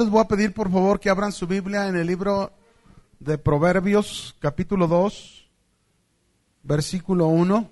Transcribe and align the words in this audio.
Les 0.00 0.08
voy 0.08 0.22
a 0.22 0.28
pedir 0.28 0.54
por 0.54 0.72
favor 0.72 0.98
que 0.98 1.10
abran 1.10 1.30
su 1.30 1.46
Biblia 1.46 1.86
en 1.86 1.94
el 1.94 2.06
libro 2.06 2.54
de 3.18 3.36
Proverbios, 3.36 4.34
capítulo 4.40 4.88
2, 4.88 5.46
versículo 6.62 7.26
1. 7.26 7.68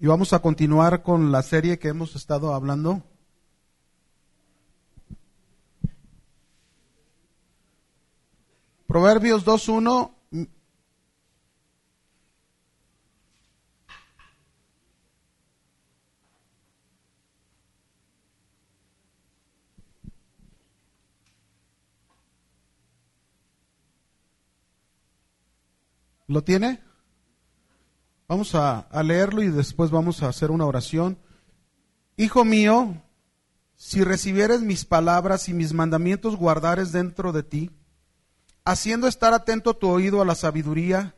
Y 0.00 0.06
vamos 0.08 0.32
a 0.32 0.40
continuar 0.40 1.04
con 1.04 1.30
la 1.30 1.40
serie 1.42 1.78
que 1.78 1.86
hemos 1.86 2.16
estado 2.16 2.52
hablando. 2.52 3.04
Proverbios 8.88 9.46
2.1 9.46 10.10
¿Lo 26.32 26.42
tiene? 26.42 26.80
Vamos 28.26 28.54
a, 28.54 28.88
leerlo 29.04 29.42
y 29.42 29.48
después 29.48 29.90
vamos 29.90 30.22
a 30.22 30.28
hacer 30.28 30.50
una 30.50 30.64
oración. 30.64 31.18
Hijo 32.16 32.46
mío, 32.46 33.02
si 33.76 34.02
recibieres 34.02 34.62
mis 34.62 34.86
palabras 34.86 35.50
y 35.50 35.52
mis 35.52 35.74
mandamientos 35.74 36.36
guardares 36.36 36.90
dentro 36.90 37.32
de 37.32 37.42
ti, 37.42 37.70
haciendo 38.64 39.08
estar 39.08 39.34
atento 39.34 39.74
tu 39.74 39.88
oído 39.88 40.22
a 40.22 40.24
la 40.24 40.34
sabiduría, 40.34 41.14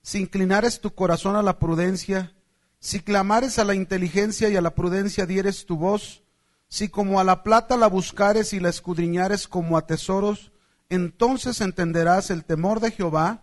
si 0.00 0.20
inclinares 0.20 0.80
tu 0.80 0.94
corazón 0.94 1.34
a 1.34 1.42
la 1.42 1.58
prudencia, 1.58 2.32
si 2.78 3.00
clamares 3.00 3.58
a 3.58 3.64
la 3.64 3.74
inteligencia 3.74 4.48
y 4.48 4.54
a 4.54 4.60
la 4.60 4.76
prudencia 4.76 5.26
dieres 5.26 5.66
tu 5.66 5.76
voz, 5.76 6.22
si 6.68 6.88
como 6.88 7.18
a 7.18 7.24
la 7.24 7.42
plata 7.42 7.76
la 7.76 7.88
buscares 7.88 8.52
y 8.52 8.60
la 8.60 8.68
escudriñares 8.68 9.48
como 9.48 9.76
a 9.76 9.88
tesoros, 9.88 10.52
entonces 10.88 11.60
entenderás 11.60 12.30
el 12.30 12.44
temor 12.44 12.78
de 12.78 12.92
Jehová 12.92 13.42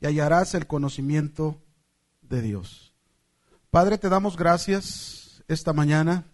y 0.00 0.06
hallarás 0.06 0.54
el 0.54 0.66
conocimiento 0.66 1.60
de 2.22 2.42
Dios. 2.42 2.94
Padre, 3.70 3.98
te 3.98 4.08
damos 4.08 4.36
gracias 4.36 5.44
esta 5.46 5.72
mañana. 5.72 6.24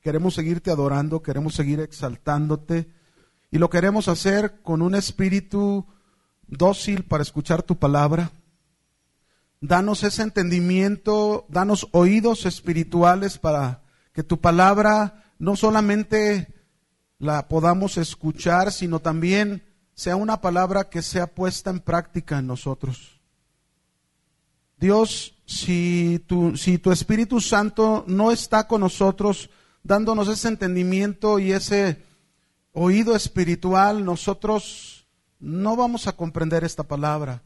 Queremos 0.00 0.34
seguirte 0.34 0.70
adorando, 0.70 1.22
queremos 1.22 1.54
seguir 1.54 1.80
exaltándote 1.80 2.90
y 3.50 3.58
lo 3.58 3.70
queremos 3.70 4.08
hacer 4.08 4.60
con 4.62 4.82
un 4.82 4.94
espíritu 4.94 5.86
dócil 6.46 7.04
para 7.04 7.22
escuchar 7.22 7.62
tu 7.62 7.78
palabra. 7.78 8.30
Danos 9.60 10.02
ese 10.02 10.22
entendimiento, 10.22 11.46
danos 11.48 11.88
oídos 11.92 12.46
espirituales 12.46 13.38
para 13.38 13.82
que 14.12 14.22
tu 14.22 14.40
palabra 14.40 15.24
no 15.38 15.56
solamente 15.56 16.52
la 17.18 17.48
podamos 17.48 17.96
escuchar, 17.96 18.72
sino 18.72 18.98
también 18.98 19.62
sea 19.94 20.16
una 20.16 20.40
palabra 20.40 20.88
que 20.88 21.02
sea 21.02 21.26
puesta 21.26 21.70
en 21.70 21.80
práctica 21.80 22.38
en 22.38 22.46
nosotros. 22.46 23.20
Dios, 24.78 25.34
si 25.46 26.24
tu, 26.26 26.56
si 26.56 26.78
tu 26.78 26.90
Espíritu 26.90 27.40
Santo 27.40 28.04
no 28.08 28.32
está 28.32 28.66
con 28.66 28.80
nosotros, 28.80 29.48
dándonos 29.82 30.28
ese 30.28 30.48
entendimiento 30.48 31.38
y 31.38 31.52
ese 31.52 32.02
oído 32.72 33.14
espiritual, 33.14 34.04
nosotros 34.04 35.06
no 35.38 35.76
vamos 35.76 36.06
a 36.08 36.16
comprender 36.16 36.64
esta 36.64 36.82
palabra. 36.82 37.42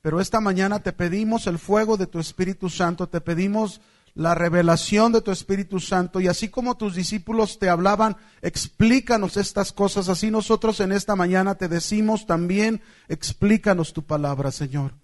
Pero 0.00 0.20
esta 0.20 0.40
mañana 0.40 0.80
te 0.80 0.92
pedimos 0.92 1.46
el 1.46 1.58
fuego 1.58 1.96
de 1.96 2.06
tu 2.06 2.20
Espíritu 2.20 2.70
Santo, 2.70 3.08
te 3.08 3.20
pedimos 3.20 3.80
la 4.18 4.34
revelación 4.34 5.12
de 5.12 5.20
tu 5.20 5.30
Espíritu 5.30 5.78
Santo. 5.78 6.20
Y 6.20 6.26
así 6.26 6.48
como 6.48 6.76
tus 6.76 6.96
discípulos 6.96 7.60
te 7.60 7.68
hablaban, 7.68 8.16
explícanos 8.42 9.36
estas 9.36 9.72
cosas. 9.72 10.08
Así 10.08 10.28
nosotros 10.28 10.80
en 10.80 10.90
esta 10.90 11.14
mañana 11.14 11.54
te 11.54 11.68
decimos 11.68 12.26
también, 12.26 12.82
explícanos 13.06 13.92
tu 13.92 14.02
palabra, 14.02 14.50
Señor. 14.50 14.94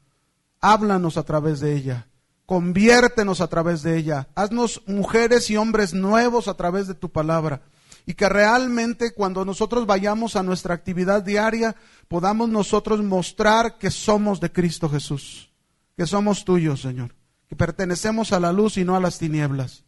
Háblanos 0.60 1.16
a 1.16 1.22
través 1.22 1.60
de 1.60 1.76
ella. 1.76 2.08
Conviértenos 2.44 3.40
a 3.40 3.46
través 3.46 3.84
de 3.84 3.96
ella. 3.96 4.26
Haznos 4.34 4.82
mujeres 4.88 5.48
y 5.48 5.56
hombres 5.56 5.94
nuevos 5.94 6.48
a 6.48 6.54
través 6.54 6.88
de 6.88 6.94
tu 6.94 7.08
palabra. 7.08 7.62
Y 8.06 8.14
que 8.14 8.28
realmente 8.28 9.14
cuando 9.14 9.44
nosotros 9.44 9.86
vayamos 9.86 10.34
a 10.34 10.42
nuestra 10.42 10.74
actividad 10.74 11.22
diaria, 11.22 11.76
podamos 12.08 12.48
nosotros 12.48 13.00
mostrar 13.00 13.78
que 13.78 13.92
somos 13.92 14.40
de 14.40 14.50
Cristo 14.50 14.88
Jesús. 14.88 15.52
Que 15.96 16.04
somos 16.04 16.44
tuyos, 16.44 16.80
Señor 16.82 17.14
que 17.48 17.56
pertenecemos 17.56 18.32
a 18.32 18.40
la 18.40 18.52
luz 18.52 18.76
y 18.76 18.84
no 18.84 18.96
a 18.96 19.00
las 19.00 19.18
tinieblas, 19.18 19.84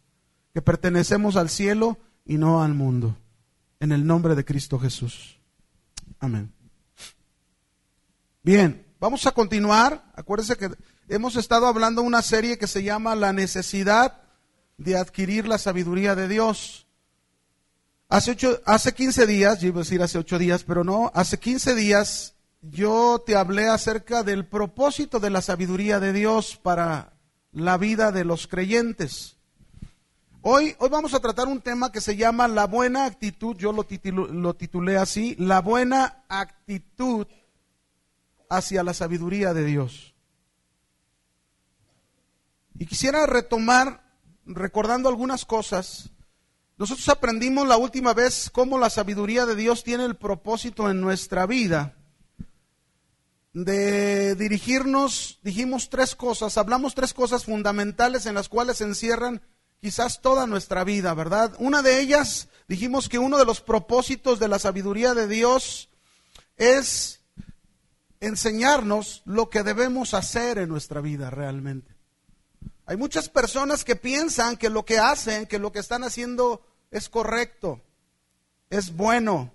que 0.53 0.61
pertenecemos 0.61 1.35
al 1.35 1.49
cielo 1.49 1.97
y 2.25 2.37
no 2.37 2.63
al 2.63 2.73
mundo. 2.73 3.17
En 3.79 3.91
el 3.91 4.05
nombre 4.05 4.35
de 4.35 4.45
Cristo 4.45 4.79
Jesús. 4.79 5.39
Amén. 6.19 6.51
Bien, 8.43 8.85
vamos 8.99 9.25
a 9.25 9.31
continuar. 9.31 10.11
Acuérdense 10.15 10.57
que 10.57 10.71
hemos 11.09 11.35
estado 11.35 11.67
hablando 11.67 12.01
de 12.01 12.07
una 12.07 12.21
serie 12.21 12.57
que 12.57 12.67
se 12.67 12.83
llama 12.83 13.15
La 13.15 13.33
necesidad 13.33 14.21
de 14.77 14.97
adquirir 14.97 15.47
la 15.47 15.57
sabiduría 15.57 16.15
de 16.15 16.27
Dios. 16.27 16.87
Hace, 18.09 18.31
ocho, 18.31 18.61
hace 18.65 18.93
15 18.93 19.27
días, 19.27 19.59
yo 19.59 19.67
iba 19.67 19.81
a 19.81 19.83
decir 19.83 20.01
hace 20.01 20.17
ocho 20.17 20.39
días, 20.39 20.63
pero 20.63 20.83
no, 20.83 21.11
hace 21.13 21.39
15 21.39 21.75
días 21.75 22.35
yo 22.61 23.21
te 23.25 23.35
hablé 23.35 23.67
acerca 23.67 24.23
del 24.23 24.47
propósito 24.47 25.19
de 25.19 25.29
la 25.29 25.41
sabiduría 25.41 25.99
de 25.99 26.13
Dios 26.13 26.57
para 26.57 27.16
la 27.57 27.77
vida 27.77 28.11
de 28.11 28.23
los 28.23 28.45
creyentes. 28.45 29.35
Hoy, 30.43 30.75
hoy 30.77 30.89
vamos 30.89 31.15
a 31.15 31.19
tratar 31.19 31.47
un 31.47 31.59
tema 31.59 31.91
que 31.91 32.01
se 32.01 32.15
llama 32.15 32.47
la 32.47 32.67
buena 32.67 33.05
actitud, 33.05 33.57
yo 33.57 33.71
lo, 33.73 33.87
lo 34.27 34.53
titulé 34.55 34.97
así, 34.97 35.35
la 35.39 35.61
buena 35.61 36.23
actitud 36.29 37.25
hacia 38.47 38.83
la 38.83 38.93
sabiduría 38.93 39.55
de 39.55 39.65
Dios. 39.65 40.13
Y 42.77 42.85
quisiera 42.85 43.25
retomar, 43.25 44.03
recordando 44.45 45.09
algunas 45.09 45.43
cosas, 45.43 46.11
nosotros 46.77 47.09
aprendimos 47.09 47.67
la 47.67 47.77
última 47.77 48.13
vez 48.13 48.51
cómo 48.53 48.77
la 48.77 48.91
sabiduría 48.91 49.47
de 49.47 49.55
Dios 49.55 49.83
tiene 49.83 50.05
el 50.05 50.15
propósito 50.15 50.91
en 50.91 51.01
nuestra 51.01 51.47
vida 51.47 51.96
de 53.63 54.35
dirigirnos, 54.35 55.39
dijimos 55.41 55.89
tres 55.89 56.15
cosas, 56.15 56.59
hablamos 56.59 56.93
tres 56.93 57.13
cosas 57.13 57.45
fundamentales 57.45 58.27
en 58.27 58.35
las 58.35 58.49
cuales 58.49 58.77
se 58.77 58.83
encierran 58.83 59.41
quizás 59.81 60.21
toda 60.21 60.45
nuestra 60.45 60.83
vida, 60.83 61.13
¿verdad? 61.15 61.55
Una 61.57 61.81
de 61.81 61.99
ellas, 61.99 62.49
dijimos 62.67 63.09
que 63.09 63.17
uno 63.17 63.37
de 63.39 63.45
los 63.45 63.61
propósitos 63.61 64.37
de 64.37 64.47
la 64.47 64.59
sabiduría 64.59 65.15
de 65.15 65.27
Dios 65.27 65.89
es 66.57 67.21
enseñarnos 68.19 69.23
lo 69.25 69.49
que 69.49 69.63
debemos 69.63 70.13
hacer 70.13 70.59
en 70.59 70.69
nuestra 70.69 71.01
vida 71.01 71.31
realmente. 71.31 71.95
Hay 72.85 72.95
muchas 72.95 73.27
personas 73.27 73.83
que 73.83 73.95
piensan 73.95 74.57
que 74.57 74.69
lo 74.69 74.85
que 74.85 74.99
hacen, 74.99 75.47
que 75.47 75.57
lo 75.57 75.71
que 75.71 75.79
están 75.79 76.03
haciendo 76.03 76.61
es 76.91 77.09
correcto, 77.09 77.81
es 78.69 78.95
bueno, 78.95 79.51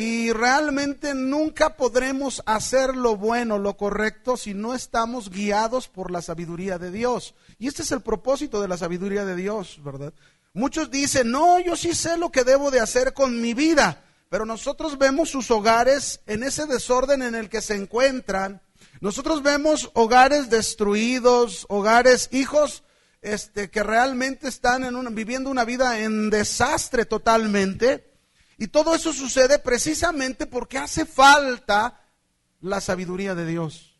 y 0.00 0.32
realmente 0.32 1.12
nunca 1.12 1.76
podremos 1.76 2.42
hacer 2.46 2.96
lo 2.96 3.18
bueno, 3.18 3.58
lo 3.58 3.76
correcto, 3.76 4.38
si 4.38 4.54
no 4.54 4.74
estamos 4.74 5.28
guiados 5.28 5.88
por 5.88 6.10
la 6.10 6.22
sabiduría 6.22 6.78
de 6.78 6.90
Dios. 6.90 7.34
Y 7.58 7.68
este 7.68 7.82
es 7.82 7.92
el 7.92 8.00
propósito 8.00 8.62
de 8.62 8.68
la 8.68 8.78
sabiduría 8.78 9.26
de 9.26 9.36
Dios, 9.36 9.78
¿verdad? 9.84 10.14
Muchos 10.54 10.90
dicen, 10.90 11.30
no, 11.30 11.60
yo 11.60 11.76
sí 11.76 11.94
sé 11.94 12.16
lo 12.16 12.32
que 12.32 12.44
debo 12.44 12.70
de 12.70 12.80
hacer 12.80 13.12
con 13.12 13.42
mi 13.42 13.52
vida, 13.52 14.02
pero 14.30 14.46
nosotros 14.46 14.96
vemos 14.96 15.28
sus 15.28 15.50
hogares 15.50 16.20
en 16.26 16.44
ese 16.44 16.64
desorden 16.64 17.20
en 17.20 17.34
el 17.34 17.50
que 17.50 17.60
se 17.60 17.74
encuentran. 17.74 18.62
Nosotros 19.02 19.42
vemos 19.42 19.90
hogares 19.92 20.48
destruidos, 20.48 21.66
hogares, 21.68 22.30
hijos 22.32 22.84
este, 23.20 23.68
que 23.68 23.82
realmente 23.82 24.48
están 24.48 24.82
en 24.82 25.14
viviendo 25.14 25.50
una 25.50 25.66
vida 25.66 26.00
en 26.00 26.30
desastre 26.30 27.04
totalmente 27.04 28.09
y 28.60 28.68
todo 28.68 28.94
eso 28.94 29.14
sucede 29.14 29.58
precisamente 29.58 30.44
porque 30.44 30.76
hace 30.76 31.06
falta 31.06 31.98
la 32.60 32.82
sabiduría 32.82 33.34
de 33.34 33.46
Dios. 33.46 33.98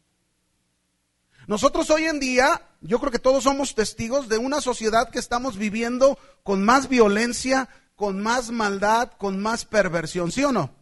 Nosotros 1.47 1.89
hoy 1.89 2.05
en 2.05 2.21
día, 2.21 2.69
yo 2.83 3.01
creo 3.01 3.11
que 3.11 3.19
todos 3.19 3.45
somos 3.45 3.75
testigos 3.75 4.29
de 4.29 4.37
una 4.37 4.61
sociedad 4.61 5.09
que 5.09 5.19
estamos 5.19 5.57
viviendo 5.57 6.19
con 6.43 6.63
más 6.63 6.91
violencia, 6.91 7.71
con 7.97 8.23
más 8.23 8.51
maldad, 8.51 9.13
con 9.17 9.41
más 9.41 9.65
perversión, 9.65 10.31
¿sí 10.31 10.45
o 10.45 10.53
no? 10.53 10.75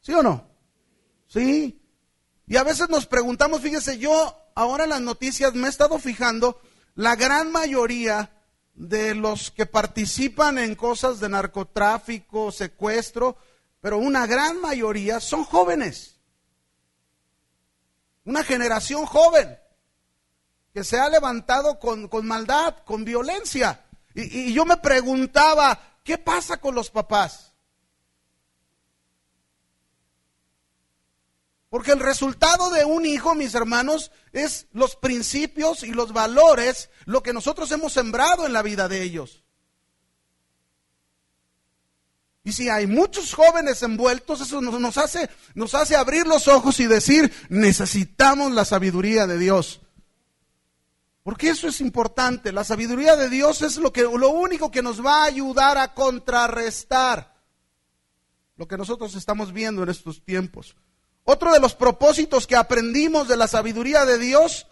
¿Sí 0.00 0.14
o 0.14 0.22
no? 0.22 0.48
Sí. 1.28 1.78
Y 2.46 2.56
a 2.56 2.64
veces 2.64 2.88
nos 2.88 3.04
preguntamos, 3.04 3.60
fíjese, 3.60 3.98
yo 3.98 4.34
ahora 4.54 4.84
en 4.84 4.90
las 4.90 5.02
noticias 5.02 5.52
me 5.52 5.66
he 5.66 5.70
estado 5.70 5.98
fijando, 5.98 6.58
la 6.94 7.16
gran 7.16 7.52
mayoría 7.52 8.33
de 8.74 9.14
los 9.14 9.50
que 9.50 9.66
participan 9.66 10.58
en 10.58 10.74
cosas 10.74 11.20
de 11.20 11.28
narcotráfico, 11.28 12.50
secuestro, 12.50 13.36
pero 13.80 13.98
una 13.98 14.26
gran 14.26 14.60
mayoría 14.60 15.20
son 15.20 15.44
jóvenes. 15.44 16.16
Una 18.24 18.42
generación 18.42 19.06
joven 19.06 19.58
que 20.72 20.82
se 20.82 20.98
ha 20.98 21.08
levantado 21.08 21.78
con, 21.78 22.08
con 22.08 22.26
maldad, 22.26 22.76
con 22.84 23.04
violencia. 23.04 23.84
Y, 24.14 24.50
y 24.50 24.52
yo 24.52 24.64
me 24.64 24.76
preguntaba, 24.76 25.98
¿qué 26.02 26.18
pasa 26.18 26.56
con 26.56 26.74
los 26.74 26.90
papás? 26.90 27.53
Porque 31.74 31.90
el 31.90 31.98
resultado 31.98 32.70
de 32.70 32.84
un 32.84 33.04
hijo, 33.04 33.34
mis 33.34 33.52
hermanos, 33.52 34.12
es 34.32 34.68
los 34.70 34.94
principios 34.94 35.82
y 35.82 35.90
los 35.90 36.12
valores, 36.12 36.88
lo 37.04 37.20
que 37.20 37.32
nosotros 37.32 37.68
hemos 37.72 37.92
sembrado 37.92 38.46
en 38.46 38.52
la 38.52 38.62
vida 38.62 38.86
de 38.86 39.02
ellos. 39.02 39.42
Y 42.44 42.52
si 42.52 42.68
hay 42.68 42.86
muchos 42.86 43.34
jóvenes 43.34 43.82
envueltos, 43.82 44.40
eso 44.40 44.60
nos, 44.60 44.98
hace, 44.98 45.28
nos 45.56 45.74
hace 45.74 45.96
abrir 45.96 46.28
los 46.28 46.46
ojos 46.46 46.78
y 46.78 46.86
decir, 46.86 47.32
necesitamos 47.48 48.52
la 48.52 48.64
sabiduría 48.64 49.26
de 49.26 49.36
Dios. 49.36 49.80
Porque 51.24 51.48
eso 51.48 51.66
es 51.66 51.80
importante. 51.80 52.52
La 52.52 52.62
sabiduría 52.62 53.16
de 53.16 53.28
Dios 53.28 53.62
es 53.62 53.78
lo, 53.78 53.92
que, 53.92 54.02
lo 54.02 54.28
único 54.28 54.70
que 54.70 54.80
nos 54.80 55.04
va 55.04 55.24
a 55.24 55.26
ayudar 55.26 55.76
a 55.76 55.92
contrarrestar 55.92 57.34
lo 58.56 58.68
que 58.68 58.78
nosotros 58.78 59.16
estamos 59.16 59.52
viendo 59.52 59.82
en 59.82 59.88
estos 59.88 60.24
tiempos. 60.24 60.76
Otro 61.24 61.52
de 61.52 61.60
los 61.60 61.74
propósitos 61.74 62.46
que 62.46 62.56
aprendimos 62.56 63.28
de 63.28 63.36
la 63.36 63.48
sabiduría 63.48 64.04
de 64.04 64.18
Dios 64.18 64.66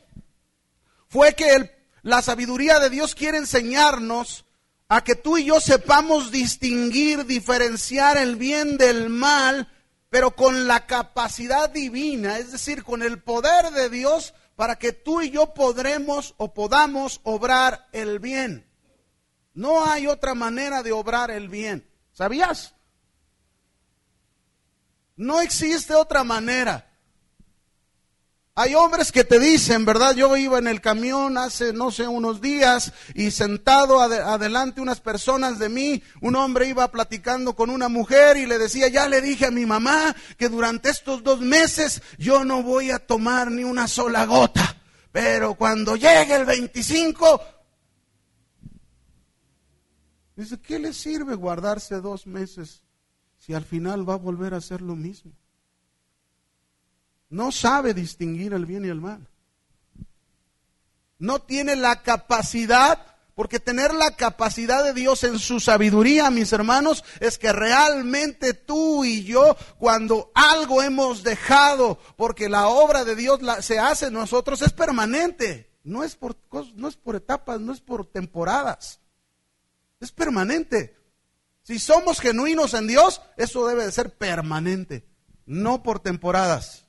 fue 1.09 1.35
que 1.35 1.71
la 2.03 2.21
sabiduría 2.21 2.79
de 2.79 2.91
Dios 2.91 3.15
quiere 3.15 3.39
enseñarnos 3.39 4.45
a 4.89 5.03
que 5.03 5.15
tú 5.15 5.39
y 5.39 5.47
yo 5.47 5.61
sepamos 5.61 6.31
distinguir, 6.31 7.25
diferenciar 7.25 8.19
el 8.19 8.37
bien 8.37 8.77
del 8.77 9.09
mal, 9.09 9.73
pero 10.11 10.33
con 10.37 10.67
la 10.67 10.87
capacidad 10.87 11.71
divina, 11.71 12.39
es 12.39 12.53
decir, 12.53 12.85
con 12.85 13.03
el 13.03 13.23
poder 13.23 13.71
de 13.71 13.89
Dios 13.89 14.35
para 14.55 14.77
que 14.77 14.93
tú 14.93 15.23
y 15.23 15.31
yo 15.31 15.55
podremos 15.55 16.35
o 16.37 16.53
podamos 16.53 17.21
obrar 17.23 17.89
el 17.93 18.19
bien. 18.19 18.67
No 19.55 19.87
hay 19.87 20.07
otra 20.07 20.35
manera 20.35 20.83
de 20.83 20.93
obrar 20.93 21.31
el 21.31 21.49
bien. 21.49 21.89
¿Sabías? 22.13 22.75
No 25.17 25.41
existe 25.41 25.95
otra 25.95 26.25
manera. 26.25 26.89
Hay 28.55 28.75
hombres 28.75 29.13
que 29.13 29.25
te 29.25 29.39
dicen, 29.39 29.87
¿verdad? 29.87 30.15
Yo 30.15 30.37
iba 30.37 30.59
en 30.59 30.67
el 30.67 30.83
camión 30.83 31.39
hace, 31.39 31.73
no 31.73 31.91
sé, 31.91 32.07
unos 32.07 32.43
días 32.43 32.93
y 33.15 33.31
sentado 33.31 33.99
adelante 33.99 34.83
unas 34.83 35.01
personas 35.01 35.59
de 35.59 35.71
mí, 35.71 36.03
un 36.21 36.37
hombre 36.37 36.69
iba 36.69 36.91
platicando 36.91 37.57
con 37.57 37.71
una 37.71 37.89
mujer 37.89 38.37
y 38.37 38.45
le 38.45 38.59
decía, 38.59 38.89
ya 38.89 39.09
le 39.09 39.23
dije 39.23 39.47
a 39.47 39.51
mi 39.51 39.65
mamá 39.65 40.15
que 40.37 40.51
durante 40.51 40.91
estos 40.91 41.23
dos 41.23 41.41
meses 41.41 42.03
yo 42.19 42.45
no 42.45 42.63
voy 42.63 42.91
a 42.91 42.99
tomar 42.99 43.51
ni 43.51 43.65
una 43.65 43.89
sola 43.89 44.27
gota, 44.27 44.77
pero 45.13 45.55
cuando 45.55 45.97
llegue 45.97 46.35
el 46.35 46.45
25, 46.45 47.41
dice, 50.37 50.61
¿qué 50.61 50.79
le 50.79 50.93
sirve 50.93 51.37
guardarse 51.37 52.03
dos 52.03 52.27
meses 52.27 52.83
si 53.43 53.55
al 53.55 53.65
final 53.65 54.09
va 54.09 54.15
a 54.15 54.19
volver 54.19 54.55
a 54.55 54.59
hacer 54.59 54.81
lo 54.81 54.95
mismo? 54.95 55.33
No 57.29 57.51
sabe 57.51 57.93
distinguir 57.93 58.53
el 58.53 58.67
bien 58.67 58.85
y 58.85 58.89
el 58.89 59.01
mal. 59.01 59.27
No 61.19 61.41
tiene 61.41 61.75
la 61.75 62.03
capacidad, 62.03 63.05
porque 63.35 63.59
tener 63.59 63.95
la 63.95 64.13
capacidad 64.15 64.85
de 64.85 64.93
Dios 64.93 65.25
en 65.25 65.41
su 65.41 65.59
sabiduría, 65.59 66.31
mis 66.31 66.53
hermanos, 66.53 67.03
es 67.19 67.37
que 67.37 67.53
realmente 67.53 68.55
tú 68.55 69.05
y 69.05 69.25
yo, 69.25 69.57
cuando 69.77 70.31
algo 70.35 70.81
hemos 70.81 71.25
dejado, 71.25 71.99
porque 72.17 72.49
la 72.49 72.69
obra 72.69 73.05
de 73.05 73.17
Dios 73.17 73.41
se 73.59 73.81
hace 73.81 74.07
en 74.07 74.13
nosotros, 74.13 74.63
es 74.63 74.73
permanente. 74.73 75.69
No 75.83 76.05
es, 76.05 76.15
por, 76.15 76.37
no 76.77 76.87
es 76.87 76.97
por 76.97 77.17
etapas, 77.17 77.61
no 77.61 77.73
es 77.73 77.81
por 77.81 78.07
temporadas. 78.07 79.01
Es 79.99 80.13
permanente. 80.13 81.02
Si 81.63 81.79
somos 81.79 82.21
genuinos 82.21 82.75
en 82.75 82.89
Dios, 82.89 83.21
eso 83.37 83.67
debe 83.67 83.85
de 83.85 83.93
ser 83.93 84.17
permanente, 84.17 85.07
no 85.47 85.83
por 85.83 86.01
temporadas. 86.01 86.87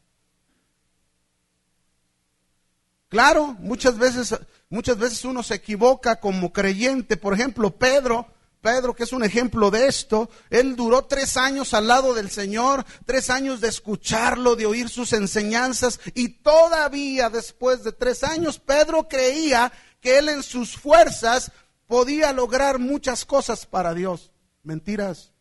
Claro, 3.08 3.56
muchas 3.60 4.00
veces, 4.00 4.36
muchas 4.70 4.98
veces 4.98 5.24
uno 5.24 5.44
se 5.44 5.54
equivoca 5.54 6.20
como 6.20 6.52
creyente. 6.52 7.16
Por 7.16 7.36
ejemplo, 7.36 7.70
Pedro, 7.78 8.26
Pedro, 8.60 8.96
que 8.96 9.04
es 9.04 9.14
un 9.14 9.24
ejemplo 9.24 9.70
de 9.70 9.86
esto, 9.86 10.32
él 10.50 10.76
duró 10.76 11.06
tres 11.06 11.38
años 11.38 11.76
al 11.76 11.88
lado 11.88 12.16
del 12.16 12.32
Señor, 12.32 12.84
tres 13.06 13.30
años 13.30 13.62
de 13.62 13.68
escucharlo, 13.68 14.56
de 14.56 14.66
oír 14.66 14.90
sus 14.90 15.14
enseñanzas, 15.14 16.00
y 16.16 16.30
todavía 16.30 17.30
después 17.30 17.84
de 17.84 17.92
tres 17.92 18.24
años, 18.24 18.58
Pedro 18.58 19.08
creía 19.08 19.72
que 20.02 20.18
él 20.18 20.30
en 20.30 20.42
sus 20.42 20.76
fuerzas 20.76 21.52
podía 21.86 22.34
lograr 22.34 22.80
muchas 22.80 23.26
cosas 23.26 23.68
para 23.68 23.94
Dios. 23.94 24.33
Mentiras. 24.64 25.32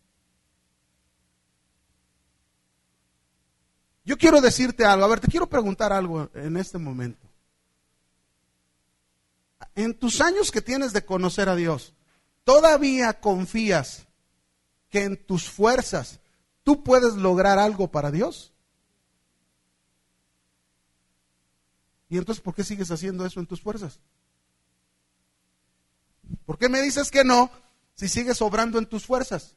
Yo 4.05 4.19
quiero 4.19 4.41
decirte 4.41 4.85
algo, 4.85 5.05
a 5.05 5.09
ver, 5.09 5.21
te 5.21 5.29
quiero 5.29 5.49
preguntar 5.49 5.93
algo 5.93 6.29
en 6.35 6.57
este 6.57 6.77
momento. 6.77 7.29
En 9.75 9.97
tus 9.99 10.21
años 10.21 10.51
que 10.51 10.61
tienes 10.61 10.93
de 10.93 11.05
conocer 11.05 11.49
a 11.49 11.55
Dios, 11.55 11.95
¿todavía 12.45 13.21
confías 13.21 14.07
que 14.91 15.05
en 15.05 15.25
tus 15.25 15.49
fuerzas 15.49 16.21
tú 16.65 16.83
puedes 16.83 17.15
lograr 17.15 17.59
algo 17.59 17.91
para 17.91 18.11
Dios? 18.11 18.53
¿Y 22.09 22.19
entonces 22.19 22.43
por 22.43 22.55
qué 22.55 22.65
sigues 22.65 22.91
haciendo 22.91 23.25
eso 23.25 23.41
en 23.41 23.47
tus 23.47 23.63
fuerzas? 23.63 24.01
¿Por 26.45 26.59
qué 26.59 26.69
me 26.69 26.83
dices 26.83 27.11
que 27.11 27.25
no 27.25 27.51
si 28.03 28.09
sigues 28.09 28.43
obrando 28.43 28.81
en 28.81 28.87
tus 28.87 29.07
fuerzas? 29.07 29.55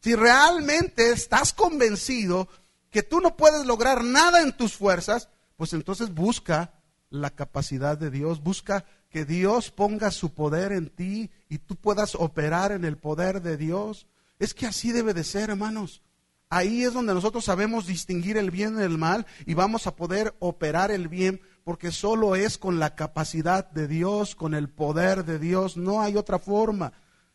Si 0.00 0.14
realmente 0.14 1.10
estás 1.10 1.52
convencido 1.52 2.48
que 2.90 3.02
tú 3.02 3.20
no 3.20 3.36
puedes 3.36 3.66
lograr 3.66 4.04
nada 4.04 4.40
en 4.40 4.56
tus 4.56 4.76
fuerzas, 4.76 5.28
pues 5.56 5.72
entonces 5.72 6.14
busca 6.14 6.74
la 7.10 7.30
capacidad 7.30 7.98
de 7.98 8.12
Dios, 8.12 8.40
busca 8.40 8.84
que 9.10 9.24
Dios 9.24 9.72
ponga 9.72 10.12
su 10.12 10.32
poder 10.32 10.70
en 10.70 10.88
ti 10.88 11.32
y 11.48 11.58
tú 11.58 11.74
puedas 11.74 12.14
operar 12.14 12.70
en 12.70 12.84
el 12.84 12.96
poder 12.96 13.42
de 13.42 13.56
Dios. 13.56 14.06
Es 14.38 14.54
que 14.54 14.66
así 14.66 14.92
debe 14.92 15.12
de 15.12 15.24
ser, 15.24 15.50
hermanos. 15.50 16.02
Ahí 16.50 16.84
es 16.84 16.92
donde 16.92 17.14
nosotros 17.14 17.44
sabemos 17.44 17.88
distinguir 17.88 18.36
el 18.36 18.52
bien 18.52 18.76
del 18.76 18.98
mal 18.98 19.26
y 19.44 19.54
vamos 19.54 19.88
a 19.88 19.96
poder 19.96 20.36
operar 20.38 20.92
el 20.92 21.08
bien 21.08 21.40
porque 21.66 21.90
solo 21.90 22.36
es 22.36 22.58
con 22.58 22.78
la 22.78 22.94
capacidad 22.94 23.68
de 23.68 23.88
Dios, 23.88 24.36
con 24.36 24.54
el 24.54 24.68
poder 24.68 25.24
de 25.24 25.40
Dios, 25.40 25.76
no 25.76 26.00
hay 26.00 26.16
otra 26.16 26.38
forma. 26.38 26.92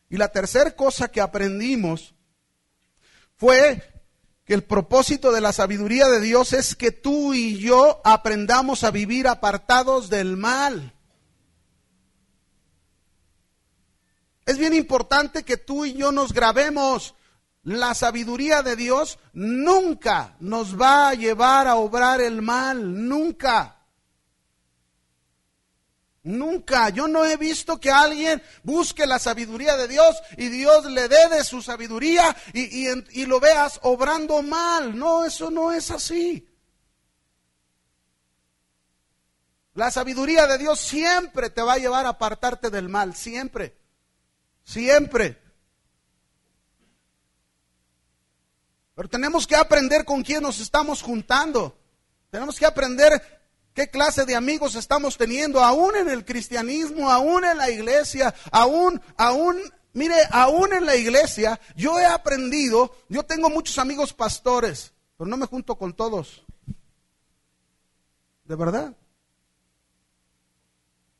Y 0.08 0.16
la 0.16 0.28
tercera 0.28 0.74
cosa 0.74 1.08
que 1.08 1.20
aprendimos 1.20 2.14
fue 3.36 3.82
que 4.46 4.54
el 4.54 4.64
propósito 4.64 5.32
de 5.32 5.42
la 5.42 5.52
sabiduría 5.52 6.08
de 6.08 6.18
Dios 6.22 6.54
es 6.54 6.74
que 6.74 6.92
tú 6.92 7.34
y 7.34 7.58
yo 7.58 8.00
aprendamos 8.04 8.84
a 8.84 8.90
vivir 8.90 9.28
apartados 9.28 10.08
del 10.08 10.38
mal. 10.38 10.94
Es 14.46 14.56
bien 14.56 14.72
importante 14.72 15.42
que 15.42 15.58
tú 15.58 15.84
y 15.84 15.92
yo 15.92 16.10
nos 16.10 16.32
grabemos. 16.32 17.14
La 17.64 17.92
sabiduría 17.92 18.62
de 18.62 18.76
Dios 18.76 19.18
nunca 19.34 20.36
nos 20.40 20.80
va 20.80 21.10
a 21.10 21.14
llevar 21.14 21.66
a 21.66 21.76
obrar 21.76 22.22
el 22.22 22.40
mal, 22.40 23.06
nunca. 23.06 23.81
Nunca, 26.24 26.88
yo 26.90 27.08
no 27.08 27.24
he 27.24 27.36
visto 27.36 27.80
que 27.80 27.90
alguien 27.90 28.40
busque 28.62 29.06
la 29.06 29.18
sabiduría 29.18 29.76
de 29.76 29.88
Dios 29.88 30.22
y 30.36 30.48
Dios 30.48 30.84
le 30.84 31.08
dé 31.08 31.28
de 31.28 31.42
su 31.42 31.60
sabiduría 31.60 32.36
y, 32.52 33.26
lo 33.26 33.40
veas 33.40 33.80
obrando 33.82 34.40
mal. 34.40 34.96
No, 34.96 35.24
eso 35.24 35.50
no 35.50 35.72
es 35.72 35.90
así. 35.90 36.48
La 39.74 39.90
sabiduría 39.90 40.46
de 40.46 40.58
Dios 40.58 40.78
siempre 40.78 41.50
te 41.50 41.62
va 41.62 41.72
a 41.72 41.78
llevar 41.78 42.06
a 42.06 42.10
apartarte 42.10 42.70
del 42.70 42.88
mal, 42.88 43.16
siempre, 43.16 43.76
siempre. 44.62 45.42
Pero 48.94 49.08
tenemos 49.08 49.46
que 49.46 49.56
aprender 49.56 50.04
con 50.04 50.22
quién 50.22 50.42
nos 50.42 50.60
estamos 50.60 51.02
juntando. 51.02 51.76
Tenemos 52.30 52.58
que 52.60 52.66
aprender 52.66 53.41
¿Qué 53.74 53.88
clase 53.88 54.26
de 54.26 54.36
amigos 54.36 54.74
estamos 54.74 55.16
teniendo 55.16 55.64
aún 55.64 55.96
en 55.96 56.08
el 56.08 56.24
cristianismo, 56.24 57.10
aún 57.10 57.44
en 57.44 57.56
la 57.56 57.70
iglesia, 57.70 58.34
aún, 58.50 59.00
aún, 59.16 59.58
mire, 59.94 60.16
aún 60.30 60.74
en 60.74 60.84
la 60.84 60.94
iglesia? 60.94 61.58
Yo 61.74 61.98
he 61.98 62.04
aprendido, 62.04 62.94
yo 63.08 63.22
tengo 63.22 63.48
muchos 63.48 63.78
amigos 63.78 64.12
pastores, 64.12 64.92
pero 65.16 65.28
no 65.30 65.38
me 65.38 65.46
junto 65.46 65.76
con 65.76 65.94
todos. 65.94 66.44
De 68.44 68.56
verdad. 68.56 68.94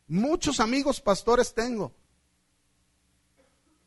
Muchos 0.07 0.61
amigos 0.61 1.01
pastores 1.01 1.55
tengo. 1.55 1.95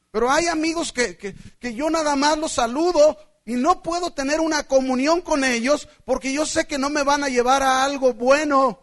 Pero 0.09 0.31
hay 0.31 0.47
amigos 0.47 0.91
que, 0.91 1.17
que, 1.17 1.35
que 1.59 1.75
yo 1.75 1.91
nada 1.91 2.15
más 2.15 2.35
los 2.37 2.53
saludo 2.53 3.15
y 3.45 3.53
no 3.53 3.83
puedo 3.83 4.11
tener 4.11 4.39
una 4.39 4.63
comunión 4.63 5.21
con 5.21 5.43
ellos 5.43 5.87
porque 6.03 6.33
yo 6.33 6.45
sé 6.45 6.65
que 6.65 6.79
no 6.79 6.89
me 6.89 7.03
van 7.03 7.23
a 7.23 7.29
llevar 7.29 7.61
a 7.61 7.83
algo 7.83 8.13
bueno. 8.13 8.79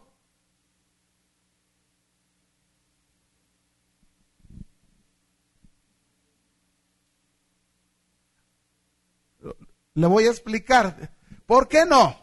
Le 9.94 10.06
voy 10.06 10.26
a 10.26 10.30
explicar. 10.30 11.12
¿Por 11.44 11.68
qué 11.68 11.84
no? 11.84 12.16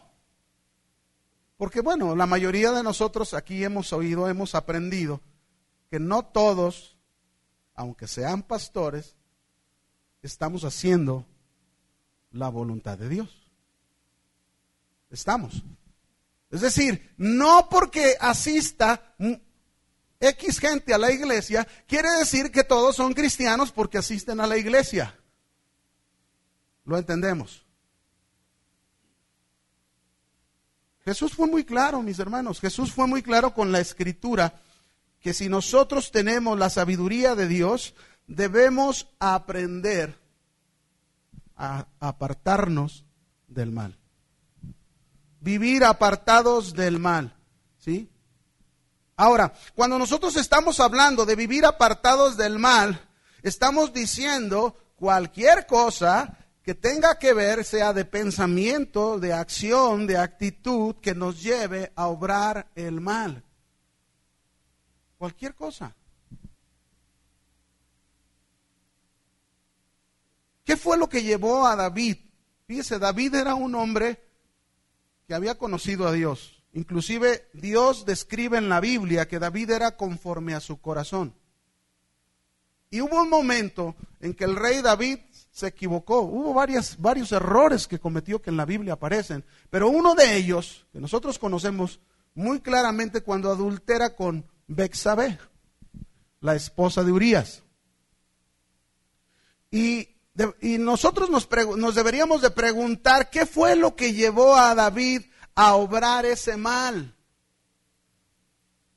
Porque 1.58 1.82
bueno, 1.82 2.16
la 2.16 2.24
mayoría 2.24 2.72
de 2.72 2.82
nosotros 2.82 3.34
aquí 3.34 3.62
hemos 3.62 3.92
oído, 3.92 4.28
hemos 4.28 4.54
aprendido 4.54 5.20
que 5.90 6.00
no 6.00 6.24
todos, 6.24 6.96
aunque 7.74 8.08
sean 8.08 8.42
pastores, 8.42 9.14
estamos 10.22 10.64
haciendo 10.64 11.26
la 12.32 12.48
voluntad 12.48 12.98
de 12.98 13.08
Dios. 13.08 13.28
Estamos. 15.10 15.62
Es 16.50 16.60
decir, 16.60 17.12
no 17.16 17.68
porque 17.70 18.16
asista 18.20 19.14
X 20.18 20.58
gente 20.58 20.92
a 20.92 20.98
la 20.98 21.12
iglesia, 21.12 21.66
quiere 21.86 22.10
decir 22.18 22.50
que 22.50 22.64
todos 22.64 22.96
son 22.96 23.14
cristianos 23.14 23.72
porque 23.72 23.98
asisten 23.98 24.40
a 24.40 24.46
la 24.46 24.56
iglesia. 24.56 25.16
Lo 26.84 26.98
entendemos. 26.98 27.64
Jesús 31.04 31.32
fue 31.32 31.46
muy 31.46 31.64
claro, 31.64 32.02
mis 32.02 32.18
hermanos. 32.18 32.60
Jesús 32.60 32.92
fue 32.92 33.06
muy 33.06 33.22
claro 33.22 33.54
con 33.54 33.72
la 33.72 33.80
escritura 33.80 34.60
que 35.20 35.34
si 35.34 35.48
nosotros 35.48 36.10
tenemos 36.10 36.58
la 36.58 36.70
sabiduría 36.70 37.34
de 37.34 37.48
Dios, 37.48 37.94
debemos 38.26 39.08
aprender 39.18 40.19
a 41.60 41.86
apartarnos 42.00 43.04
del 43.46 43.70
mal. 43.70 43.98
Vivir 45.40 45.84
apartados 45.84 46.72
del 46.72 46.98
mal, 46.98 47.36
¿sí? 47.78 48.10
Ahora, 49.14 49.52
cuando 49.74 49.98
nosotros 49.98 50.36
estamos 50.36 50.80
hablando 50.80 51.26
de 51.26 51.36
vivir 51.36 51.66
apartados 51.66 52.38
del 52.38 52.58
mal, 52.58 52.98
estamos 53.42 53.92
diciendo 53.92 54.74
cualquier 54.96 55.66
cosa 55.66 56.38
que 56.62 56.74
tenga 56.74 57.18
que 57.18 57.34
ver, 57.34 57.62
sea 57.64 57.92
de 57.92 58.06
pensamiento, 58.06 59.18
de 59.18 59.34
acción, 59.34 60.06
de 60.06 60.16
actitud, 60.16 60.96
que 60.96 61.14
nos 61.14 61.42
lleve 61.42 61.92
a 61.94 62.06
obrar 62.06 62.70
el 62.74 63.02
mal. 63.02 63.44
Cualquier 65.18 65.54
cosa. 65.54 65.94
¿Qué 70.70 70.76
fue 70.76 70.96
lo 70.96 71.08
que 71.08 71.24
llevó 71.24 71.66
a 71.66 71.74
David? 71.74 72.16
Fíjese, 72.68 73.00
David 73.00 73.34
era 73.34 73.56
un 73.56 73.74
hombre 73.74 74.22
que 75.26 75.34
había 75.34 75.58
conocido 75.58 76.06
a 76.06 76.12
Dios. 76.12 76.62
Inclusive 76.74 77.48
Dios 77.52 78.06
describe 78.06 78.56
en 78.56 78.68
la 78.68 78.78
Biblia 78.78 79.26
que 79.26 79.40
David 79.40 79.70
era 79.70 79.96
conforme 79.96 80.54
a 80.54 80.60
su 80.60 80.80
corazón. 80.80 81.34
Y 82.88 83.00
hubo 83.00 83.20
un 83.20 83.28
momento 83.28 83.96
en 84.20 84.32
que 84.32 84.44
el 84.44 84.54
rey 84.54 84.80
David 84.80 85.18
se 85.50 85.66
equivocó. 85.66 86.20
Hubo 86.20 86.54
varios 86.54 87.32
errores 87.32 87.88
que 87.88 87.98
cometió 87.98 88.40
que 88.40 88.50
en 88.50 88.56
la 88.56 88.64
Biblia 88.64 88.92
aparecen. 88.92 89.44
Pero 89.70 89.88
uno 89.88 90.14
de 90.14 90.36
ellos, 90.36 90.86
que 90.92 91.00
nosotros 91.00 91.40
conocemos 91.40 91.98
muy 92.32 92.60
claramente 92.60 93.22
cuando 93.22 93.50
adultera 93.50 94.14
con 94.14 94.48
Bexabé, 94.68 95.36
la 96.40 96.54
esposa 96.54 97.02
de 97.02 97.10
Urias. 97.10 97.64
Y, 99.72 100.19
y 100.60 100.78
nosotros 100.78 101.30
nos, 101.30 101.48
nos 101.76 101.94
deberíamos 101.94 102.42
de 102.42 102.50
preguntar 102.50 103.30
qué 103.30 103.46
fue 103.46 103.76
lo 103.76 103.96
que 103.96 104.12
llevó 104.12 104.56
a 104.56 104.74
David 104.74 105.22
a 105.54 105.74
obrar 105.74 106.24
ese 106.24 106.56
mal. 106.56 107.14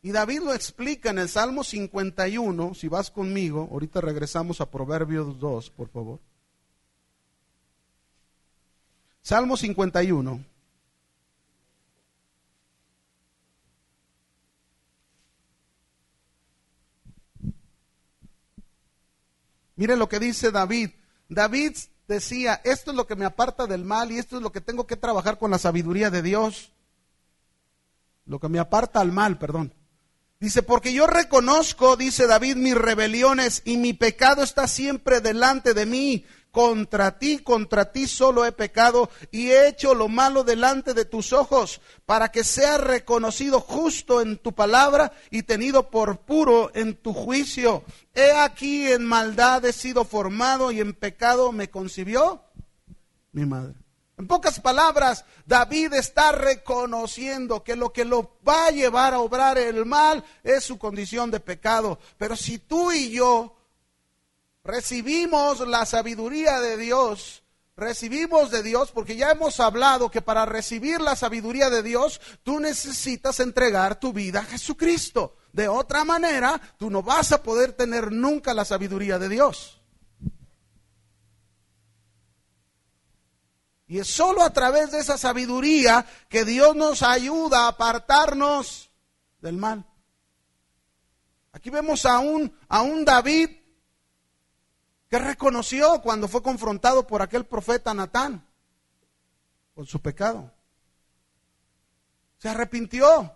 Y 0.02 0.12
David 0.12 0.42
lo 0.42 0.54
explica 0.54 1.12
en 1.12 1.20
el 1.20 1.30
Salmo 1.30 1.64
51, 1.64 2.74
si 2.74 2.90
vas 2.90 3.10
conmigo, 3.10 3.70
ahorita 3.72 4.02
regresamos 4.02 4.60
a 4.60 4.70
Proverbios 4.70 5.40
2, 5.40 5.70
por 5.70 5.90
favor. 5.90 6.20
Salmo 9.22 9.56
51. 9.56 10.44
Mire 19.76 19.96
lo 19.96 20.08
que 20.08 20.20
dice 20.20 20.52
David. 20.52 20.92
David 21.30 21.76
decía, 22.08 22.62
esto 22.64 22.92
es 22.92 22.98
lo 22.98 23.08
que 23.08 23.16
me 23.16 23.26
aparta 23.26 23.68
del 23.68 23.86
mal 23.86 24.12
y 24.12 24.18
esto 24.18 24.38
es 24.38 24.44
lo 24.44 24.52
que 24.52 24.62
tengo 24.62 24.88
que 24.88 24.98
trabajar 24.98 25.38
con 25.38 25.52
la 25.52 25.58
sabiduría 25.58 26.10
de 26.10 26.22
Dios. 26.22 26.72
Lo 28.26 28.40
que 28.40 28.50
me 28.50 28.60
aparta 28.60 29.00
al 29.00 29.12
mal, 29.12 29.38
perdón. 29.38 29.74
Dice, 30.40 30.62
porque 30.62 30.92
yo 30.92 31.08
reconozco, 31.08 31.96
dice 31.96 32.28
David, 32.28 32.58
mis 32.58 32.76
rebeliones 32.76 33.62
y 33.64 33.78
mi 33.78 33.94
pecado 33.94 34.44
está 34.44 34.68
siempre 34.68 35.22
delante 35.22 35.74
de 35.74 35.86
mí. 35.86 36.26
Contra 36.54 37.18
ti, 37.18 37.40
contra 37.40 37.92
ti 37.92 38.06
solo 38.06 38.46
he 38.46 38.52
pecado 38.52 39.10
y 39.32 39.50
he 39.50 39.68
hecho 39.68 39.96
lo 39.96 40.08
malo 40.08 40.44
delante 40.44 40.94
de 40.94 41.04
tus 41.04 41.34
ojos, 41.34 41.82
para 42.06 42.32
que 42.32 42.44
sea 42.44 42.78
reconocido 42.78 43.60
justo 43.60 44.22
en 44.22 44.38
tu 44.38 44.54
palabra 44.54 45.14
y 45.32 45.42
tenido 45.42 45.90
por 45.90 46.20
puro 46.20 46.70
en 46.76 46.94
tu 46.94 47.12
juicio. 47.12 47.84
He 48.14 48.34
aquí 48.34 48.88
en 48.88 49.04
maldad 49.04 49.66
he 49.66 49.74
sido 49.74 50.06
formado 50.06 50.72
y 50.72 50.80
en 50.80 50.94
pecado 50.94 51.52
me 51.52 51.72
concibió 51.72 52.44
mi 53.32 53.48
madre. 53.48 53.74
En 54.20 54.28
pocas 54.28 54.60
palabras, 54.60 55.26
David 55.48 55.94
está 55.94 56.34
reconociendo 56.34 57.64
que 57.64 57.76
lo 57.76 57.92
que 57.92 58.06
lo 58.06 58.38
va 58.48 58.68
a 58.68 58.72
llevar 58.72 59.16
a 59.16 59.20
obrar 59.20 59.58
el 59.58 59.88
mal 59.88 60.24
es 60.44 60.64
su 60.64 60.78
condición 60.78 61.32
de 61.32 61.40
pecado. 61.40 61.98
Pero 62.20 62.36
si 62.36 62.60
tú 62.60 62.92
y 62.92 63.10
yo 63.10 63.56
recibimos 64.64 65.60
la 65.68 65.86
sabiduría 65.86 66.62
de 66.62 66.78
Dios, 66.78 67.44
recibimos 67.76 68.50
de 68.52 68.64
Dios, 68.64 68.92
porque 68.92 69.16
ya 69.16 69.32
hemos 69.32 69.60
hablado 69.60 70.10
que 70.10 70.22
para 70.22 70.46
recibir 70.46 71.02
la 71.02 71.16
sabiduría 71.16 71.70
de 71.70 71.84
Dios, 71.84 72.22
tú 72.44 72.60
necesitas 72.60 73.40
entregar 73.40 74.00
tu 74.00 74.14
vida 74.14 74.40
a 74.40 74.46
Jesucristo. 74.46 75.36
De 75.52 75.68
otra 75.68 76.04
manera, 76.04 76.60
tú 76.78 76.90
no 76.90 77.04
vas 77.04 77.32
a 77.32 77.44
poder 77.44 77.74
tener 77.74 78.12
nunca 78.12 78.54
la 78.54 78.66
sabiduría 78.66 79.20
de 79.20 79.30
Dios. 79.30 79.80
Y 83.86 84.00
es 84.00 84.08
solo 84.08 84.42
a 84.42 84.52
través 84.52 84.92
de 84.92 85.00
esa 85.00 85.18
sabiduría 85.18 86.06
que 86.30 86.46
Dios 86.46 86.76
nos 86.76 87.04
ayuda 87.04 87.66
a 87.66 87.68
apartarnos 87.68 88.90
del 89.40 89.58
mal. 89.58 89.86
Aquí 91.52 91.70
vemos 91.70 92.06
a 92.08 92.18
un, 92.18 92.58
a 92.68 92.82
un 92.82 93.06
David 93.06 93.52
que 95.14 95.20
reconoció 95.20 96.02
cuando 96.02 96.28
fue 96.28 96.42
confrontado 96.42 97.06
por 97.06 97.22
aquel 97.22 97.46
profeta 97.46 97.94
Natán 97.94 98.44
con 99.76 99.86
su 99.86 100.02
pecado. 100.02 100.52
Se 102.40 102.50
arrepintió 102.50 103.32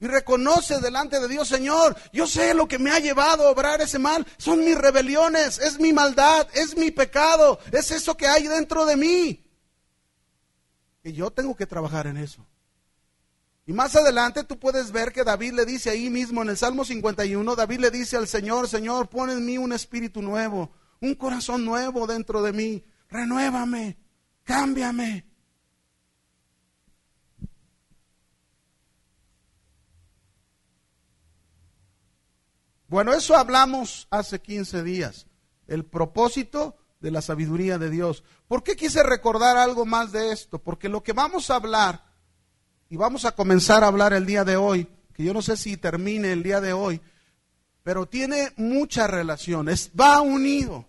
y 0.00 0.08
reconoce 0.08 0.80
delante 0.80 1.20
de 1.20 1.28
Dios, 1.28 1.46
Señor, 1.46 1.96
yo 2.12 2.26
sé 2.26 2.54
lo 2.54 2.66
que 2.66 2.80
me 2.80 2.90
ha 2.90 2.98
llevado 2.98 3.46
a 3.46 3.52
obrar 3.52 3.82
ese 3.82 4.00
mal, 4.00 4.26
son 4.36 4.64
mis 4.64 4.76
rebeliones, 4.76 5.60
es 5.60 5.78
mi 5.78 5.92
maldad, 5.92 6.48
es 6.54 6.76
mi 6.76 6.90
pecado, 6.90 7.60
es 7.70 7.92
eso 7.92 8.16
que 8.16 8.26
hay 8.26 8.48
dentro 8.48 8.84
de 8.84 8.96
mí. 8.96 9.48
Y 11.04 11.12
yo 11.12 11.30
tengo 11.30 11.54
que 11.54 11.66
trabajar 11.66 12.08
en 12.08 12.16
eso. 12.16 12.44
Y 13.66 13.72
más 13.72 13.96
adelante 13.96 14.44
tú 14.44 14.58
puedes 14.58 14.92
ver 14.92 15.12
que 15.12 15.24
David 15.24 15.54
le 15.54 15.64
dice 15.64 15.90
ahí 15.90 16.10
mismo 16.10 16.42
en 16.42 16.50
el 16.50 16.56
Salmo 16.56 16.84
51, 16.84 17.56
David 17.56 17.80
le 17.80 17.90
dice 17.90 18.16
al 18.16 18.28
Señor, 18.28 18.68
Señor, 18.68 19.08
pon 19.08 19.30
en 19.30 19.44
mí 19.44 19.56
un 19.56 19.72
espíritu 19.72 20.20
nuevo, 20.20 20.70
un 21.00 21.14
corazón 21.14 21.64
nuevo 21.64 22.06
dentro 22.06 22.42
de 22.42 22.52
mí, 22.52 22.84
renuévame, 23.08 23.98
cámbiame. 24.42 25.26
Bueno, 32.94 33.12
eso 33.12 33.34
hablamos 33.34 34.06
hace 34.10 34.40
15 34.40 34.82
días. 34.84 35.26
El 35.66 35.84
propósito 35.84 36.76
de 37.00 37.10
la 37.10 37.22
sabiduría 37.22 37.76
de 37.76 37.90
Dios. 37.90 38.22
¿Por 38.46 38.62
qué 38.62 38.76
quise 38.76 39.02
recordar 39.02 39.56
algo 39.56 39.84
más 39.84 40.12
de 40.12 40.30
esto? 40.30 40.62
Porque 40.62 40.88
lo 40.88 41.02
que 41.02 41.12
vamos 41.12 41.50
a 41.50 41.56
hablar, 41.56 42.04
y 42.94 42.96
vamos 42.96 43.24
a 43.24 43.32
comenzar 43.32 43.82
a 43.82 43.88
hablar 43.88 44.12
el 44.12 44.24
día 44.24 44.44
de 44.44 44.56
hoy, 44.56 44.86
que 45.14 45.24
yo 45.24 45.34
no 45.34 45.42
sé 45.42 45.56
si 45.56 45.76
termine 45.76 46.30
el 46.30 46.44
día 46.44 46.60
de 46.60 46.72
hoy, 46.72 47.00
pero 47.82 48.06
tiene 48.06 48.52
mucha 48.56 49.08
relación, 49.08 49.66
va 50.00 50.20
unido. 50.20 50.86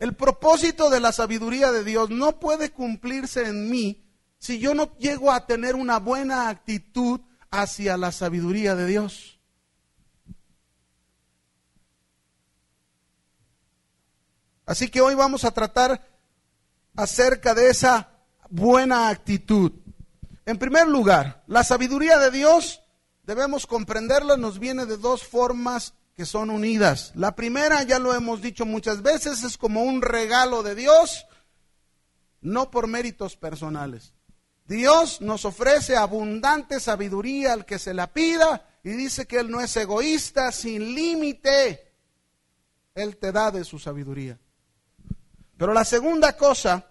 El 0.00 0.16
propósito 0.16 0.90
de 0.90 0.98
la 0.98 1.12
sabiduría 1.12 1.70
de 1.70 1.84
Dios 1.84 2.10
no 2.10 2.40
puede 2.40 2.72
cumplirse 2.72 3.46
en 3.46 3.70
mí 3.70 4.04
si 4.38 4.58
yo 4.58 4.74
no 4.74 4.96
llego 4.98 5.30
a 5.30 5.46
tener 5.46 5.76
una 5.76 6.00
buena 6.00 6.48
actitud 6.48 7.20
hacia 7.52 7.96
la 7.96 8.10
sabiduría 8.10 8.74
de 8.74 8.86
Dios. 8.88 9.38
Así 14.66 14.88
que 14.88 15.00
hoy 15.00 15.14
vamos 15.14 15.44
a 15.44 15.52
tratar 15.52 16.04
acerca 16.96 17.54
de 17.54 17.70
esa 17.70 18.10
buena 18.50 19.08
actitud. 19.08 19.70
En 20.48 20.56
primer 20.56 20.88
lugar, 20.88 21.44
la 21.46 21.62
sabiduría 21.62 22.16
de 22.18 22.30
Dios, 22.30 22.80
debemos 23.24 23.66
comprenderla, 23.66 24.38
nos 24.38 24.58
viene 24.58 24.86
de 24.86 24.96
dos 24.96 25.22
formas 25.22 25.92
que 26.16 26.24
son 26.24 26.48
unidas. 26.48 27.12
La 27.14 27.36
primera, 27.36 27.82
ya 27.82 27.98
lo 27.98 28.14
hemos 28.14 28.40
dicho 28.40 28.64
muchas 28.64 29.02
veces, 29.02 29.42
es 29.44 29.58
como 29.58 29.82
un 29.82 30.00
regalo 30.00 30.62
de 30.62 30.74
Dios 30.74 31.26
no 32.40 32.70
por 32.70 32.86
méritos 32.86 33.36
personales. 33.36 34.14
Dios 34.64 35.20
nos 35.20 35.44
ofrece 35.44 35.98
abundante 35.98 36.80
sabiduría 36.80 37.52
al 37.52 37.66
que 37.66 37.78
se 37.78 37.92
la 37.92 38.06
pida 38.06 38.66
y 38.82 38.92
dice 38.92 39.26
que 39.26 39.40
Él 39.40 39.50
no 39.50 39.60
es 39.60 39.76
egoísta, 39.76 40.50
sin 40.50 40.94
límite. 40.94 41.92
Él 42.94 43.18
te 43.18 43.32
da 43.32 43.50
de 43.50 43.64
su 43.64 43.78
sabiduría. 43.78 44.38
Pero 45.58 45.74
la 45.74 45.84
segunda 45.84 46.38
cosa 46.38 46.87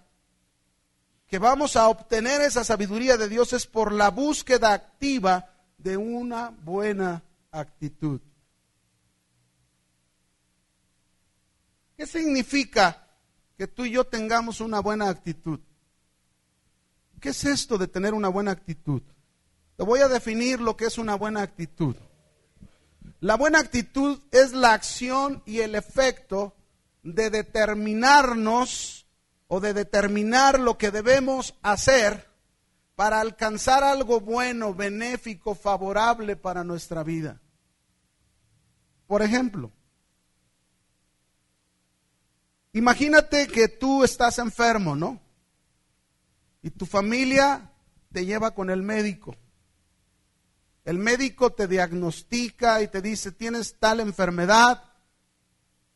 que 1.27 1.39
vamos 1.39 1.75
a 1.75 1.89
obtener 1.89 2.41
esa 2.41 2.63
sabiduría 2.63 3.17
de 3.17 3.27
Dios 3.27 3.53
es 3.53 3.67
por 3.67 3.91
la 3.91 4.09
búsqueda 4.09 4.73
activa 4.73 5.53
de 5.77 5.97
una 5.97 6.49
buena 6.49 7.21
actitud. 7.51 8.21
¿Qué 11.97 12.05
significa 12.05 13.07
que 13.57 13.67
tú 13.67 13.85
y 13.85 13.91
yo 13.91 14.05
tengamos 14.05 14.61
una 14.61 14.79
buena 14.79 15.09
actitud? 15.09 15.59
¿Qué 17.19 17.29
es 17.29 17.43
esto 17.43 17.77
de 17.77 17.87
tener 17.87 18.13
una 18.13 18.29
buena 18.29 18.51
actitud? 18.51 19.01
Te 19.75 19.83
voy 19.83 19.99
a 19.99 20.07
definir 20.07 20.61
lo 20.61 20.77
que 20.77 20.85
es 20.85 20.97
una 20.97 21.15
buena 21.15 21.41
actitud. 21.41 21.95
La 23.19 23.35
buena 23.35 23.59
actitud 23.59 24.19
es 24.31 24.53
la 24.53 24.73
acción 24.73 25.41
y 25.45 25.59
el 25.59 25.75
efecto 25.75 26.55
de 27.03 27.29
determinarnos 27.29 28.96
o 29.47 29.59
de 29.59 29.73
determinar 29.73 30.59
lo 30.59 30.77
que 30.77 30.91
debemos 30.91 31.55
hacer 31.61 32.27
para 32.95 33.21
alcanzar 33.21 33.83
algo 33.83 34.19
bueno, 34.19 34.73
benéfico, 34.73 35.55
favorable 35.55 36.35
para 36.35 36.63
nuestra 36.63 37.03
vida. 37.03 37.39
Por 39.05 39.21
ejemplo, 39.21 39.71
imagínate 42.73 43.47
que 43.47 43.67
tú 43.67 44.03
estás 44.03 44.39
enfermo, 44.39 44.95
¿no? 44.95 45.21
Y 46.61 46.71
tu 46.71 46.85
familia 46.85 47.71
te 48.11 48.25
lleva 48.25 48.53
con 48.53 48.69
el 48.69 48.81
médico. 48.81 49.35
El 50.83 50.97
médico 50.97 51.51
te 51.51 51.67
diagnostica 51.67 52.81
y 52.81 52.87
te 52.87 53.01
dice, 53.01 53.31
tienes 53.31 53.77
tal 53.79 53.99
enfermedad, 53.99 54.83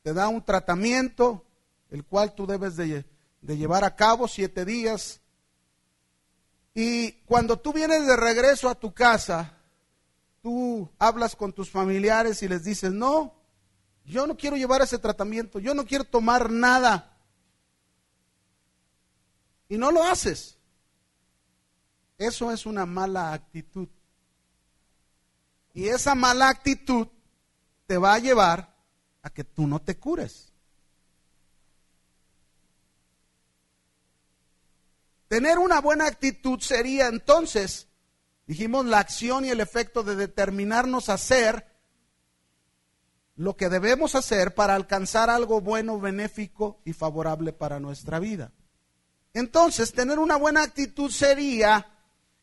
te 0.04 0.14
da 0.14 0.28
un 0.28 0.44
tratamiento, 0.44 1.46
el 1.90 2.06
cual 2.06 2.36
tú 2.36 2.46
debes 2.46 2.76
de, 2.76 3.06
de 3.42 3.58
llevar 3.58 3.84
a 3.84 3.96
cabo 3.96 4.28
siete 4.28 4.66
días. 4.66 5.20
Y 6.74 7.14
cuando 7.26 7.60
tú 7.60 7.74
vienes 7.74 8.08
de 8.08 8.16
regreso 8.16 8.70
a 8.70 8.76
tu 8.76 8.94
casa, 8.94 9.58
tú 10.42 10.90
hablas 10.98 11.36
con 11.36 11.52
tus 11.52 11.70
familiares 11.70 12.42
y 12.44 12.48
les 12.48 12.64
dices, 12.64 12.92
no, 12.92 13.36
yo 14.06 14.26
no 14.26 14.38
quiero 14.38 14.56
llevar 14.56 14.82
ese 14.82 14.98
tratamiento, 14.98 15.60
yo 15.60 15.74
no 15.74 15.86
quiero 15.86 16.04
tomar 16.04 16.50
nada. 16.50 17.18
Y 19.68 19.78
no 19.78 19.92
lo 19.92 20.04
haces. 20.04 20.58
Eso 22.18 22.52
es 22.52 22.66
una 22.66 22.86
mala 22.86 23.34
actitud. 23.34 23.88
Y 25.74 25.88
esa 25.88 26.14
mala 26.14 26.50
actitud 26.50 27.08
te 27.88 27.98
va 27.98 28.14
a 28.14 28.20
llevar 28.20 28.76
a 29.22 29.30
que 29.30 29.44
tú 29.44 29.68
no 29.68 29.80
te 29.80 29.98
cures. 29.98 30.51
Tener 35.32 35.60
una 35.60 35.80
buena 35.80 36.08
actitud 36.08 36.60
sería 36.60 37.08
entonces, 37.08 37.88
dijimos, 38.48 38.86
la 38.86 39.00
acción 39.00 39.46
y 39.46 39.50
el 39.50 39.62
efecto 39.62 40.04
de 40.04 40.18
determinarnos 40.18 41.08
a 41.08 41.14
hacer 41.14 41.66
lo 43.38 43.56
que 43.56 43.70
debemos 43.70 44.16
hacer 44.16 44.54
para 44.56 44.76
alcanzar 44.76 45.30
algo 45.30 45.62
bueno, 45.62 46.02
benéfico 46.02 46.82
y 46.84 46.92
favorable 46.92 47.54
para 47.54 47.80
nuestra 47.80 48.20
vida. 48.20 48.52
Entonces, 49.34 49.94
tener 49.94 50.20
una 50.20 50.36
buena 50.36 50.64
actitud 50.64 51.10
sería 51.10 51.88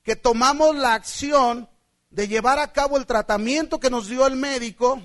que 0.02 0.16
tomamos 0.16 0.74
la 0.74 0.94
acción 0.94 1.68
de 2.08 2.26
llevar 2.26 2.58
a 2.58 2.72
cabo 2.72 2.96
el 2.96 3.04
tratamiento 3.04 3.78
que 3.78 3.90
nos 3.90 4.08
dio 4.08 4.26
el 4.26 4.36
médico 4.36 4.98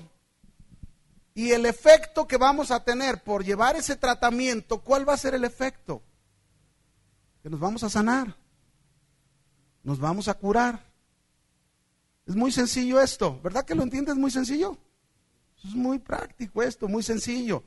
y 1.34 1.50
el 1.50 1.66
efecto 1.66 2.26
que 2.26 2.38
vamos 2.38 2.70
a 2.70 2.82
tener 2.82 3.22
por 3.22 3.44
llevar 3.44 3.76
ese 3.76 3.94
tratamiento, 3.94 4.80
¿cuál 4.80 5.06
va 5.06 5.12
a 5.12 5.18
ser 5.18 5.34
el 5.34 5.44
efecto? 5.44 6.02
Que 7.44 7.50
nos 7.50 7.60
vamos 7.60 7.84
a 7.84 7.90
sanar, 7.90 8.34
nos 9.82 10.00
vamos 10.00 10.28
a 10.28 10.32
curar. 10.34 10.82
Es 12.26 12.34
muy 12.34 12.50
sencillo 12.50 13.02
esto, 13.02 13.38
¿verdad 13.42 13.66
que 13.66 13.74
lo 13.74 13.82
entiendes? 13.82 14.14
Muy 14.14 14.30
sencillo. 14.30 14.78
Es 15.62 15.74
muy 15.74 15.98
práctico 15.98 16.62
esto, 16.62 16.88
muy 16.88 17.02
sencillo. 17.02 17.62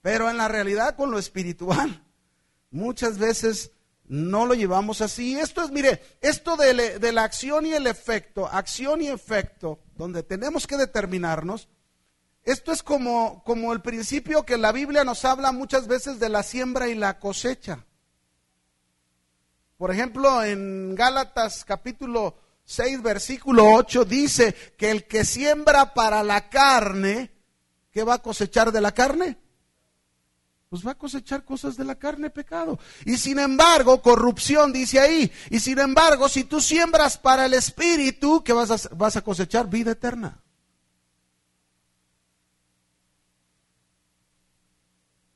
Pero 0.00 0.30
en 0.30 0.38
la 0.38 0.48
realidad 0.48 0.96
con 0.96 1.10
lo 1.10 1.18
espiritual, 1.18 2.02
muchas 2.70 3.18
veces 3.18 3.72
no 4.06 4.46
lo 4.46 4.54
llevamos 4.54 5.02
así. 5.02 5.38
Esto 5.38 5.62
es, 5.62 5.70
mire, 5.70 6.02
esto 6.22 6.56
de, 6.56 7.12
la 7.12 7.22
acción 7.22 7.66
y 7.66 7.74
el 7.74 7.86
efecto, 7.88 8.46
acción 8.46 9.02
y 9.02 9.08
efecto, 9.08 9.80
donde 9.96 10.22
tenemos 10.22 10.66
que 10.66 10.78
determinarnos, 10.78 11.68
esto 12.42 12.72
es 12.72 12.82
como 12.82 13.42
el 13.70 13.82
principio 13.82 14.46
que 14.46 14.56
la 14.56 14.72
Biblia 14.72 15.04
nos 15.04 15.26
habla 15.26 15.52
muchas 15.52 15.88
veces 15.88 16.18
de 16.18 16.30
la 16.30 16.42
siembra 16.42 16.88
y 16.88 16.94
la 16.94 17.18
cosecha. 17.18 17.84
Por 19.80 19.90
ejemplo, 19.90 20.44
en 20.44 20.94
Gálatas 20.94 21.64
capítulo 21.64 22.36
6, 22.66 23.00
versículo 23.00 23.64
8 23.72 24.04
dice 24.04 24.54
que 24.76 24.90
el 24.90 25.06
que 25.06 25.24
siembra 25.24 25.94
para 25.94 26.22
la 26.22 26.50
carne, 26.50 27.30
¿qué 27.90 28.04
va 28.04 28.16
a 28.16 28.22
cosechar 28.22 28.72
de 28.72 28.82
la 28.82 28.92
carne? 28.92 29.38
pues 30.68 30.86
va 30.86 30.90
a 30.90 30.98
cosechar 30.98 31.46
cosas 31.46 31.78
de 31.78 31.84
la 31.84 31.94
carne, 31.94 32.28
pecado. 32.28 32.78
Y 33.06 33.16
sin 33.16 33.38
embargo, 33.38 34.02
corrupción, 34.02 34.70
dice 34.70 35.00
ahí. 35.00 35.32
Y 35.48 35.60
sin 35.60 35.78
embargo, 35.78 36.28
si 36.28 36.44
tú 36.44 36.60
siembras 36.60 37.16
para 37.16 37.46
el 37.46 37.54
Espíritu, 37.54 38.44
que 38.44 38.52
vas 38.52 38.70
a, 38.70 38.94
vas 38.94 39.16
a 39.16 39.22
cosechar 39.22 39.66
vida 39.70 39.92
eterna. 39.92 40.42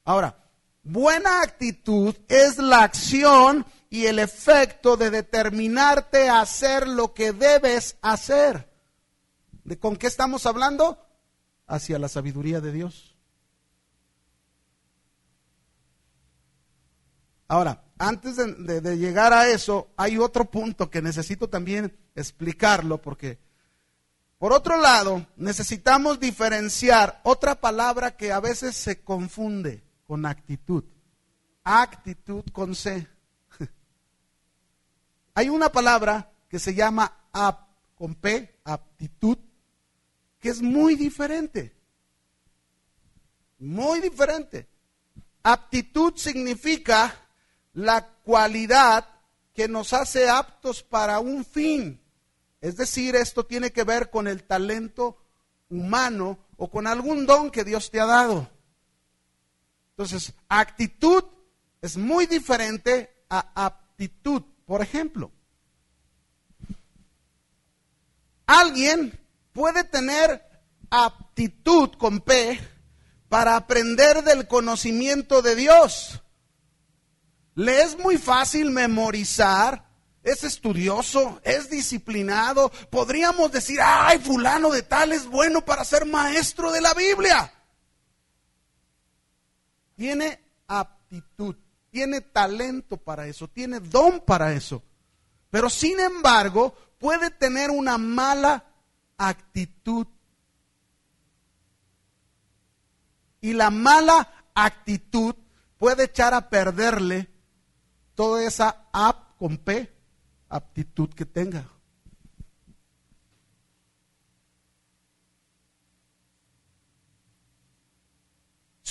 Ahora, 0.05 0.37
buena 0.83 1.41
actitud 1.41 2.15
es 2.29 2.59
la 2.59 2.83
acción 2.83 3.65
y 3.95 4.09
el 4.09 4.19
efecto 4.19 4.97
de 4.97 5.09
determinarte 5.09 6.29
a 6.29 6.41
hacer 6.41 6.89
lo 6.89 7.15
que 7.15 7.31
debes 7.31 7.97
hacer. 8.03 8.69
¿De 9.63 9.79
con 9.79 9.97
qué 9.97 10.09
estamos 10.09 10.47
hablando? 10.47 10.99
Hacia 11.69 12.01
la 12.01 12.09
sabiduría 12.09 12.61
de 12.61 12.73
Dios. 12.73 13.17
Ahora, 17.47 17.85
antes 17.97 18.37
de, 18.37 18.97
llegar 18.97 19.33
a 19.33 19.47
eso, 19.47 19.93
hay 19.97 20.19
otro 20.19 20.47
punto 20.47 20.91
que 20.91 21.01
necesito 21.01 21.49
también 21.49 21.97
explicarlo 22.17 23.01
porque, 23.01 23.39
por 24.39 24.53
otro 24.53 24.77
lado, 24.77 25.25
necesitamos 25.37 26.19
diferenciar 26.19 27.21
otra 27.23 27.61
palabra 27.61 28.17
que 28.17 28.33
a 28.33 28.41
veces 28.41 28.75
se 28.75 29.05
confunde 29.05 29.85
con 30.05 30.27
actitud. 30.27 30.83
Actitud 31.63 32.43
con 32.53 32.75
C. 32.75 33.14
Hay 35.35 35.49
una 35.49 35.71
palabra 35.71 36.31
que 36.49 36.59
se 36.59 36.75
llama 36.75 37.13
ap, 37.33 37.69
con 37.97 38.15
P, 38.15 38.61
aptitud, 38.65 39.39
que 40.41 40.49
es 40.49 40.63
muy 40.63 40.95
diferente. 40.95 41.75
Muy 43.59 44.01
diferente. 44.01 44.69
Aptitud 45.43 46.17
significa 46.17 47.15
la 47.73 48.07
cualidad 48.25 49.09
que 49.53 49.69
nos 49.69 49.93
hace 49.93 50.29
aptos 50.29 50.83
para 50.83 51.19
un 51.21 51.45
fin. 51.45 52.01
Es 52.61 52.77
decir, 52.77 53.17
esto 53.17 53.45
tiene 53.45 53.73
que 53.73 53.85
ver 53.85 54.11
con 54.11 54.27
el 54.27 54.45
talento 54.45 55.19
humano 55.69 56.39
o 56.57 56.71
con 56.71 56.87
algún 56.87 57.27
don 57.27 57.51
que 57.51 57.65
Dios 57.65 57.91
te 57.91 58.01
ha 58.01 58.07
dado. 58.07 58.49
Entonces, 59.91 60.33
actitud 60.49 61.25
es 61.83 61.97
muy 61.97 62.27
diferente 62.27 63.15
a 63.29 63.65
aptitud. 63.67 64.43
Por 64.67 64.83
ejemplo, 64.83 65.31
alguien 68.47 69.19
puede 69.53 69.85
tener 69.85 70.43
aptitud 70.91 71.91
con 71.99 72.21
P 72.21 72.59
para 73.29 73.57
aprender 73.57 74.23
del 74.23 74.47
conocimiento 74.47 75.43
de 75.43 75.57
Dios. 75.57 76.23
Le 77.55 77.83
es 77.83 77.99
muy 77.99 78.17
fácil 78.17 78.71
memorizar, 78.71 79.89
es 80.23 80.43
estudioso, 80.45 81.41
es 81.45 81.71
disciplinado. 81.71 82.71
Podríamos 82.91 83.53
decir, 83.53 83.79
ay, 83.83 84.19
fulano 84.19 84.71
de 84.71 84.83
tal 84.83 85.13
es 85.13 85.27
bueno 85.27 85.65
para 85.65 85.85
ser 85.85 86.07
maestro 86.07 86.73
de 86.73 86.81
la 86.81 86.95
Biblia. 86.95 87.53
Tiene 89.97 90.41
aptitud, 90.67 91.57
tiene 91.95 92.21
talento 92.21 92.97
para 92.97 93.29
eso, 93.29 93.47
tiene 93.47 93.79
don 93.79 94.19
para 94.19 94.53
eso. 94.53 94.83
Pero 95.49 95.71
sin 95.71 96.01
embargo, 96.01 96.75
puede 96.99 97.31
tener 97.31 97.71
una 97.71 97.99
mala 97.99 98.65
actitud. 99.17 100.09
Y 103.41 103.53
la 103.53 103.71
mala 103.71 104.49
actitud 104.57 105.37
puede 105.79 106.07
echar 106.07 106.35
a 106.35 106.51
perderle 106.51 107.31
toda 108.17 108.43
esa 108.43 108.89
ap 108.93 109.39
con 109.39 109.57
P, 109.59 109.89
aptitud 110.49 111.11
que 111.11 111.25
tenga. 111.25 111.71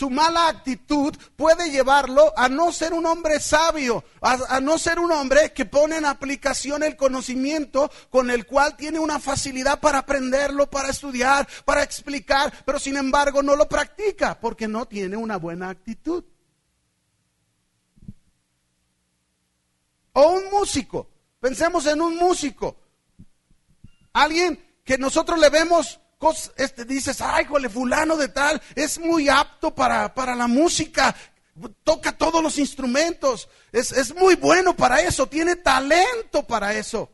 Su 0.04 0.10
mala 0.10 0.50
actitud 0.50 1.16
puede 1.38 1.72
llevarlo 1.72 2.34
a 2.36 2.50
no 2.50 2.74
ser 2.74 2.94
un 2.94 3.06
hombre 3.06 3.40
sabio, 3.40 4.04
a, 4.20 4.60
no 4.60 4.78
ser 4.78 5.00
un 5.00 5.14
hombre 5.14 5.54
que 5.54 5.64
pone 5.64 5.96
en 5.96 6.04
aplicación 6.04 6.84
el 6.84 6.98
conocimiento 6.98 7.90
con 8.10 8.30
el 8.30 8.46
cual 8.46 8.76
tiene 8.76 9.00
una 9.00 9.22
facilidad 9.22 9.80
para 9.80 10.00
aprenderlo, 10.00 10.70
para 10.70 10.90
estudiar, 10.90 11.48
para 11.64 11.84
explicar, 11.84 12.52
pero 12.66 12.80
sin 12.80 12.98
embargo 12.98 13.42
no 13.42 13.56
lo 13.56 13.70
practica 13.70 14.38
porque 14.38 14.68
no 14.68 14.86
tiene 14.90 15.16
una 15.16 15.38
buena 15.38 15.70
actitud. 15.70 16.26
O 20.12 20.32
un 20.32 20.50
músico, 20.52 21.08
pensemos 21.40 21.86
en 21.86 22.02
un 22.02 22.18
músico, 22.18 22.76
alguien 24.12 24.82
que 24.84 24.98
nosotros 24.98 25.40
le 25.40 25.50
vemos 25.50 26.02
este, 26.58 26.86
dices, 26.86 27.22
ay, 27.22 27.46
jole, 27.46 27.70
fulano 27.70 28.16
de 28.18 28.28
tal, 28.30 28.62
es 28.76 29.00
muy 29.00 29.30
apto 29.30 29.74
para, 29.74 30.14
para 30.14 30.36
la 30.36 30.48
música, 30.48 31.16
toca 31.84 32.18
todos 32.18 32.42
los 32.42 32.58
instrumentos, 32.58 33.50
es, 33.72 33.92
es 33.92 34.16
muy 34.16 34.36
bueno 34.36 34.76
para 34.76 35.02
eso, 35.02 35.28
tiene 35.28 35.56
talento 35.56 36.46
para 36.46 36.74
eso. 36.74 37.10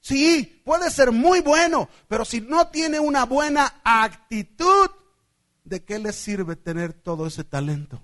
Sí, 0.00 0.62
puede 0.64 0.90
ser 0.90 1.12
muy 1.12 1.40
bueno, 1.40 1.88
pero 2.08 2.24
si 2.24 2.40
no 2.40 2.68
tiene 2.68 3.00
una 3.00 3.24
buena 3.24 3.80
actitud, 3.82 4.90
¿de 5.64 5.82
qué 5.82 5.98
le 5.98 6.12
sirve 6.12 6.56
tener 6.56 6.92
todo 6.92 7.26
ese 7.26 7.42
talento? 7.42 8.02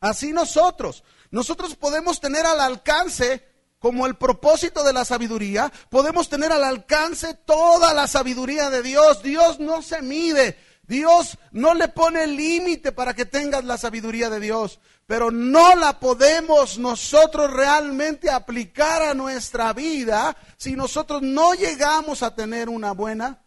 Así 0.00 0.32
nosotros, 0.32 1.04
nosotros 1.30 1.76
podemos 1.76 2.18
tener 2.18 2.44
al 2.44 2.60
alcance 2.60 3.51
como 3.82 4.06
el 4.06 4.14
propósito 4.14 4.84
de 4.84 4.92
la 4.92 5.04
sabiduría, 5.04 5.72
podemos 5.90 6.28
tener 6.28 6.52
al 6.52 6.62
alcance 6.62 7.34
toda 7.34 7.92
la 7.92 8.06
sabiduría 8.06 8.70
de 8.70 8.80
Dios. 8.80 9.24
Dios 9.24 9.58
no 9.58 9.82
se 9.82 10.00
mide. 10.00 10.56
Dios 10.86 11.36
no 11.50 11.74
le 11.74 11.88
pone 11.88 12.28
límite 12.28 12.92
para 12.92 13.12
que 13.12 13.24
tengas 13.24 13.64
la 13.64 13.76
sabiduría 13.76 14.30
de 14.30 14.38
Dios, 14.38 14.78
pero 15.06 15.32
no 15.32 15.74
la 15.74 15.98
podemos 15.98 16.78
nosotros 16.78 17.52
realmente 17.52 18.30
aplicar 18.30 19.02
a 19.02 19.14
nuestra 19.14 19.72
vida 19.72 20.36
si 20.56 20.76
nosotros 20.76 21.20
no 21.22 21.54
llegamos 21.54 22.22
a 22.22 22.36
tener 22.36 22.68
una 22.68 22.92
buena, 22.92 23.42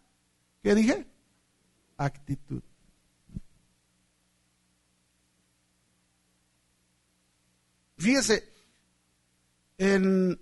¿qué 0.62 0.76
dije? 0.76 1.06
Actitud. 1.98 2.62
Fíjese, 7.98 8.55
en 9.78 10.40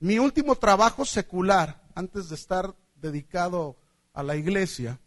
mi 0.00 0.18
último 0.18 0.56
trabajo 0.56 1.04
secular, 1.04 1.82
antes 1.94 2.28
de 2.28 2.34
estar 2.34 2.74
dedicado 2.96 3.76
a 4.12 4.22
la 4.22 4.36
iglesia, 4.36 5.00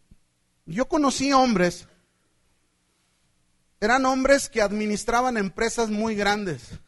yo 0.66 0.88
conocí 0.88 1.32
hombres, 1.32 1.88
eran 3.80 4.04
hombres 4.06 4.48
que 4.48 4.60
administraban 4.60 5.36
empresas 5.36 5.88
muy 5.88 6.14
grandes, 6.14 6.78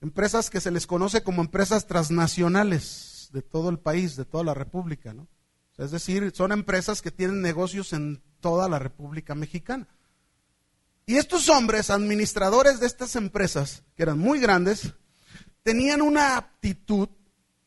empresas 0.00 0.48
que 0.50 0.60
se 0.60 0.70
les 0.70 0.86
conoce 0.86 1.22
como 1.22 1.42
empresas 1.42 1.86
transnacionales 1.86 3.28
de 3.32 3.42
todo 3.42 3.68
el 3.68 3.78
país, 3.78 4.16
de 4.16 4.24
toda 4.24 4.44
la 4.44 4.54
República, 4.54 5.12
¿no? 5.12 5.28
Es 5.76 5.90
decir, 5.92 6.32
son 6.34 6.52
empresas 6.52 7.00
que 7.00 7.10
tienen 7.10 7.40
negocios 7.40 7.92
en 7.92 8.22
toda 8.40 8.68
la 8.68 8.78
República 8.78 9.34
Mexicana. 9.34 9.88
Y 11.06 11.16
estos 11.16 11.48
hombres, 11.48 11.90
administradores 11.90 12.80
de 12.80 12.86
estas 12.86 13.16
empresas, 13.16 13.82
que 13.96 14.02
eran 14.02 14.18
muy 14.18 14.40
grandes, 14.40 14.94
tenían 15.62 16.02
una 16.02 16.36
aptitud, 16.36 17.08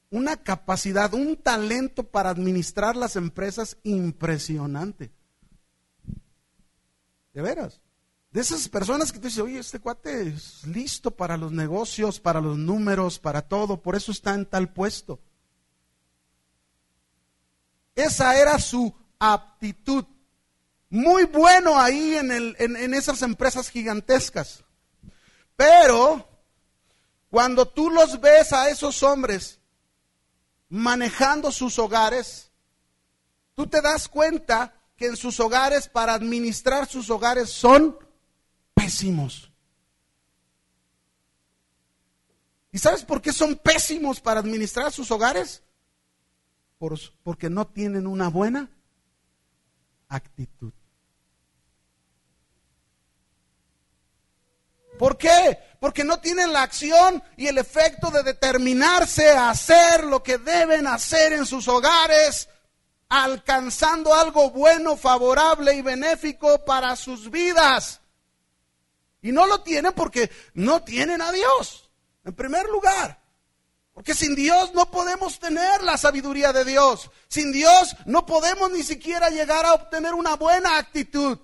una 0.09 0.37
capacidad, 0.37 1.13
un 1.13 1.35
talento 1.35 2.03
para 2.03 2.29
administrar 2.29 2.95
las 2.95 3.15
empresas 3.15 3.77
impresionante. 3.83 5.11
De 7.33 7.41
veras. 7.41 7.81
De 8.31 8.41
esas 8.41 8.67
personas 8.67 9.11
que 9.11 9.19
te 9.19 9.27
dicen, 9.27 9.43
oye, 9.43 9.59
este 9.59 9.79
cuate 9.79 10.29
es 10.29 10.65
listo 10.65 11.11
para 11.11 11.37
los 11.37 11.51
negocios, 11.51 12.19
para 12.19 12.41
los 12.41 12.57
números, 12.57 13.19
para 13.19 13.43
todo, 13.43 13.81
por 13.81 13.95
eso 13.95 14.11
está 14.11 14.33
en 14.33 14.45
tal 14.45 14.73
puesto. 14.73 15.19
Esa 17.95 18.39
era 18.39 18.57
su 18.57 18.93
aptitud. 19.19 20.05
Muy 20.89 21.25
bueno 21.25 21.79
ahí 21.79 22.15
en, 22.15 22.31
en 22.31 22.93
esas 22.93 23.21
empresas 23.21 23.69
gigantescas. 23.69 24.63
Pero 25.55 26.32
cuando 27.33 27.65
tú 27.65 27.89
los 27.89 28.21
ves 28.21 28.53
a 28.53 28.69
esos 28.69 29.01
hombres 29.01 29.59
manejando 30.69 31.51
sus 31.51 31.79
hogares, 31.79 32.51
tú 33.55 33.65
te 33.65 33.81
das 33.81 34.07
cuenta 34.07 34.79
que 34.95 35.07
en 35.07 35.17
sus 35.17 35.39
hogares, 35.39 35.87
para 35.87 36.13
administrar 36.13 36.87
sus 36.87 37.09
hogares, 37.09 37.49
son 37.49 37.97
pésimos. 38.75 39.51
¿Y 42.71 42.77
sabes 42.77 43.03
por 43.03 43.19
qué 43.19 43.33
son 43.33 43.55
pésimos 43.55 44.21
para 44.21 44.39
administrar 44.39 44.91
sus 44.91 45.09
hogares? 45.09 45.63
porque 47.23 47.49
no 47.49 47.65
tienen 47.65 48.05
una 48.05 48.27
buena 48.27 48.69
actitud. 50.07 50.71
¿Por 55.03 55.17
qué? 55.17 55.59
Porque 55.81 56.05
no 56.05 56.21
tienen 56.21 56.53
la 56.53 56.61
acción 56.61 57.21
y 57.35 57.47
el 57.47 57.57
efecto 57.57 58.09
de 58.09 58.23
determinarse 58.23 59.31
a 59.31 59.49
hacer 59.49 60.05
lo 60.05 60.23
que 60.23 60.37
deben 60.37 60.87
hacer 60.87 61.33
en 61.33 61.45
sus 61.45 61.67
hogares, 61.67 62.47
alcanzando 63.09 64.13
algo 64.13 64.51
bueno, 64.51 64.95
favorable 64.95 65.73
y 65.73 65.81
benéfico 65.81 66.63
para 66.63 66.95
sus 66.95 67.29
vidas. 67.29 67.99
Y 69.21 69.33
no 69.33 69.45
lo 69.45 69.59
tienen 69.59 69.91
porque 69.91 70.31
no 70.53 70.83
tienen 70.83 71.21
a 71.21 71.33
Dios, 71.33 71.89
en 72.23 72.33
primer 72.33 72.69
lugar. 72.69 73.19
Porque 73.93 74.13
sin 74.13 74.35
Dios 74.35 74.73
no 74.73 74.89
podemos 74.89 75.37
tener 75.37 75.83
la 75.83 75.97
sabiduría 75.97 76.53
de 76.53 76.63
Dios. 76.63 77.11
Sin 77.27 77.51
Dios 77.51 77.93
no 78.05 78.25
podemos 78.25 78.71
ni 78.71 78.83
siquiera 78.83 79.29
llegar 79.29 79.65
a 79.65 79.73
obtener 79.73 80.13
una 80.13 80.37
buena 80.37 80.77
actitud. 80.77 81.39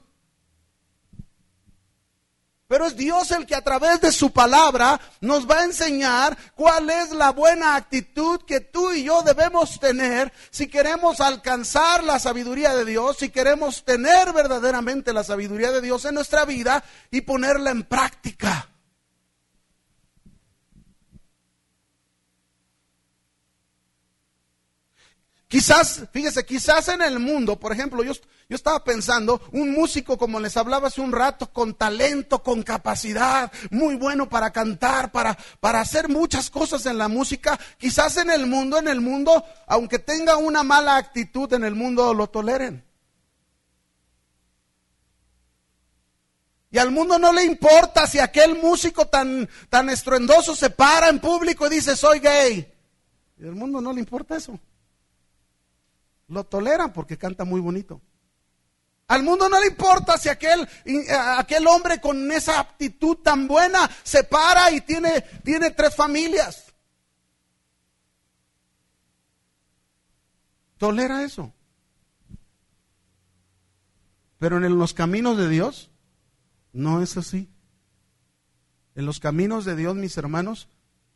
Pero 2.70 2.86
es 2.86 2.96
Dios 2.96 3.32
el 3.32 3.48
que 3.48 3.56
a 3.56 3.64
través 3.64 4.00
de 4.00 4.12
su 4.12 4.32
palabra 4.32 5.02
nos 5.22 5.50
va 5.50 5.62
a 5.62 5.64
enseñar 5.64 6.38
cuál 6.54 6.88
es 6.92 7.10
la 7.10 7.32
buena 7.32 7.76
actitud 7.76 8.42
que 8.46 8.60
tú 8.60 8.92
y 8.94 9.06
yo 9.06 9.24
debemos 9.24 9.80
tener 9.80 10.32
si 10.52 10.68
queremos 10.68 11.20
alcanzar 11.20 12.04
la 12.04 12.20
sabiduría 12.20 12.76
de 12.76 12.86
Dios, 12.86 13.18
si 13.18 13.30
queremos 13.30 13.84
tener 13.84 14.34
verdaderamente 14.34 15.14
la 15.14 15.24
sabiduría 15.24 15.72
de 15.72 15.82
Dios 15.82 16.06
en 16.06 16.14
nuestra 16.14 16.46
vida 16.46 16.84
y 17.10 17.22
ponerla 17.22 17.72
en 17.72 17.82
práctica. 17.86 18.70
Quizás, 25.48 26.04
fíjese, 26.14 26.46
quizás 26.46 26.88
en 26.90 27.02
el 27.02 27.18
mundo, 27.18 27.60
por 27.60 27.74
ejemplo, 27.74 28.04
yo, 28.04 28.14
yo 28.50 28.56
estaba 28.56 28.84
pensando, 28.84 29.40
un 29.52 29.74
músico 29.74 30.18
como 30.18 30.40
les 30.40 30.58
hablaba 30.58 30.88
hace 30.88 31.02
un 31.02 31.12
rato, 31.12 31.54
con 31.54 31.76
talento, 31.76 32.42
con 32.42 32.64
capacidad, 32.64 33.52
muy 33.70 33.94
bueno 33.94 34.28
para 34.28 34.52
cantar, 34.52 35.12
para, 35.12 35.38
para 35.60 35.82
hacer 35.82 36.10
muchas 36.10 36.50
cosas 36.50 36.88
en 36.88 36.98
la 36.98 37.08
música, 37.08 37.60
quizás 37.78 38.18
en 38.18 38.32
el 38.32 38.48
mundo, 38.48 38.80
en 38.80 38.88
el 38.88 39.02
mundo, 39.02 39.46
aunque 39.68 40.00
tenga 40.00 40.38
una 40.38 40.64
mala 40.64 40.98
actitud 40.98 41.54
en 41.54 41.64
el 41.64 41.76
mundo, 41.76 42.12
lo 42.16 42.26
toleren. 42.26 42.84
Y 46.72 46.80
al 46.80 46.90
mundo 46.90 47.20
no 47.20 47.32
le 47.32 47.46
importa 47.46 48.08
si 48.08 48.18
aquel 48.18 48.58
músico 48.58 49.06
tan, 49.06 49.48
tan 49.70 49.92
estruendoso 49.92 50.56
se 50.56 50.72
para 50.72 51.10
en 51.10 51.20
público 51.20 51.68
y 51.68 51.70
dice 51.70 51.96
soy 51.96 52.18
gay. 52.18 52.68
Y 53.38 53.46
al 53.46 53.54
mundo 53.54 53.80
no 53.80 53.94
le 53.94 54.00
importa 54.00 54.38
eso. 54.38 54.60
Lo 56.28 56.44
toleran 56.46 56.92
porque 56.94 57.16
canta 57.16 57.46
muy 57.46 57.62
bonito. 57.62 58.02
Al 59.10 59.24
mundo 59.24 59.50
no 59.50 59.60
le 59.60 59.68
importa 59.68 60.20
si 60.20 60.30
aquel, 60.30 60.70
aquel 61.38 61.66
hombre 61.66 62.00
con 62.00 62.32
esa 62.32 62.60
aptitud 62.60 63.18
tan 63.18 63.48
buena 63.48 63.90
se 64.04 64.24
para 64.24 64.72
y 64.72 64.82
tiene, 64.82 65.22
tiene 65.44 65.72
tres 65.72 65.96
familias. 65.96 66.72
Tolera 70.78 71.24
eso. 71.24 71.52
Pero 74.38 74.64
en 74.64 74.78
los 74.78 74.94
caminos 74.94 75.38
de 75.38 75.50
Dios 75.50 75.90
no 76.72 77.02
es 77.02 77.18
así. 77.18 77.50
En 78.94 79.08
los 79.08 79.20
caminos 79.20 79.66
de 79.66 79.76
Dios, 79.76 79.96
mis 79.96 80.18
hermanos, 80.18 80.68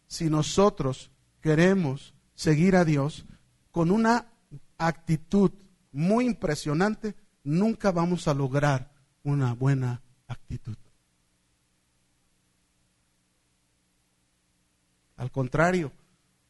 si 0.07 0.31
nosotros 0.31 1.11
queremos 1.41 2.15
seguir 2.33 2.75
a 2.75 2.85
Dios 2.85 3.25
con 3.69 3.91
una 3.91 4.31
actitud 4.79 5.51
muy 5.91 6.25
impresionante, 6.25 7.15
nunca 7.43 7.91
vamos 7.91 8.27
a 8.27 8.33
lograr 8.33 8.91
una 9.23 9.53
buena 9.53 10.01
actitud. 10.27 10.77
Al 15.15 15.31
contrario, 15.31 15.91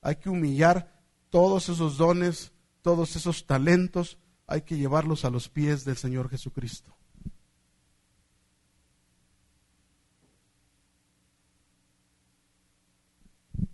hay 0.02 0.16
que 0.16 0.30
humillar 0.30 1.02
todos 1.30 1.70
esos 1.70 1.98
dones, 1.98 2.52
todos 2.82 3.16
esos 3.16 3.46
talentos, 3.46 4.18
hay 4.48 4.62
que 4.62 4.78
llevarlos 4.78 5.26
a 5.26 5.30
los 5.30 5.50
pies 5.50 5.86
del 5.86 5.98
Señor 5.98 6.30
Jesucristo. 6.30 6.96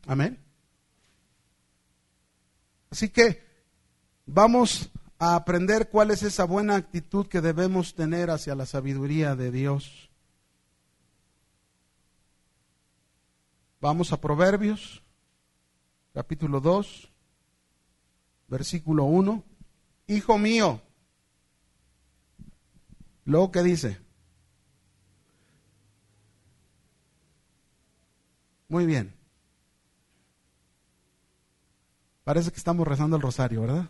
Amén. 0.06 0.40
Así 2.90 3.10
que 3.10 3.44
vamos 4.26 4.90
a 5.20 5.36
aprender 5.36 5.90
cuál 5.90 6.12
es 6.12 6.24
esa 6.24 6.46
buena 6.46 6.78
actitud 6.78 7.28
que 7.28 7.42
debemos 7.42 7.94
tener 7.94 8.30
hacia 8.30 8.56
la 8.56 8.66
sabiduría 8.66 9.36
de 9.36 9.52
Dios. 9.52 10.10
Vamos 13.82 14.14
a 14.14 14.22
Proverbios, 14.22 15.04
capítulo 16.14 16.62
2, 16.62 17.12
versículo 18.48 19.04
1. 19.04 19.44
Hijo 20.08 20.38
mío, 20.38 20.82
luego 23.26 23.52
que 23.52 23.62
dice. 23.62 24.00
Muy 28.70 28.86
bien. 28.86 29.14
Parece 32.24 32.52
que 32.52 32.58
estamos 32.58 32.88
rezando 32.88 33.18
el 33.18 33.22
rosario, 33.22 33.62
¿verdad? 33.62 33.90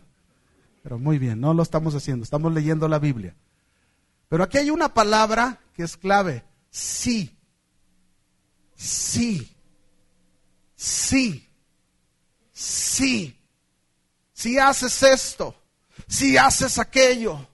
Pero 0.82 0.98
muy 0.98 1.18
bien, 1.18 1.40
no 1.40 1.52
lo 1.54 1.62
estamos 1.62 1.94
haciendo, 1.94 2.24
estamos 2.24 2.52
leyendo 2.52 2.88
la 2.88 2.98
Biblia. 2.98 3.34
Pero 4.28 4.44
aquí 4.44 4.58
hay 4.58 4.70
una 4.70 4.94
palabra 4.94 5.58
que 5.74 5.82
es 5.82 5.96
clave, 5.96 6.44
sí, 6.70 7.36
sí, 8.74 9.54
sí, 10.74 11.48
sí. 12.52 13.36
Si 14.32 14.58
haces 14.58 15.02
esto, 15.02 15.54
si 16.08 16.38
haces 16.38 16.78
aquello, 16.78 17.46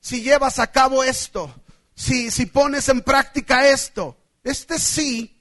si 0.00 0.22
llevas 0.22 0.58
a 0.58 0.66
cabo 0.70 1.02
esto, 1.02 1.54
si, 1.94 2.30
si 2.30 2.46
pones 2.46 2.88
en 2.90 3.00
práctica 3.00 3.66
esto, 3.68 4.16
este 4.42 4.78
sí 4.78 5.40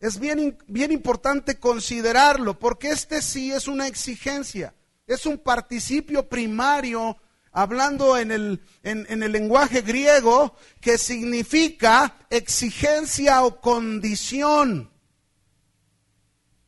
es 0.00 0.18
bien, 0.18 0.58
bien 0.66 0.92
importante 0.92 1.58
considerarlo, 1.58 2.58
porque 2.58 2.90
este 2.90 3.22
sí 3.22 3.52
es 3.52 3.68
una 3.68 3.86
exigencia 3.86 4.74
es 5.06 5.26
un 5.26 5.38
participio 5.38 6.28
primario 6.28 7.16
hablando 7.52 8.18
en 8.18 8.32
el, 8.32 8.64
en, 8.82 9.22
el 9.22 9.32
lenguaje 9.32 9.82
griego 9.82 10.56
que 10.80 10.98
significa 10.98 12.16
exigencia 12.30 13.42
o 13.44 13.60
condición. 13.60 14.90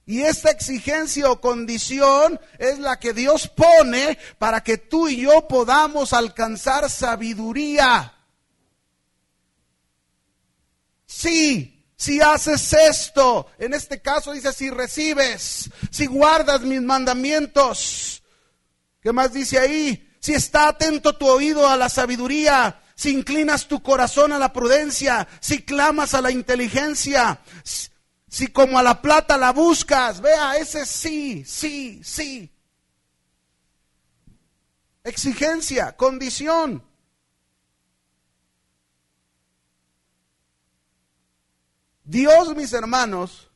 Y 0.08 0.22
esta 0.22 0.50
exigencia 0.50 1.28
o 1.30 1.40
condición 1.40 2.40
es 2.58 2.78
la 2.78 3.00
que 3.00 3.12
Dios 3.12 3.48
pone 3.48 4.16
para 4.38 4.62
que 4.62 4.78
tú 4.78 5.08
y 5.08 5.22
yo 5.22 5.48
podamos 5.48 6.12
alcanzar 6.12 6.88
sabiduría. 6.88 8.14
Sí, 11.06 11.76
si 11.96 12.20
haces 12.20 12.72
esto, 12.72 13.48
en 13.58 13.74
este 13.74 14.00
caso 14.00 14.32
dice 14.32 14.52
si 14.52 14.70
recibes, 14.70 15.70
si 15.90 16.06
guardas 16.06 16.60
mis 16.60 16.82
mandamientos, 16.82 18.22
¿Qué 19.06 19.12
más 19.12 19.32
dice 19.32 19.56
ahí? 19.56 20.12
Si 20.18 20.34
está 20.34 20.66
atento 20.66 21.16
tu 21.16 21.28
oído 21.28 21.68
a 21.68 21.76
la 21.76 21.88
sabiduría, 21.88 22.82
si 22.96 23.12
inclinas 23.12 23.68
tu 23.68 23.80
corazón 23.80 24.32
a 24.32 24.38
la 24.40 24.52
prudencia, 24.52 25.28
si 25.38 25.62
clamas 25.62 26.12
a 26.14 26.20
la 26.20 26.32
inteligencia, 26.32 27.40
si, 27.62 28.48
como 28.48 28.80
a 28.80 28.82
la 28.82 29.00
plata 29.00 29.36
la 29.36 29.52
buscas, 29.52 30.20
vea, 30.20 30.56
ese 30.56 30.84
sí, 30.84 31.44
sí, 31.44 32.00
sí. 32.02 32.50
Exigencia, 35.04 35.96
condición. 35.96 36.82
Dios, 42.02 42.56
mis 42.56 42.72
hermanos, 42.72 43.52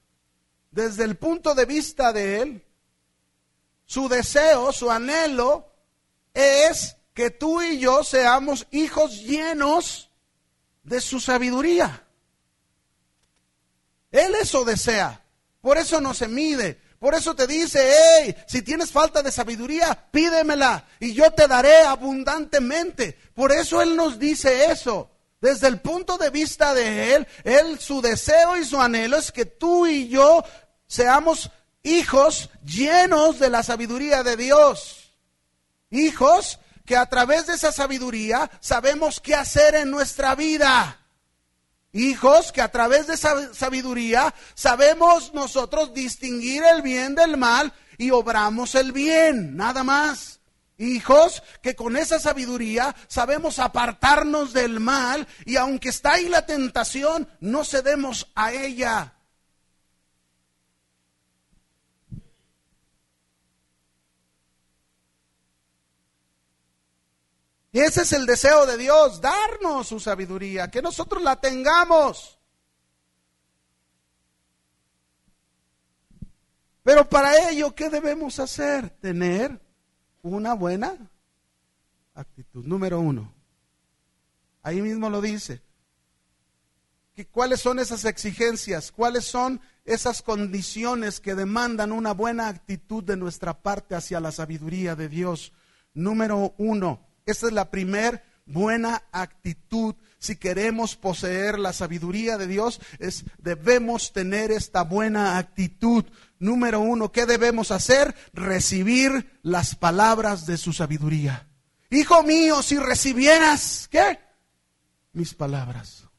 desde 0.70 1.02
el 1.02 1.16
punto 1.16 1.56
de 1.56 1.64
vista 1.64 2.12
de 2.12 2.40
Él, 2.40 2.64
su 3.90 4.08
deseo, 4.08 4.70
su 4.70 4.88
anhelo 4.88 5.66
es 6.32 6.96
que 7.12 7.32
tú 7.32 7.60
y 7.60 7.80
yo 7.80 8.04
seamos 8.04 8.68
hijos 8.70 9.20
llenos 9.22 10.10
de 10.84 11.00
su 11.00 11.18
sabiduría. 11.18 12.06
Él 14.12 14.32
eso 14.40 14.64
desea. 14.64 15.24
Por 15.60 15.76
eso 15.76 16.00
no 16.00 16.14
se 16.14 16.28
mide. 16.28 16.80
Por 17.00 17.16
eso 17.16 17.34
te 17.34 17.48
dice, 17.48 17.92
hey, 18.22 18.36
si 18.46 18.62
tienes 18.62 18.92
falta 18.92 19.24
de 19.24 19.32
sabiduría, 19.32 20.06
pídemela 20.12 20.86
y 21.00 21.12
yo 21.12 21.32
te 21.32 21.48
daré 21.48 21.78
abundantemente. 21.78 23.18
Por 23.34 23.50
eso 23.50 23.82
Él 23.82 23.96
nos 23.96 24.20
dice 24.20 24.66
eso. 24.66 25.10
Desde 25.40 25.66
el 25.66 25.80
punto 25.80 26.16
de 26.16 26.30
vista 26.30 26.74
de 26.74 27.16
Él, 27.16 27.26
Él, 27.42 27.80
su 27.80 28.00
deseo 28.00 28.56
y 28.56 28.64
su 28.64 28.80
anhelo 28.80 29.16
es 29.16 29.32
que 29.32 29.46
tú 29.46 29.88
y 29.88 30.06
yo 30.06 30.44
seamos 30.86 31.50
hijos 31.82 32.50
llenos 32.64 33.38
de 33.38 33.50
la 33.50 33.62
sabiduría 33.62 34.22
de 34.22 34.36
Dios. 34.36 35.12
Hijos 35.90 36.58
que 36.84 36.96
a 36.96 37.06
través 37.06 37.46
de 37.46 37.54
esa 37.54 37.72
sabiduría 37.72 38.50
sabemos 38.60 39.20
qué 39.20 39.34
hacer 39.34 39.74
en 39.74 39.90
nuestra 39.90 40.34
vida. 40.34 40.98
Hijos 41.92 42.52
que 42.52 42.60
a 42.62 42.70
través 42.70 43.08
de 43.08 43.14
esa 43.14 43.52
sabiduría 43.52 44.34
sabemos 44.54 45.34
nosotros 45.34 45.92
distinguir 45.92 46.62
el 46.62 46.82
bien 46.82 47.14
del 47.14 47.36
mal 47.36 47.72
y 47.98 48.10
obramos 48.10 48.74
el 48.76 48.92
bien, 48.92 49.56
nada 49.56 49.82
más. 49.82 50.40
Hijos 50.78 51.42
que 51.60 51.74
con 51.74 51.96
esa 51.96 52.18
sabiduría 52.18 52.94
sabemos 53.06 53.58
apartarnos 53.58 54.52
del 54.52 54.80
mal 54.80 55.26
y 55.44 55.56
aunque 55.56 55.90
está 55.90 56.12
ahí 56.12 56.28
la 56.28 56.46
tentación, 56.46 57.28
no 57.40 57.64
cedemos 57.64 58.28
a 58.34 58.52
ella. 58.52 59.12
Y 67.72 67.80
ese 67.80 68.02
es 68.02 68.12
el 68.12 68.26
deseo 68.26 68.66
de 68.66 68.76
Dios, 68.76 69.20
darnos 69.20 69.88
su 69.88 70.00
sabiduría, 70.00 70.70
que 70.70 70.82
nosotros 70.82 71.22
la 71.22 71.40
tengamos. 71.40 72.38
Pero 76.82 77.08
para 77.08 77.50
ello, 77.50 77.74
¿qué 77.74 77.90
debemos 77.90 78.40
hacer? 78.40 78.90
Tener 78.90 79.60
una 80.22 80.54
buena 80.54 80.96
actitud. 82.14 82.64
Número 82.64 82.98
uno. 83.00 83.32
Ahí 84.62 84.80
mismo 84.82 85.08
lo 85.08 85.20
dice. 85.20 85.62
Que 87.14 87.26
¿Cuáles 87.26 87.60
son 87.60 87.78
esas 87.78 88.04
exigencias? 88.04 88.90
¿Cuáles 88.90 89.26
son 89.26 89.60
esas 89.84 90.22
condiciones 90.22 91.20
que 91.20 91.34
demandan 91.34 91.92
una 91.92 92.12
buena 92.12 92.48
actitud 92.48 93.04
de 93.04 93.16
nuestra 93.16 93.62
parte 93.62 93.94
hacia 93.94 94.18
la 94.18 94.32
sabiduría 94.32 94.96
de 94.96 95.08
Dios? 95.08 95.52
Número 95.92 96.54
uno, 96.56 97.09
esta 97.26 97.46
es 97.46 97.52
la 97.52 97.70
primer 97.70 98.22
buena 98.46 99.02
actitud. 99.12 99.94
Si 100.18 100.36
queremos 100.36 100.96
poseer 100.96 101.58
la 101.58 101.72
sabiduría 101.72 102.36
de 102.36 102.46
Dios, 102.46 102.80
es, 102.98 103.24
debemos 103.38 104.12
tener 104.12 104.50
esta 104.50 104.82
buena 104.82 105.38
actitud. 105.38 106.04
Número 106.38 106.80
uno, 106.80 107.10
¿qué 107.12 107.26
debemos 107.26 107.70
hacer? 107.70 108.14
Recibir 108.32 109.38
las 109.42 109.74
palabras 109.74 110.46
de 110.46 110.58
su 110.58 110.72
sabiduría. 110.72 111.48
Hijo 111.90 112.22
mío, 112.22 112.62
si 112.62 112.78
recibieras, 112.78 113.88
¿qué? 113.90 114.18
Mis 115.12 115.34
palabras. 115.34 116.09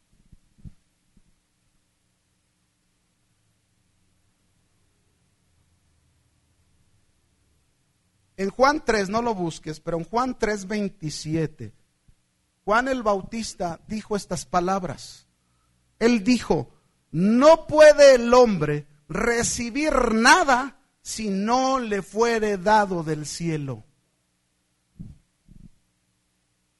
En 8.41 8.49
Juan 8.49 8.83
3, 8.83 9.09
no 9.09 9.21
lo 9.21 9.35
busques, 9.35 9.79
pero 9.79 9.99
en 9.99 10.03
Juan 10.03 10.35
3, 10.35 10.65
27, 10.67 11.75
Juan 12.65 12.87
el 12.87 13.03
Bautista 13.03 13.79
dijo 13.87 14.15
estas 14.15 14.47
palabras. 14.47 15.27
Él 15.99 16.23
dijo, 16.23 16.73
no 17.11 17.67
puede 17.67 18.15
el 18.15 18.33
hombre 18.33 18.87
recibir 19.07 19.93
nada 20.15 20.79
si 21.03 21.29
no 21.29 21.77
le 21.77 22.01
fuere 22.01 22.57
dado 22.57 23.03
del 23.03 23.27
cielo. 23.27 23.83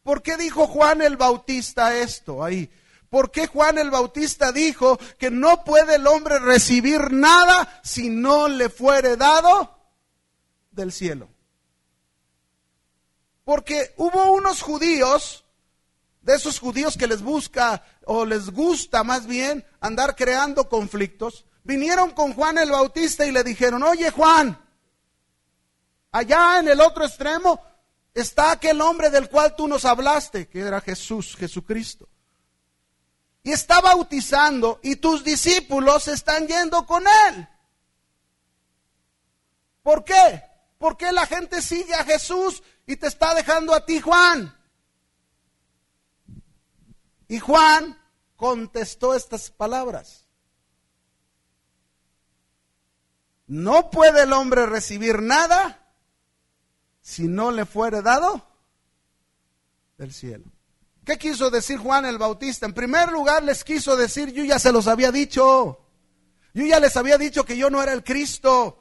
¿Por 0.01 0.23
qué 0.23 0.37
dijo 0.37 0.65
Juan 0.65 1.03
el 1.03 1.15
Bautista 1.15 1.95
esto 1.95 2.43
ahí? 2.43 2.71
¿Por 3.07 3.29
qué 3.29 3.45
Juan 3.45 3.77
el 3.77 3.91
Bautista 3.91 4.51
dijo 4.51 4.97
que 5.19 5.29
no 5.29 5.63
puede 5.63 5.97
el 5.97 6.07
hombre 6.07 6.39
recibir 6.39 7.11
nada 7.11 7.79
si 7.83 8.09
no 8.09 8.47
le 8.47 8.69
fuere 8.69 9.15
dado 9.15 9.77
del 10.71 10.91
cielo? 10.91 11.29
Porque 13.43 13.93
hubo 13.97 14.31
unos 14.31 14.61
judíos 14.61 15.43
de 16.21 16.35
esos 16.35 16.59
judíos 16.59 16.97
que 16.97 17.07
les 17.07 17.21
busca 17.21 17.83
o 18.05 18.25
les 18.25 18.49
gusta 18.51 19.03
más 19.03 19.25
bien 19.25 19.65
andar 19.79 20.15
creando 20.15 20.69
conflictos, 20.69 21.45
vinieron 21.63 22.11
con 22.11 22.33
Juan 22.33 22.57
el 22.57 22.71
Bautista 22.71 23.25
y 23.25 23.31
le 23.31 23.43
dijeron, 23.43 23.83
oye 23.83 24.11
Juan, 24.11 24.59
allá 26.11 26.59
en 26.59 26.67
el 26.67 26.79
otro 26.79 27.05
extremo 27.05 27.59
está 28.13 28.51
aquel 28.51 28.81
hombre 28.81 29.09
del 29.09 29.29
cual 29.29 29.55
tú 29.55 29.67
nos 29.67 29.85
hablaste, 29.85 30.47
que 30.47 30.59
era 30.59 30.81
Jesús, 30.81 31.35
Jesucristo. 31.35 32.07
Y 33.43 33.51
está 33.51 33.81
bautizando 33.81 34.79
y 34.83 34.97
tus 34.97 35.23
discípulos 35.23 36.07
están 36.07 36.47
yendo 36.47 36.85
con 36.85 37.03
él. 37.27 37.47
¿Por 39.81 40.03
qué? 40.03 40.43
¿Por 40.77 40.95
qué 40.95 41.11
la 41.11 41.25
gente 41.25 41.61
sigue 41.61 41.95
a 41.95 42.03
Jesús 42.03 42.61
y 42.85 42.95
te 42.95 43.07
está 43.07 43.33
dejando 43.33 43.73
a 43.73 43.85
ti, 43.85 43.99
Juan? 43.99 44.55
Y 47.27 47.39
Juan 47.39 47.97
contestó 48.35 49.15
estas 49.15 49.51
palabras. 49.51 50.25
No 53.47 53.89
puede 53.89 54.23
el 54.23 54.33
hombre 54.33 54.65
recibir 54.65 55.21
nada 55.21 55.93
si 57.01 57.27
no 57.27 57.51
le 57.51 57.65
fuere 57.65 58.01
dado 58.01 58.47
del 59.97 60.13
cielo. 60.13 60.45
¿Qué 61.03 61.17
quiso 61.17 61.49
decir 61.49 61.77
Juan 61.77 62.05
el 62.05 62.17
Bautista? 62.17 62.65
En 62.65 62.73
primer 62.73 63.11
lugar 63.11 63.43
les 63.43 63.63
quiso 63.63 63.95
decir, 63.95 64.31
yo 64.31 64.43
ya 64.43 64.59
se 64.59 64.71
los 64.71 64.87
había 64.87 65.11
dicho. 65.11 65.79
Yo 66.53 66.65
ya 66.65 66.79
les 66.79 66.95
había 66.95 67.17
dicho 67.17 67.43
que 67.43 67.57
yo 67.57 67.69
no 67.69 67.81
era 67.81 67.93
el 67.93 68.03
Cristo. 68.03 68.80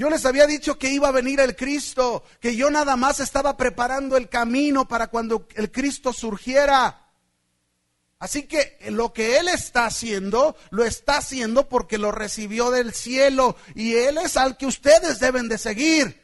Yo 0.00 0.08
les 0.08 0.24
había 0.24 0.46
dicho 0.46 0.78
que 0.78 0.88
iba 0.88 1.08
a 1.08 1.12
venir 1.12 1.40
el 1.40 1.54
Cristo, 1.54 2.24
que 2.40 2.56
yo 2.56 2.70
nada 2.70 2.96
más 2.96 3.20
estaba 3.20 3.58
preparando 3.58 4.16
el 4.16 4.30
camino 4.30 4.88
para 4.88 5.08
cuando 5.08 5.46
el 5.56 5.70
Cristo 5.70 6.14
surgiera. 6.14 7.06
Así 8.18 8.44
que 8.44 8.78
lo 8.88 9.12
que 9.12 9.36
Él 9.36 9.48
está 9.48 9.84
haciendo, 9.84 10.56
lo 10.70 10.86
está 10.86 11.18
haciendo 11.18 11.68
porque 11.68 11.98
lo 11.98 12.12
recibió 12.12 12.70
del 12.70 12.94
cielo 12.94 13.56
y 13.74 13.92
Él 13.92 14.16
es 14.16 14.38
al 14.38 14.56
que 14.56 14.64
ustedes 14.64 15.20
deben 15.20 15.50
de 15.50 15.58
seguir. 15.58 16.18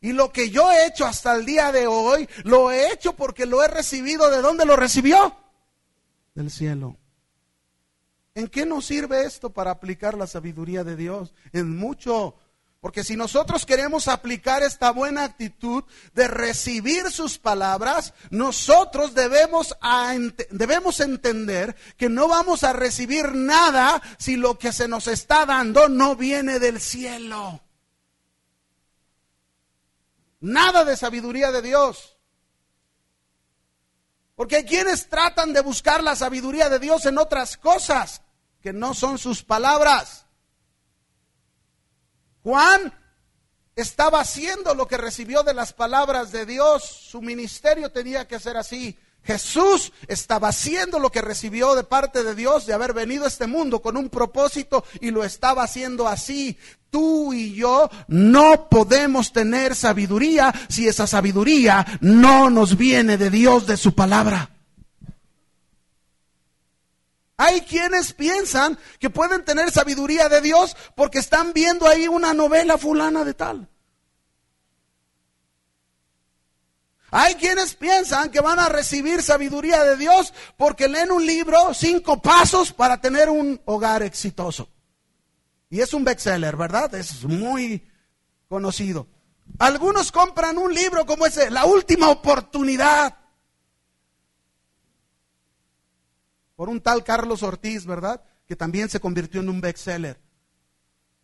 Y 0.00 0.12
lo 0.12 0.32
que 0.32 0.50
yo 0.50 0.70
he 0.70 0.86
hecho 0.86 1.04
hasta 1.04 1.34
el 1.34 1.44
día 1.44 1.72
de 1.72 1.88
hoy, 1.88 2.28
lo 2.44 2.70
he 2.70 2.92
hecho 2.92 3.14
porque 3.14 3.44
lo 3.44 3.60
he 3.60 3.66
recibido. 3.66 4.30
¿De 4.30 4.40
dónde 4.40 4.64
lo 4.64 4.76
recibió? 4.76 5.36
Del 6.36 6.48
cielo. 6.48 6.96
¿En 8.36 8.46
qué 8.46 8.66
nos 8.66 8.84
sirve 8.84 9.24
esto 9.24 9.50
para 9.50 9.72
aplicar 9.72 10.16
la 10.16 10.28
sabiduría 10.28 10.84
de 10.84 10.94
Dios? 10.94 11.34
En 11.52 11.76
mucho. 11.76 12.36
Porque 12.80 13.02
si 13.02 13.16
nosotros 13.16 13.66
queremos 13.66 14.06
aplicar 14.06 14.62
esta 14.62 14.90
buena 14.92 15.24
actitud 15.24 15.84
de 16.14 16.28
recibir 16.28 17.10
sus 17.10 17.38
palabras, 17.38 18.12
nosotros 18.30 19.14
debemos, 19.14 19.76
debemos 20.50 21.00
entender 21.00 21.74
que 21.96 22.08
no 22.08 22.28
vamos 22.28 22.64
a 22.64 22.72
recibir 22.72 23.32
nada 23.34 24.00
si 24.18 24.36
lo 24.36 24.58
que 24.58 24.72
se 24.72 24.88
nos 24.88 25.08
está 25.08 25.46
dando 25.46 25.88
no 25.88 26.16
viene 26.16 26.58
del 26.58 26.80
cielo. 26.80 27.60
Nada 30.40 30.84
de 30.84 30.96
sabiduría 30.96 31.50
de 31.50 31.62
Dios. 31.62 32.16
Porque 34.36 34.56
hay 34.56 34.64
quienes 34.64 35.08
tratan 35.08 35.54
de 35.54 35.62
buscar 35.62 36.04
la 36.04 36.14
sabiduría 36.14 36.68
de 36.68 36.78
Dios 36.78 37.06
en 37.06 37.16
otras 37.16 37.56
cosas 37.56 38.20
que 38.60 38.74
no 38.74 38.92
son 38.92 39.18
sus 39.18 39.42
palabras. 39.42 40.25
Juan 42.46 42.92
estaba 43.74 44.20
haciendo 44.20 44.72
lo 44.76 44.86
que 44.86 44.96
recibió 44.96 45.42
de 45.42 45.52
las 45.52 45.72
palabras 45.72 46.30
de 46.30 46.46
Dios. 46.46 46.84
Su 46.84 47.20
ministerio 47.20 47.90
tenía 47.90 48.28
que 48.28 48.38
ser 48.38 48.56
así. 48.56 48.96
Jesús 49.24 49.92
estaba 50.06 50.50
haciendo 50.50 51.00
lo 51.00 51.10
que 51.10 51.22
recibió 51.22 51.74
de 51.74 51.82
parte 51.82 52.22
de 52.22 52.36
Dios 52.36 52.64
de 52.64 52.72
haber 52.72 52.92
venido 52.92 53.24
a 53.24 53.26
este 53.26 53.48
mundo 53.48 53.82
con 53.82 53.96
un 53.96 54.10
propósito 54.10 54.84
y 55.00 55.10
lo 55.10 55.24
estaba 55.24 55.64
haciendo 55.64 56.06
así. 56.06 56.56
Tú 56.88 57.32
y 57.32 57.52
yo 57.56 57.90
no 58.06 58.68
podemos 58.68 59.32
tener 59.32 59.74
sabiduría 59.74 60.54
si 60.68 60.86
esa 60.86 61.08
sabiduría 61.08 61.84
no 62.00 62.48
nos 62.48 62.76
viene 62.76 63.16
de 63.16 63.28
Dios, 63.28 63.66
de 63.66 63.76
su 63.76 63.92
palabra. 63.92 64.55
Hay 67.36 67.60
quienes 67.62 68.12
piensan 68.12 68.78
que 68.98 69.10
pueden 69.10 69.44
tener 69.44 69.70
sabiduría 69.70 70.28
de 70.28 70.40
Dios 70.40 70.76
porque 70.94 71.18
están 71.18 71.52
viendo 71.52 71.86
ahí 71.86 72.08
una 72.08 72.32
novela 72.32 72.78
fulana 72.78 73.24
de 73.24 73.34
tal. 73.34 73.68
Hay 77.10 77.34
quienes 77.36 77.74
piensan 77.74 78.30
que 78.30 78.40
van 78.40 78.58
a 78.58 78.68
recibir 78.68 79.22
sabiduría 79.22 79.84
de 79.84 79.96
Dios 79.96 80.34
porque 80.56 80.88
leen 80.88 81.12
un 81.12 81.24
libro, 81.24 81.72
cinco 81.72 82.20
pasos 82.20 82.72
para 82.72 83.00
tener 83.00 83.28
un 83.28 83.60
hogar 83.66 84.02
exitoso. 84.02 84.68
Y 85.68 85.80
es 85.80 85.92
un 85.94 86.04
bestseller, 86.04 86.56
¿verdad? 86.56 86.94
Es 86.94 87.24
muy 87.24 87.86
conocido. 88.48 89.06
Algunos 89.58 90.10
compran 90.10 90.58
un 90.58 90.74
libro 90.74 91.06
como 91.06 91.26
ese, 91.26 91.50
La 91.50 91.64
última 91.64 92.08
oportunidad. 92.08 93.16
Por 96.56 96.68
un 96.68 96.80
tal 96.80 97.04
Carlos 97.04 97.42
Ortiz, 97.42 97.86
¿verdad? 97.86 98.22
Que 98.46 98.56
también 98.56 98.88
se 98.88 98.98
convirtió 98.98 99.40
en 99.40 99.50
un 99.50 99.60
bestseller. 99.60 100.18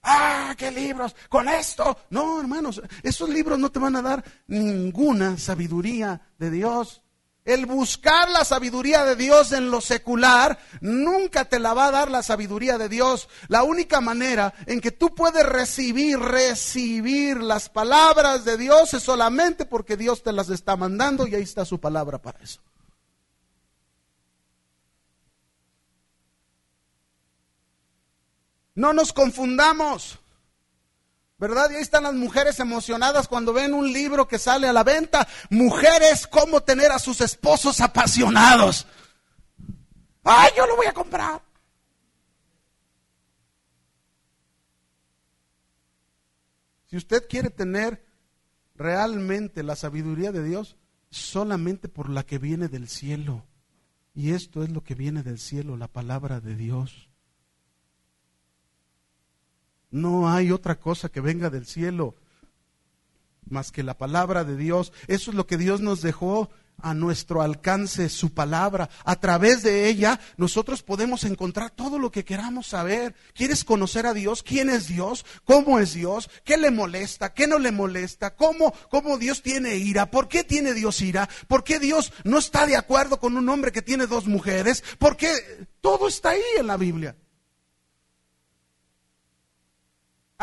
Ah, 0.03 0.55
qué 0.59 0.71
libros, 0.71 1.14
con 1.29 1.49
esto. 1.49 1.97
No, 2.11 2.40
hermanos, 2.40 2.83
esos 3.03 3.29
libros 3.29 3.59
no 3.59 3.71
te 3.71 3.79
van 3.79 3.97
a 3.97 4.03
dar 4.03 4.25
ninguna 4.47 5.38
sabiduría 5.38 6.21
de 6.38 6.51
Dios. 6.51 7.03
El 7.45 7.66
buscar 7.66 8.31
la 8.31 8.45
sabiduría 8.45 9.05
de 9.05 9.16
Dios 9.16 9.51
en 9.51 9.71
lo 9.71 9.81
secular 9.81 10.61
nunca 10.81 11.45
te 11.45 11.59
la 11.59 11.75
va 11.75 11.87
a 11.87 11.90
dar 11.90 12.11
la 12.11 12.23
sabiduría 12.23 12.79
de 12.79 12.88
Dios. 12.88 13.29
La 13.49 13.64
única 13.64 14.01
manera 14.01 14.55
en 14.66 14.81
que 14.81 14.92
tú 14.92 15.12
puedes 15.12 15.45
recibir, 15.45 16.21
recibir 16.21 17.42
las 17.42 17.68
palabras 17.68 18.45
de 18.45 18.57
Dios 18.57 18.95
es 18.95 19.03
solamente 19.03 19.64
porque 19.64 19.97
Dios 19.97 20.23
te 20.23 20.33
las 20.33 20.51
está 20.51 20.77
mandando 20.77 21.27
y 21.27 21.35
ahí 21.35 21.42
está 21.42 21.64
su 21.64 21.81
palabra 21.81 22.23
para 22.23 22.38
eso. 22.40 22.61
No 28.75 28.93
nos 28.93 29.13
confundamos. 29.13 30.19
¿Verdad? 31.39 31.71
Y 31.71 31.75
ahí 31.75 31.83
están 31.83 32.05
las 32.05 32.15
mujeres 32.15 32.61
emocionadas 32.61 33.27
cuando 33.27 33.53
ven 33.53 33.75
un 33.75 33.93
libro 33.93 34.29
que 34.29 34.39
sale 34.39 34.69
a 34.69 34.73
la 34.73 34.85
venta. 34.85 35.27
Mujeres, 35.51 36.27
cómo 36.29 36.61
tener 36.61 36.93
a 36.93 37.01
sus 37.01 37.21
esposos 37.21 37.81
apasionados. 37.81 38.87
¡Ay, 40.23 40.53
yo 40.57 40.67
lo 40.67 40.77
voy 40.77 40.87
a 40.87 40.95
comprar! 40.95 41.43
Si 46.87 46.97
usted 46.97 47.27
quiere 47.29 47.51
tener 47.51 48.05
realmente 48.77 49.63
la 49.63 49.77
sabiduría 49.77 50.31
de 50.31 50.45
Dios, 50.45 50.77
solamente 51.11 51.89
por 51.89 52.09
la 52.09 52.23
que 52.23 52.39
viene 52.39 52.69
del 52.69 52.89
cielo. 52.89 53.45
Y 54.15 54.33
esto 54.33 54.63
es 54.63 54.71
lo 54.71 54.83
que 54.85 54.95
viene 54.95 55.23
del 55.23 55.39
cielo, 55.39 55.77
la 55.77 55.89
palabra 55.89 56.41
de 56.41 56.55
Dios. 56.55 57.09
No 59.93 60.29
hay 60.29 60.51
otra 60.51 60.81
cosa 60.81 61.09
que 61.09 61.21
venga 61.21 61.49
del 61.51 61.67
cielo 61.67 62.17
más 63.49 63.71
que 63.71 63.83
la 63.83 63.97
palabra 63.97 64.45
de 64.45 64.57
Dios. 64.57 64.93
Eso 65.07 65.31
es 65.31 65.37
lo 65.37 65.47
que 65.47 65.59
Dios 65.59 65.81
nos 65.81 66.03
dejó 66.03 66.51
a 66.79 66.95
nuestro 66.95 67.43
alcance, 67.43 68.09
su 68.09 68.33
palabra. 68.33 68.89
A 69.05 69.17
través 69.17 69.63
de 69.63 69.88
ella 69.88 70.19
nosotros 70.37 70.83
podemos 70.83 71.25
encontrar 71.25 71.71
todo 71.71 71.99
lo 71.99 72.11
que 72.11 72.25
queramos 72.25 72.69
saber. 72.69 73.15
¿Quieres 73.35 73.65
conocer 73.65 74.07
a 74.07 74.15
Dios? 74.15 74.43
¿Quién 74.43 74.71
es 74.71 74.88
Dios? 74.88 75.25
¿Cómo 75.45 75.79
es 75.79 75.95
Dios? 75.95 76.29
¿Qué 76.45 76.57
le 76.57 76.71
molesta? 76.71 77.35
¿Qué 77.35 77.47
no 77.47 77.59
le 77.59 77.71
molesta? 77.71 78.35
¿Cómo, 78.35 78.73
cómo 78.90 79.19
Dios 79.19 79.43
tiene 79.43 79.77
ira? 79.77 80.11
¿Por 80.11 80.29
qué 80.29 80.43
tiene 80.43 80.73
Dios 80.75 81.01
ira? 81.03 81.29
¿Por 81.47 81.63
qué 81.63 81.79
Dios 81.79 82.13
no 82.25 82.38
está 82.38 82.67
de 82.67 82.77
acuerdo 82.77 83.21
con 83.21 83.37
un 83.37 83.49
hombre 83.49 83.71
que 83.71 83.83
tiene 83.83 84.07
dos 84.07 84.27
mujeres? 84.27 84.83
¿Por 84.99 85.17
qué? 85.17 85.69
Todo 85.81 86.09
está 86.09 86.31
ahí 86.31 86.43
en 86.59 86.67
la 86.67 86.77
Biblia. 86.77 87.17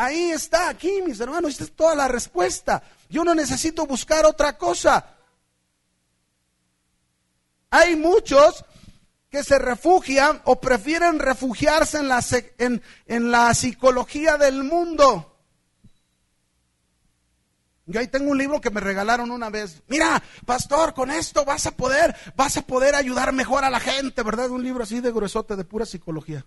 Ahí 0.00 0.30
está, 0.30 0.70
aquí, 0.70 1.02
mis 1.02 1.20
hermanos, 1.20 1.50
esta 1.50 1.64
es 1.64 1.76
toda 1.76 1.94
la 1.94 2.08
respuesta. 2.08 2.82
Yo 3.10 3.22
no 3.22 3.34
necesito 3.34 3.84
buscar 3.84 4.24
otra 4.24 4.56
cosa. 4.56 5.14
Hay 7.68 7.96
muchos 7.96 8.64
que 9.28 9.44
se 9.44 9.58
refugian 9.58 10.40
o 10.44 10.58
prefieren 10.58 11.18
refugiarse 11.18 11.98
en 11.98 12.08
la, 12.08 12.24
en, 12.56 12.82
en 13.04 13.30
la 13.30 13.52
psicología 13.52 14.38
del 14.38 14.64
mundo. 14.64 15.36
Yo 17.84 18.00
ahí 18.00 18.08
tengo 18.08 18.30
un 18.30 18.38
libro 18.38 18.58
que 18.58 18.70
me 18.70 18.80
regalaron 18.80 19.30
una 19.30 19.50
vez. 19.50 19.82
Mira, 19.86 20.22
pastor, 20.46 20.94
con 20.94 21.10
esto 21.10 21.44
vas 21.44 21.66
a 21.66 21.72
poder, 21.72 22.16
vas 22.36 22.56
a 22.56 22.62
poder 22.62 22.94
ayudar 22.94 23.34
mejor 23.34 23.64
a 23.64 23.70
la 23.70 23.80
gente, 23.80 24.22
¿verdad? 24.22 24.48
Un 24.48 24.64
libro 24.64 24.84
así 24.84 25.00
de 25.00 25.12
gruesote, 25.12 25.56
de 25.56 25.64
pura 25.64 25.84
psicología. 25.84 26.46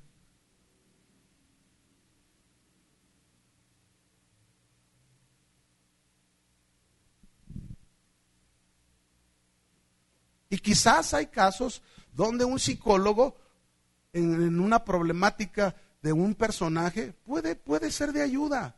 Y 10.53 10.59
quizás 10.59 11.15
hay 11.15 11.25
casos 11.25 11.81
donde 12.11 12.45
un 12.45 12.59
psicólogo 12.59 13.35
en, 14.11 14.59
una 14.59 14.85
problemática 14.85 15.75
de 16.03 16.13
un 16.13 16.35
personaje 16.35 17.11
puede, 17.25 17.55
puede 17.55 17.89
ser 17.89 18.13
de 18.13 18.21
ayuda 18.21 18.75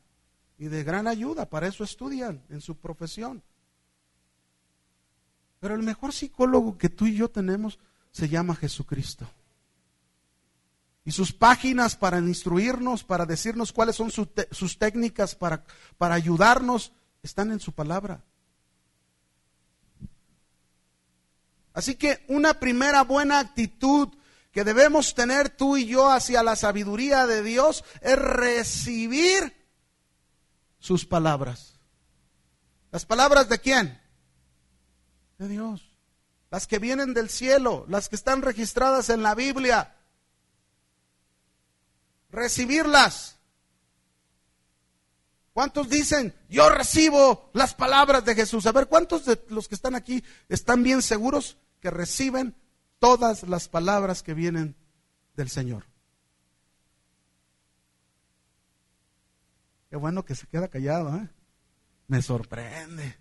y 0.58 0.68
de 0.68 0.86
gran 0.86 1.06
ayuda. 1.06 1.50
Para 1.50 1.68
eso 1.68 1.84
estudian 1.84 2.42
en 2.48 2.62
su 2.62 2.78
profesión. 2.78 3.44
Pero 5.60 5.76
el 5.76 5.84
mejor 5.84 6.14
psicólogo 6.14 6.78
que 6.78 6.88
tú 6.88 7.08
y 7.08 7.18
yo 7.18 7.30
tenemos 7.30 7.78
se 8.10 8.30
llama 8.30 8.56
Jesucristo. 8.56 9.30
Y 11.04 11.12
sus 11.12 11.34
páginas 11.34 11.98
para 11.98 12.20
instruirnos, 12.20 13.04
para 13.04 13.26
decirnos 13.26 13.74
cuáles 13.74 13.98
son 13.98 14.12
sus, 14.12 14.78
técnicas 14.80 15.36
para, 15.36 15.66
para 15.98 16.16
ayudarnos, 16.16 16.94
están 17.22 17.52
en 17.52 17.60
su 17.60 17.74
palabra. 17.74 18.24
Así 21.76 21.96
que 21.96 22.26
una 22.28 22.56
primera 22.56 23.04
buena 23.04 23.38
actitud 23.38 24.10
que 24.52 24.64
debemos 24.64 25.14
tener 25.14 25.50
tú 25.50 25.78
y 25.78 25.86
yo 25.86 26.10
hacia 26.10 26.42
la 26.42 26.56
sabiduría 26.56 27.28
de 27.28 27.44
Dios 27.44 27.84
es 28.02 28.18
recibir 28.18 29.54
sus 30.80 31.06
palabras. 31.06 31.80
¿Las 32.92 33.06
palabras 33.06 33.50
de 33.50 33.60
quién? 33.60 34.02
De 35.38 35.48
Dios. 35.48 35.92
Las 36.50 36.66
que 36.66 36.80
vienen 36.80 37.14
del 37.14 37.30
cielo, 37.30 37.86
las 37.90 38.10
que 38.10 38.16
están 38.16 38.42
registradas 38.42 39.10
en 39.10 39.22
la 39.22 39.36
Biblia 39.36 39.96
recibirlas. 42.36 43.38
¿Cuántos 45.54 45.90
dicen, 45.90 46.36
yo 46.50 46.70
recibo 46.70 47.50
las 47.54 47.74
palabras 47.74 48.26
de 48.26 48.36
Jesús? 48.36 48.66
A 48.66 48.74
ver, 48.74 48.88
¿cuántos 48.88 49.26
de 49.26 49.42
los 49.50 49.70
que 49.70 49.76
están 49.76 49.96
aquí 49.96 50.24
están 50.50 50.84
bien 50.84 51.02
seguros 51.02 51.58
que 51.86 51.92
reciben 51.92 52.56
todas 52.98 53.44
las 53.44 53.70
palabras 53.70 54.24
que 54.24 54.34
vienen 54.34 54.76
del 55.36 55.52
Señor? 55.52 55.86
Qué 59.92 59.96
bueno 59.96 60.26
que 60.26 60.34
se 60.34 60.48
queda 60.48 60.68
callado, 60.68 61.16
¿eh? 61.16 61.30
Me 62.08 62.24
sorprende. 62.24 63.16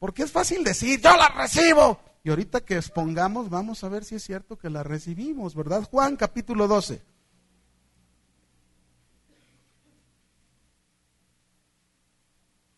Porque 0.00 0.24
es 0.24 0.32
fácil 0.32 0.64
decir, 0.64 1.00
yo 1.00 1.16
la 1.16 1.28
recibo. 1.28 2.00
Y 2.24 2.30
ahorita 2.30 2.62
que 2.62 2.78
expongamos, 2.78 3.48
vamos 3.48 3.84
a 3.84 3.90
ver 3.90 4.04
si 4.04 4.16
es 4.16 4.24
cierto 4.24 4.58
que 4.58 4.68
la 4.68 4.82
recibimos, 4.82 5.54
¿verdad? 5.54 5.84
Juan 5.88 6.16
capítulo 6.16 6.66
12. 6.66 7.00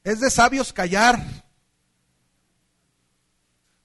Es 0.04 0.20
de 0.20 0.30
sabios 0.30 0.74
callar. 0.74 1.47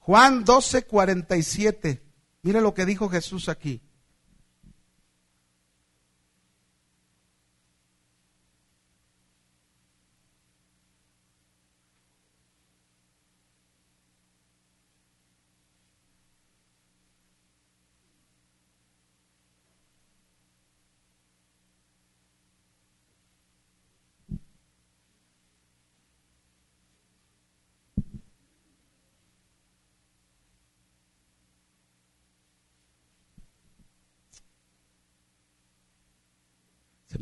Juan 0.05 0.43
12, 0.43 0.85
47. 0.85 2.03
Mire 2.41 2.59
lo 2.59 2.73
que 2.73 2.85
dijo 2.85 3.07
Jesús 3.07 3.47
aquí. 3.47 3.81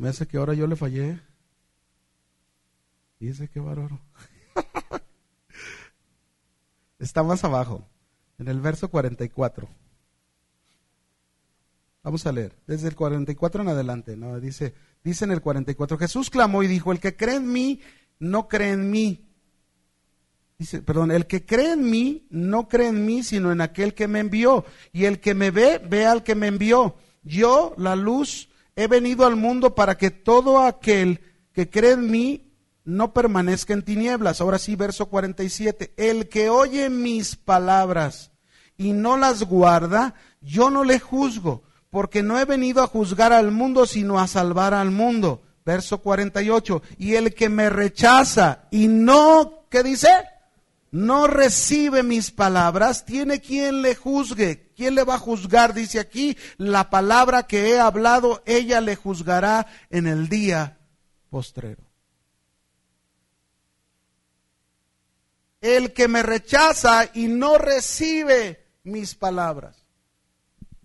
Me 0.02 0.08
hace 0.08 0.26
que 0.26 0.36
ahora 0.36 0.52
yo 0.52 0.66
le 0.66 0.74
fallé. 0.74 1.20
Dice 3.20 3.46
que 3.46 3.60
bárbaro. 3.60 4.00
Está 6.98 7.22
más 7.22 7.44
abajo, 7.44 7.86
en 8.36 8.48
el 8.48 8.60
verso 8.60 8.88
44. 8.88 9.68
Vamos 12.02 12.26
a 12.26 12.32
leer, 12.32 12.52
desde 12.66 12.88
el 12.88 12.96
44 12.96 13.62
en 13.62 13.68
adelante, 13.68 14.16
¿no? 14.16 14.40
Dice, 14.40 14.74
dice 15.04 15.24
en 15.24 15.30
el 15.30 15.40
44, 15.40 15.96
Jesús 15.96 16.30
clamó 16.30 16.64
y 16.64 16.66
dijo, 16.66 16.90
el 16.90 16.98
que 16.98 17.16
cree 17.16 17.36
en 17.36 17.52
mí, 17.52 17.80
no 18.18 18.48
cree 18.48 18.72
en 18.72 18.90
mí. 18.90 19.24
Dice, 20.58 20.82
perdón, 20.82 21.12
el 21.12 21.28
que 21.28 21.46
cree 21.46 21.74
en 21.74 21.88
mí, 21.88 22.26
no 22.28 22.66
cree 22.68 22.88
en 22.88 23.06
mí, 23.06 23.22
sino 23.22 23.52
en 23.52 23.60
aquel 23.60 23.94
que 23.94 24.08
me 24.08 24.18
envió. 24.18 24.64
Y 24.92 25.04
el 25.04 25.20
que 25.20 25.34
me 25.34 25.52
ve, 25.52 25.78
ve 25.78 26.06
al 26.06 26.24
que 26.24 26.34
me 26.34 26.48
envió. 26.48 26.96
Yo, 27.22 27.72
la 27.78 27.94
luz 27.94 28.48
he 28.76 28.86
venido 28.86 29.26
al 29.26 29.36
mundo 29.36 29.74
para 29.74 29.96
que 29.96 30.10
todo 30.10 30.60
aquel 30.60 31.20
que 31.52 31.68
cree 31.68 31.92
en 31.92 32.10
mí 32.10 32.52
no 32.84 33.12
permanezca 33.12 33.72
en 33.72 33.82
tinieblas. 33.82 34.40
Ahora 34.40 34.58
sí, 34.58 34.76
verso 34.76 35.06
47. 35.06 35.94
El 35.96 36.28
que 36.28 36.48
oye 36.48 36.90
mis 36.90 37.36
palabras 37.36 38.32
y 38.76 38.92
no 38.92 39.16
las 39.16 39.44
guarda, 39.44 40.14
yo 40.40 40.70
no 40.70 40.84
le 40.84 40.98
juzgo, 40.98 41.62
porque 41.90 42.22
no 42.22 42.38
he 42.38 42.44
venido 42.44 42.82
a 42.82 42.86
juzgar 42.86 43.32
al 43.32 43.52
mundo, 43.52 43.86
sino 43.86 44.18
a 44.18 44.26
salvar 44.26 44.74
al 44.74 44.90
mundo. 44.90 45.42
Verso 45.64 45.98
48. 45.98 46.82
Y 46.98 47.14
el 47.14 47.34
que 47.34 47.48
me 47.48 47.70
rechaza 47.70 48.64
y 48.70 48.88
no, 48.88 49.66
¿qué 49.70 49.82
dice? 49.82 50.08
No 50.92 51.26
recibe 51.26 52.02
mis 52.02 52.30
palabras, 52.30 53.06
tiene 53.06 53.40
quien 53.40 53.80
le 53.80 53.94
juzgue. 53.94 54.70
¿Quién 54.76 54.94
le 54.94 55.04
va 55.04 55.14
a 55.14 55.18
juzgar? 55.18 55.72
Dice 55.72 55.98
aquí, 55.98 56.36
la 56.58 56.90
palabra 56.90 57.44
que 57.44 57.70
he 57.70 57.80
hablado, 57.80 58.42
ella 58.44 58.82
le 58.82 58.94
juzgará 58.94 59.66
en 59.88 60.06
el 60.06 60.28
día 60.28 60.78
postrero. 61.30 61.82
El 65.62 65.94
que 65.94 66.08
me 66.08 66.22
rechaza 66.22 67.08
y 67.14 67.26
no 67.26 67.56
recibe 67.56 68.66
mis 68.84 69.14
palabras. 69.14 69.86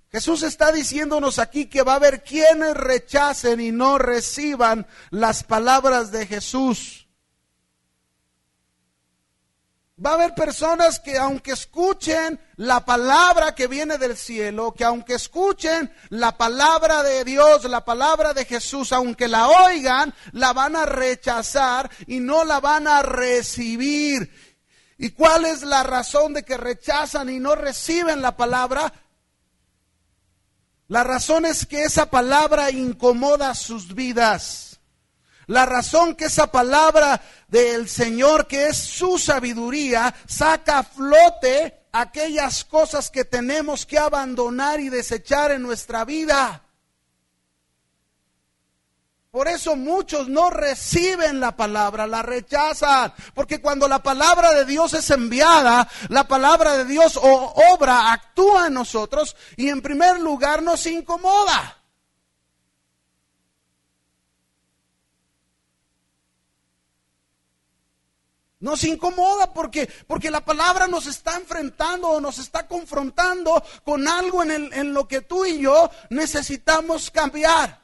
Jesús 0.10 0.42
está 0.44 0.72
diciéndonos 0.72 1.38
aquí 1.38 1.66
que 1.66 1.82
va 1.82 1.94
a 1.94 1.98
haber 1.98 2.24
quienes 2.24 2.76
rechacen 2.76 3.60
y 3.60 3.74
no 3.74 3.98
reciban 3.98 4.88
las 5.10 5.44
palabras 5.44 6.12
de 6.12 6.26
Jesús. 6.26 7.07
Va 10.04 10.12
a 10.12 10.14
haber 10.14 10.36
personas 10.36 11.00
que 11.00 11.18
aunque 11.18 11.54
escuchen 11.54 12.40
la 12.58 12.86
palabra 12.86 13.56
que 13.56 13.66
viene 13.66 13.98
del 13.98 14.16
cielo, 14.16 14.72
que 14.72 14.84
aunque 14.84 15.16
escuchen 15.16 15.92
la 16.10 16.38
palabra 16.38 17.02
de 17.02 17.24
Dios, 17.24 17.64
la 17.64 17.84
palabra 17.84 18.36
de 18.36 18.46
Jesús, 18.46 18.94
aunque 18.94 19.28
la 19.28 19.48
oigan, 19.48 20.14
la 20.34 20.54
van 20.54 20.76
a 20.76 20.86
rechazar 20.86 21.90
y 22.06 22.20
no 22.20 22.44
la 22.44 22.60
van 22.60 22.88
a 22.88 23.02
recibir. 23.02 24.32
¿Y 25.00 25.12
cuál 25.12 25.46
es 25.46 25.64
la 25.64 25.82
razón 25.82 26.34
de 26.34 26.44
que 26.44 26.58
rechazan 26.58 27.32
y 27.32 27.40
no 27.40 27.56
reciben 27.56 28.22
la 28.22 28.38
palabra? 28.38 28.94
La 30.90 31.04
razón 31.04 31.46
es 31.46 31.66
que 31.66 31.84
esa 31.84 32.12
palabra 32.12 32.70
incomoda 32.70 33.56
sus 33.56 33.96
vidas. 33.96 34.67
La 35.48 35.66
razón 35.66 36.16
que 36.16 36.26
esa 36.26 36.48
palabra 36.48 37.22
del 37.48 37.88
Señor, 37.88 38.48
que 38.48 38.68
es 38.68 38.78
su 38.78 39.18
sabiduría, 39.18 40.14
saca 40.28 40.80
a 40.80 40.84
flote 40.84 41.88
aquellas 41.94 42.66
cosas 42.66 43.10
que 43.10 43.24
tenemos 43.24 43.86
que 43.86 43.98
abandonar 43.98 44.80
y 44.80 44.90
desechar 44.90 45.52
en 45.52 45.62
nuestra 45.62 46.04
vida. 46.04 46.64
Por 49.32 49.48
eso 49.48 49.76
muchos 49.76 50.28
no 50.28 50.50
reciben 50.50 51.40
la 51.40 51.56
palabra, 51.56 52.08
la 52.08 52.24
rechazan. 52.24 53.14
Porque 53.34 53.62
cuando 53.62 53.88
la 53.88 54.02
palabra 54.02 54.52
de 54.52 54.66
Dios 54.66 54.94
es 54.96 55.10
enviada, 55.12 55.88
la 56.10 56.28
palabra 56.28 56.76
de 56.76 56.86
Dios 56.86 57.20
obra, 57.22 58.12
actúa 58.12 58.68
en 58.68 58.74
nosotros 58.74 59.36
y 59.56 59.70
en 59.70 59.82
primer 59.82 60.20
lugar 60.20 60.62
nos 60.64 60.86
incomoda. 60.88 61.78
Nos 68.60 68.84
incomoda 68.84 69.54
porque, 69.54 69.88
porque 70.08 70.32
la 70.32 70.44
palabra 70.44 70.88
nos 70.88 71.06
está 71.06 71.36
enfrentando 71.36 72.10
o 72.10 72.20
nos 72.20 72.40
está 72.40 72.68
confrontando 72.68 73.64
con 73.84 74.08
algo 74.08 74.42
en, 74.42 74.52
el, 74.52 74.74
en 74.74 74.94
lo 74.94 75.08
que 75.08 75.22
tú 75.22 75.46
y 75.46 75.60
yo 75.60 75.92
necesitamos 76.10 77.12
cambiar. 77.12 77.82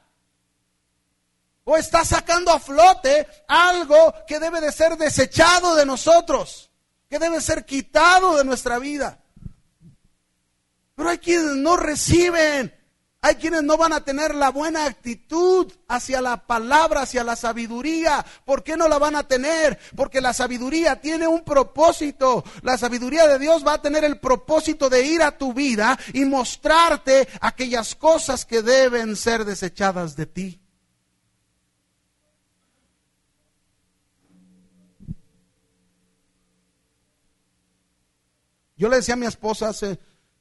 O 1.62 1.76
está 1.76 2.04
sacando 2.04 2.52
a 2.52 2.58
flote 2.58 3.26
algo 3.46 4.14
que 4.26 4.40
debe 4.40 4.60
de 4.60 4.72
ser 4.72 4.96
desechado 4.96 5.76
de 5.76 5.86
nosotros, 5.86 6.70
que 7.08 7.18
debe 7.20 7.40
ser 7.40 7.64
quitado 7.64 8.36
de 8.36 8.44
nuestra 8.44 8.78
vida. 8.78 9.20
Pero 10.96 11.08
hay 11.08 11.18
quienes 11.18 11.56
no 11.56 11.76
reciben 11.76 12.74
Hay 13.24 13.36
quienes 13.36 13.62
no 13.62 13.78
van 13.78 13.94
a 13.94 14.04
tener 14.04 14.34
la 14.34 14.50
buena 14.50 14.84
actitud 14.84 15.72
hacia 15.88 16.20
la 16.20 16.46
palabra, 16.46 17.00
hacia 17.00 17.24
la 17.24 17.36
sabiduría. 17.36 18.22
¿Por 18.44 18.62
qué 18.62 18.76
no 18.76 18.86
la 18.86 18.98
van 18.98 19.16
a 19.16 19.26
tener? 19.26 19.78
Porque 19.96 20.20
la 20.20 20.34
sabiduría 20.34 21.00
tiene 21.00 21.26
un 21.26 21.42
propósito. 21.42 22.44
La 22.60 22.76
sabiduría 22.76 23.26
de 23.26 23.38
Dios 23.38 23.66
va 23.66 23.72
a 23.72 23.80
tener 23.80 24.04
el 24.04 24.20
propósito 24.20 24.90
de 24.90 25.06
ir 25.06 25.22
a 25.22 25.38
tu 25.38 25.54
vida 25.54 25.98
y 26.12 26.26
mostrarte 26.26 27.26
aquellas 27.40 27.94
cosas 27.94 28.44
que 28.44 28.60
deben 28.60 29.16
ser 29.16 29.46
desechadas 29.46 30.16
de 30.16 30.26
ti. 30.26 30.60
Yo 38.76 38.90
le 38.90 38.96
decía 38.96 39.14
a 39.14 39.16
mi 39.16 39.24
esposa 39.24 39.70
hace 39.70 39.98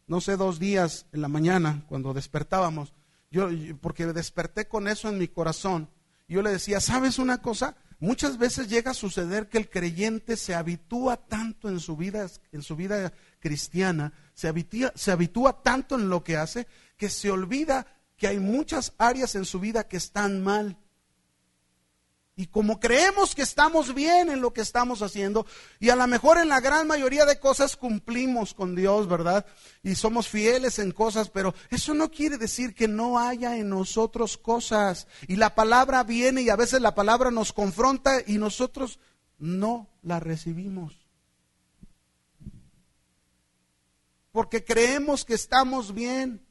no 0.07 0.21
sé, 0.21 0.37
dos 0.37 0.59
días 0.59 1.05
en 1.11 1.21
la 1.21 1.27
mañana, 1.27 1.85
cuando 1.87 2.13
despertábamos, 2.13 2.93
yo, 3.31 3.49
porque 3.81 4.05
desperté 4.07 4.67
con 4.67 4.87
eso 4.87 5.09
en 5.09 5.17
mi 5.17 5.27
corazón, 5.27 5.89
yo 6.27 6.41
le 6.41 6.51
decía, 6.51 6.79
¿sabes 6.79 7.19
una 7.19 7.41
cosa? 7.41 7.75
Muchas 7.99 8.37
veces 8.37 8.67
llega 8.67 8.91
a 8.91 8.95
suceder 8.95 9.47
que 9.47 9.57
el 9.57 9.69
creyente 9.69 10.35
se 10.35 10.55
habitúa 10.55 11.17
tanto 11.17 11.69
en 11.69 11.79
su 11.79 11.95
vida, 11.95 12.27
en 12.51 12.61
su 12.61 12.75
vida 12.75 13.13
cristiana, 13.39 14.13
se 14.33 14.47
habitúa, 14.47 14.91
se 14.95 15.11
habitúa 15.11 15.61
tanto 15.63 15.95
en 15.95 16.09
lo 16.09 16.23
que 16.23 16.35
hace, 16.35 16.67
que 16.97 17.09
se 17.09 17.31
olvida 17.31 17.87
que 18.17 18.27
hay 18.27 18.39
muchas 18.39 18.93
áreas 18.97 19.35
en 19.35 19.45
su 19.45 19.59
vida 19.59 19.87
que 19.87 19.97
están 19.97 20.43
mal. 20.43 20.77
Y 22.35 22.47
como 22.47 22.79
creemos 22.79 23.35
que 23.35 23.43
estamos 23.43 23.93
bien 23.93 24.29
en 24.29 24.41
lo 24.41 24.53
que 24.53 24.61
estamos 24.61 25.03
haciendo, 25.03 25.45
y 25.79 25.89
a 25.89 25.95
lo 25.95 26.07
mejor 26.07 26.39
en 26.39 26.49
la 26.49 26.61
gran 26.61 26.87
mayoría 26.87 27.25
de 27.25 27.39
cosas 27.39 27.75
cumplimos 27.75 28.55
con 28.55 28.75
Dios, 28.75 29.07
¿verdad? 29.07 29.45
Y 29.83 29.93
somos 29.93 30.27
fieles 30.27 30.79
en 30.79 30.91
cosas, 30.91 31.29
pero 31.29 31.53
eso 31.69 31.93
no 31.93 32.09
quiere 32.09 32.39
decir 32.39 32.73
que 32.73 32.87
no 32.87 33.19
haya 33.19 33.57
en 33.57 33.69
nosotros 33.69 34.37
cosas. 34.37 35.07
Y 35.27 35.35
la 35.35 35.53
palabra 35.53 36.03
viene 36.03 36.41
y 36.41 36.49
a 36.49 36.55
veces 36.55 36.81
la 36.81 36.95
palabra 36.95 37.29
nos 37.29 37.53
confronta 37.53 38.23
y 38.25 38.39
nosotros 38.39 38.99
no 39.37 39.87
la 40.01 40.19
recibimos. 40.19 40.97
Porque 44.31 44.63
creemos 44.63 45.23
que 45.23 45.35
estamos 45.35 45.93
bien. 45.93 46.43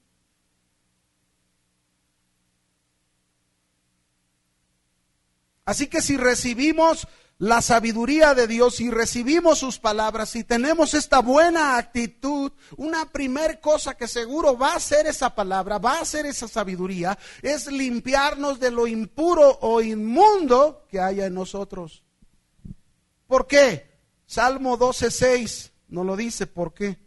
Así 5.64 5.86
que 5.86 6.02
si 6.02 6.16
recibimos 6.16 7.06
la 7.38 7.60
sabiduría 7.60 8.34
de 8.34 8.46
Dios 8.46 8.80
y 8.80 8.90
recibimos 8.90 9.58
sus 9.58 9.78
palabras 9.78 10.36
y 10.36 10.44
tenemos 10.44 10.94
esta 10.94 11.20
buena 11.20 11.76
actitud, 11.76 12.52
una 12.76 13.10
primer 13.10 13.58
cosa 13.58 13.96
que 13.96 14.06
seguro 14.06 14.56
va 14.56 14.74
a 14.74 14.80
ser 14.80 15.06
esa 15.06 15.34
palabra, 15.34 15.78
va 15.78 15.98
a 15.98 16.04
ser 16.04 16.26
esa 16.26 16.46
sabiduría, 16.46 17.18
es 17.42 17.66
limpiarnos 17.66 18.60
de 18.60 18.70
lo 18.70 18.86
impuro 18.86 19.58
o 19.60 19.80
inmundo 19.80 20.86
que 20.88 21.00
haya 21.00 21.26
en 21.26 21.34
nosotros. 21.34 22.04
¿Por 23.26 23.46
qué? 23.46 23.90
Salmo 24.24 24.78
12.6 24.78 25.70
no 25.88 26.04
lo 26.04 26.16
dice, 26.16 26.46
¿por 26.46 26.72
qué? 26.72 26.98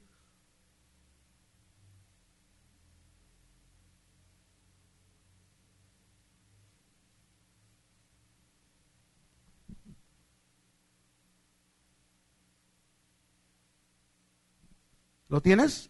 ¿Lo 15.27 15.41
tienes? 15.41 15.89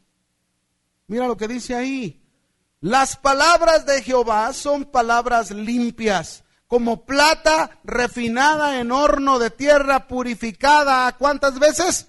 Mira 1.08 1.28
lo 1.28 1.38
que 1.38 1.48
dice 1.48 1.76
ahí. 1.76 2.22
Las 2.82 3.18
palabras 3.18 3.86
de 3.86 4.04
Jehová 4.04 4.54
son 4.54 4.86
palabras 4.86 5.52
limpias, 5.52 6.44
como 6.68 7.06
plata 7.06 7.80
refinada 7.84 8.80
en 8.80 8.92
horno 8.92 9.40
de 9.40 9.50
tierra 9.50 10.08
purificada. 10.08 11.12
¿Cuántas 11.18 11.60
veces? 11.60 12.08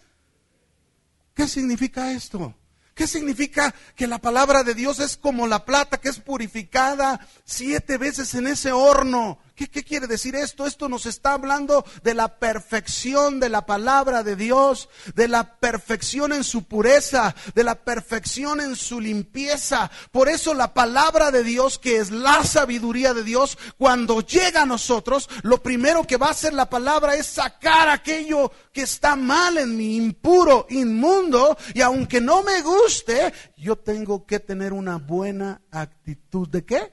¿Qué 1.34 1.48
significa 1.48 2.12
esto? 2.12 2.54
¿Qué 2.94 3.06
significa 3.06 3.74
que 3.94 4.06
la 4.06 4.18
palabra 4.18 4.64
de 4.64 4.74
Dios 4.74 5.00
es 5.00 5.18
como 5.18 5.46
la 5.46 5.66
plata 5.66 5.98
que 5.98 6.08
es 6.08 6.18
purificada 6.18 7.26
siete 7.44 7.98
veces 7.98 8.34
en 8.34 8.46
ese 8.46 8.72
horno? 8.72 9.38
¿Qué, 9.56 9.68
quiere 9.68 10.06
decir 10.06 10.36
esto? 10.36 10.66
Esto 10.66 10.86
nos 10.86 11.06
está 11.06 11.32
hablando 11.32 11.82
de 12.02 12.12
la 12.12 12.38
perfección 12.38 13.40
de 13.40 13.48
la 13.48 13.64
palabra 13.64 14.22
de 14.22 14.36
Dios, 14.36 14.90
de 15.14 15.28
la 15.28 15.58
perfección 15.58 16.34
en 16.34 16.44
su 16.44 16.64
pureza, 16.64 17.34
de 17.54 17.64
la 17.64 17.74
perfección 17.76 18.60
en 18.60 18.76
su 18.76 19.00
limpieza. 19.00 19.90
Por 20.12 20.28
eso 20.28 20.52
la 20.52 20.74
palabra 20.74 21.30
de 21.30 21.42
Dios, 21.42 21.78
que 21.78 21.96
es 21.96 22.10
la 22.10 22.44
sabiduría 22.44 23.14
de 23.14 23.24
Dios, 23.24 23.56
cuando 23.78 24.20
llega 24.20 24.62
a 24.62 24.66
nosotros, 24.66 25.26
lo 25.42 25.62
primero 25.62 26.04
que 26.04 26.18
va 26.18 26.28
a 26.28 26.32
hacer 26.32 26.52
la 26.52 26.68
palabra 26.68 27.14
es 27.14 27.26
sacar 27.26 27.88
aquello 27.88 28.52
que 28.74 28.82
está 28.82 29.16
mal 29.16 29.56
en 29.56 29.74
mi 29.74 29.96
impuro, 29.96 30.66
inmundo, 30.68 31.56
y 31.72 31.80
aunque 31.80 32.20
no 32.20 32.42
me 32.42 32.60
guste, 32.60 33.32
yo 33.56 33.76
tengo 33.76 34.26
que 34.26 34.38
tener 34.38 34.74
una 34.74 34.98
buena 34.98 35.62
actitud 35.70 36.46
de 36.46 36.66
qué? 36.66 36.92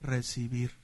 Recibir. 0.00 0.83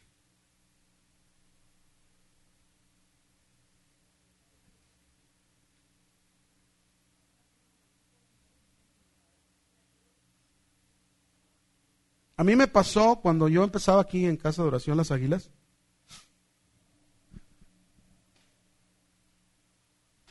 A 12.41 12.43
mí 12.43 12.57
me 12.57 12.69
pasó 12.69 13.17
cuando 13.17 13.49
yo 13.51 13.63
empezaba 13.63 14.01
aquí 14.01 14.25
en 14.25 14.39
Casa 14.39 14.63
de 14.63 14.69
Oración 14.69 14.97
Las 14.97 15.11
Águilas. 15.11 15.51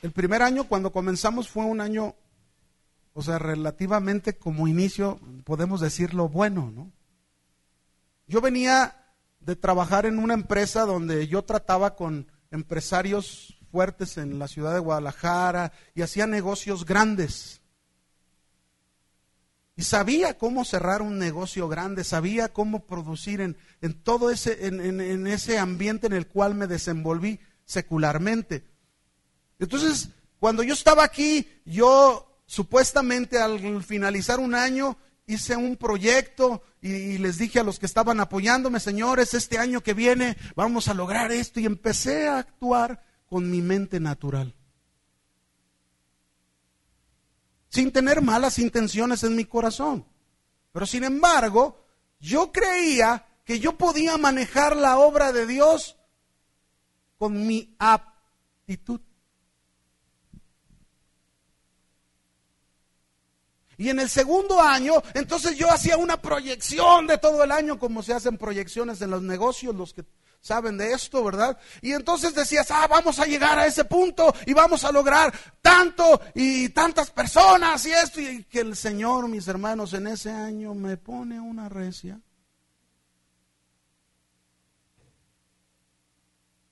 El 0.02 0.12
primer 0.12 0.42
año 0.42 0.64
cuando 0.64 0.92
comenzamos 0.92 1.50
fue 1.50 1.66
un 1.66 1.82
año, 1.82 2.16
o 3.14 3.22
sea, 3.22 3.38
relativamente 3.38 4.40
como 4.40 4.68
inicio, 4.68 5.20
podemos 5.44 5.82
decirlo 5.82 6.28
bueno, 6.30 6.74
¿no? 6.76 6.92
Yo 8.26 8.42
venía 8.42 9.14
de 9.40 9.56
trabajar 9.56 10.08
en 10.08 10.18
una 10.18 10.34
empresa 10.34 10.88
donde 10.88 11.28
yo 11.28 11.44
trataba 11.44 11.96
con 11.96 12.26
empresarios 12.50 13.60
fuertes 13.72 14.18
en 14.18 14.40
la 14.40 14.48
ciudad 14.48 14.74
de 14.74 14.80
Guadalajara 14.80 15.74
y 15.94 16.02
hacía 16.02 16.26
negocios 16.26 16.86
grandes. 16.86 17.62
Y 19.80 19.84
sabía 19.84 20.38
cómo 20.38 20.66
cerrar 20.66 21.02
un 21.02 21.18
negocio 21.18 21.70
grande, 21.70 22.04
sabía 22.04 22.50
cómo 22.50 22.86
producir 22.86 23.40
en, 23.40 23.56
todo 24.04 24.30
ese, 24.30 24.68
en, 24.68 25.26
ese 25.26 25.58
ambiente 25.58 26.08
en 26.08 26.12
el 26.12 26.28
cual 26.28 26.54
me 26.54 26.68
desenvolví 26.68 27.40
secularmente. 27.64 28.66
Entonces, 29.58 30.10
cuando 30.38 30.64
yo 30.64 30.74
estaba 30.74 31.06
aquí, 31.06 31.48
yo 31.64 32.42
supuestamente 32.46 33.40
al 33.40 33.82
finalizar 33.82 34.42
un 34.42 34.54
año 34.54 34.98
hice 35.28 35.56
un 35.56 35.78
proyecto 35.78 36.62
y, 36.82 37.18
les 37.18 37.38
dije 37.38 37.62
a 37.62 37.64
los 37.64 37.80
que 37.80 37.86
estaban 37.86 38.20
apoyándome, 38.20 38.82
señores, 38.82 39.34
este 39.34 39.60
año 39.60 39.80
que 39.80 39.94
viene 39.94 40.36
vamos 40.58 40.90
a 40.90 40.94
lograr 40.94 41.32
esto 41.32 41.62
y 41.62 41.66
empecé 41.66 42.28
a 42.28 42.40
actuar 42.40 43.02
con 43.30 43.50
mi 43.50 43.62
mente 43.62 44.02
natural. 44.02 44.54
Sin 47.70 47.92
tener 47.92 48.22
malas 48.22 48.60
intenciones 48.60 49.24
en 49.24 49.36
mi 49.36 49.46
corazón. 49.46 50.06
Pero 50.72 50.86
sin 50.86 51.04
embargo, 51.04 51.86
yo 52.20 52.52
creía 52.52 53.26
que 53.46 53.60
yo 53.60 53.78
podía 53.78 54.18
manejar 54.18 54.76
la 54.76 54.98
obra 55.00 55.32
de 55.32 55.48
Dios 55.48 55.98
con 57.18 57.48
mi 57.48 57.76
aptitud. 57.80 59.02
Y 63.78 63.90
en 63.90 64.00
el 64.00 64.10
segundo 64.10 64.60
año, 64.60 65.02
entonces 65.14 65.56
yo 65.56 65.72
hacía 65.72 65.96
una 65.96 66.22
proyección 66.22 67.08
de 67.08 67.18
todo 67.18 67.44
el 67.46 67.52
año, 67.52 67.80
como 67.80 68.04
se 68.04 68.14
hacen 68.14 68.38
proyecciones 68.38 69.02
en 69.02 69.10
los 69.10 69.22
negocios, 69.22 69.74
los 69.74 69.94
que 69.94 70.04
saben 70.42 70.78
de 70.78 70.94
esto, 70.94 71.24
¿verdad? 71.24 71.58
Y 71.82 71.92
entonces 71.92 72.34
decías, 72.34 72.70
ah, 72.72 72.88
vamos 72.90 73.20
a 73.20 73.26
llegar 73.26 73.60
a 73.60 73.66
ese 73.66 73.86
punto 73.86 74.34
y 74.46 74.54
vamos 74.54 74.84
a 74.84 74.92
lograr 74.92 75.34
tanto 75.62 76.22
y 76.34 76.70
tantas 76.70 77.12
personas 77.12 77.86
y 77.86 77.92
esto. 77.92 78.22
Y 78.22 78.44
que 78.46 78.62
el 78.62 78.76
Señor, 78.76 79.28
mis 79.28 79.48
hermanos, 79.48 79.94
en 79.94 80.08
ese 80.08 80.32
año 80.32 80.74
me 80.74 80.98
pone 80.98 81.40
una 81.40 81.70
recia. 81.70 82.20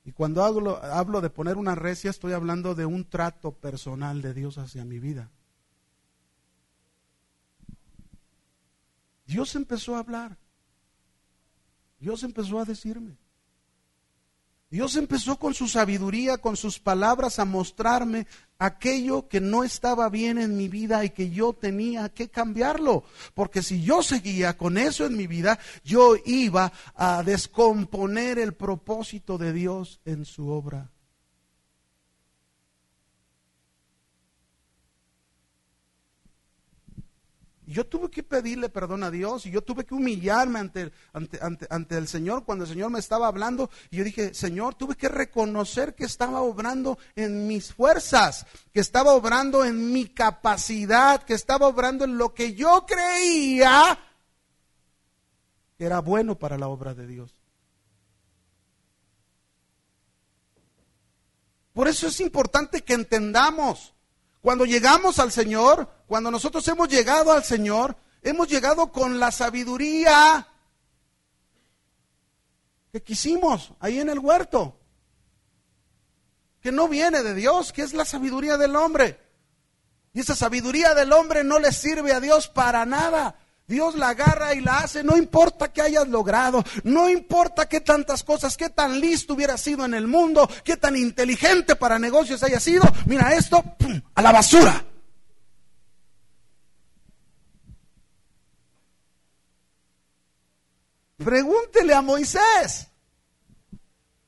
Y 0.04 0.12
cuando 0.12 0.42
hablo, 0.42 0.82
hablo 0.82 1.20
de 1.20 1.28
poner 1.28 1.58
una 1.58 1.74
recia, 1.74 2.10
estoy 2.10 2.32
hablando 2.32 2.74
de 2.74 2.86
un 2.86 3.08
trato 3.08 3.52
personal 3.52 4.22
de 4.22 4.32
Dios 4.32 4.56
hacia 4.56 4.84
mi 4.84 4.98
vida. 4.98 5.30
Dios 9.26 9.54
empezó 9.54 9.94
a 9.94 9.98
hablar. 9.98 10.38
Dios 12.00 12.22
empezó 12.22 12.58
a 12.58 12.64
decirme. 12.64 13.18
Dios 14.70 14.96
empezó 14.96 15.38
con 15.38 15.54
su 15.54 15.66
sabiduría, 15.66 16.36
con 16.36 16.56
sus 16.56 16.78
palabras 16.78 17.38
a 17.38 17.46
mostrarme 17.46 18.26
aquello 18.58 19.26
que 19.26 19.40
no 19.40 19.64
estaba 19.64 20.10
bien 20.10 20.36
en 20.38 20.58
mi 20.58 20.68
vida 20.68 21.04
y 21.06 21.10
que 21.10 21.30
yo 21.30 21.54
tenía 21.54 22.10
que 22.10 22.28
cambiarlo. 22.28 23.04
Porque 23.32 23.62
si 23.62 23.82
yo 23.82 24.02
seguía 24.02 24.58
con 24.58 24.76
eso 24.76 25.06
en 25.06 25.16
mi 25.16 25.26
vida, 25.26 25.58
yo 25.84 26.16
iba 26.26 26.70
a 26.94 27.22
descomponer 27.22 28.38
el 28.38 28.52
propósito 28.52 29.38
de 29.38 29.54
Dios 29.54 30.00
en 30.04 30.26
su 30.26 30.48
obra. 30.48 30.90
Yo 37.72 37.86
tuve 37.86 38.10
que 38.10 38.22
pedirle 38.22 38.68
perdón 38.68 39.02
a 39.02 39.10
Dios 39.10 39.46
y 39.46 39.50
yo 39.50 39.62
tuve 39.62 39.84
que 39.84 39.94
humillarme 39.94 40.58
ante, 40.58 40.92
ante, 41.12 41.66
ante, 41.70 41.96
el 41.96 42.08
Señor 42.08 42.44
cuando 42.44 42.64
el 42.64 42.70
Señor 42.70 42.90
me 42.90 42.98
estaba 42.98 43.26
hablando. 43.26 43.70
Y 43.90 43.98
yo 43.98 44.04
dije, 44.04 44.34
Señor, 44.34 44.74
tuve 44.74 44.96
que 44.96 45.08
reconocer 45.08 45.94
que 45.94 46.04
estaba 46.04 46.40
obrando 46.40 46.98
en 47.14 47.46
mis 47.46 47.72
fuerzas, 47.72 48.46
que 48.72 48.80
estaba 48.80 49.12
obrando 49.12 49.64
en 49.64 49.92
mi 49.92 50.06
capacidad, 50.06 51.22
que 51.22 51.34
estaba 51.34 51.66
obrando 51.66 52.04
en 52.04 52.16
lo 52.16 52.34
que 52.34 52.54
yo 52.54 52.86
creía 52.86 53.98
que 55.78 55.84
era 55.84 56.00
bueno 56.00 56.36
para 56.36 56.58
la 56.58 56.66
obra 56.66 56.92
de 56.92 57.06
Dios. 57.06 57.34
Por 61.72 61.86
eso 61.86 62.08
es 62.08 62.20
importante 62.20 62.82
que 62.82 62.94
entendamos 62.94 63.94
cuando 64.40 64.64
llegamos 64.64 65.18
al 65.18 65.32
Señor, 65.32 65.88
cuando 66.06 66.30
nosotros 66.30 66.66
hemos 66.68 66.88
llegado 66.88 67.32
al 67.32 67.44
Señor, 67.44 67.96
hemos 68.22 68.48
llegado 68.48 68.92
con 68.92 69.18
la 69.18 69.30
sabiduría 69.32 70.46
que 72.92 73.02
quisimos 73.02 73.72
ahí 73.80 74.00
en 74.00 74.08
el 74.08 74.18
huerto, 74.18 74.78
que 76.60 76.72
no 76.72 76.88
viene 76.88 77.22
de 77.22 77.34
Dios, 77.34 77.72
que 77.72 77.82
es 77.82 77.92
la 77.92 78.04
sabiduría 78.04 78.56
del 78.56 78.76
hombre. 78.76 79.20
Y 80.12 80.20
esa 80.20 80.34
sabiduría 80.34 80.94
del 80.94 81.12
hombre 81.12 81.44
no 81.44 81.58
le 81.58 81.72
sirve 81.72 82.12
a 82.12 82.20
Dios 82.20 82.48
para 82.48 82.86
nada. 82.86 83.36
Dios 83.68 83.96
la 83.96 84.08
agarra 84.08 84.54
y 84.54 84.62
la 84.62 84.78
hace, 84.78 85.04
no 85.04 85.14
importa 85.18 85.70
qué 85.70 85.82
hayas 85.82 86.08
logrado, 86.08 86.64
no 86.84 87.10
importa 87.10 87.68
qué 87.68 87.82
tantas 87.82 88.24
cosas, 88.24 88.56
qué 88.56 88.70
tan 88.70 88.98
listo 88.98 89.34
hubiera 89.34 89.58
sido 89.58 89.84
en 89.84 89.92
el 89.92 90.06
mundo, 90.06 90.48
qué 90.64 90.78
tan 90.78 90.96
inteligente 90.96 91.76
para 91.76 91.98
negocios 91.98 92.42
haya 92.42 92.58
sido. 92.60 92.84
Mira 93.04 93.34
esto, 93.34 93.62
a 94.14 94.22
la 94.22 94.32
basura. 94.32 94.84
Pregúntele 101.18 101.92
a 101.92 102.00
Moisés. 102.00 102.88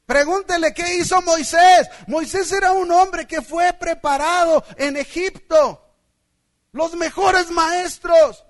Pregúntele 0.05 0.75
qué 0.75 0.97
hizo 0.97 1.23
Moisés. 1.23 1.89
Moisés 2.09 2.53
era 2.53 2.73
un 2.73 2.91
hombre 2.91 3.27
que 3.27 3.41
fue 3.41 3.73
preparado 3.73 4.63
en 4.77 4.99
Egipto. 4.99 5.83
Los 6.73 6.95
mejores 6.95 7.51
maestros. 7.51 8.45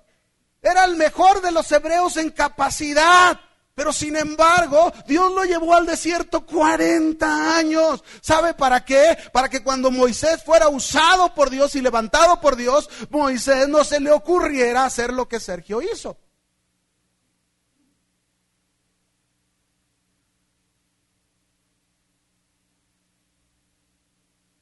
Era 0.62 0.84
el 0.84 0.96
mejor 0.96 1.40
de 1.42 1.52
los 1.52 1.70
hebreos 1.72 2.16
en 2.16 2.30
capacidad. 2.30 3.38
Pero 3.74 3.92
sin 3.92 4.16
embargo, 4.16 4.92
Dios 5.06 5.32
lo 5.32 5.44
llevó 5.44 5.74
al 5.74 5.86
desierto 5.86 6.44
40 6.44 7.56
años. 7.56 8.04
¿Sabe 8.20 8.52
para 8.52 8.84
qué? 8.84 9.16
Para 9.32 9.48
que 9.48 9.62
cuando 9.62 9.90
Moisés 9.90 10.42
fuera 10.44 10.68
usado 10.68 11.34
por 11.34 11.48
Dios 11.48 11.74
y 11.76 11.80
levantado 11.80 12.40
por 12.40 12.56
Dios, 12.56 12.90
Moisés 13.08 13.68
no 13.68 13.84
se 13.84 14.00
le 14.00 14.10
ocurriera 14.10 14.84
hacer 14.84 15.12
lo 15.12 15.28
que 15.28 15.40
Sergio 15.40 15.80
hizo. 15.80 16.18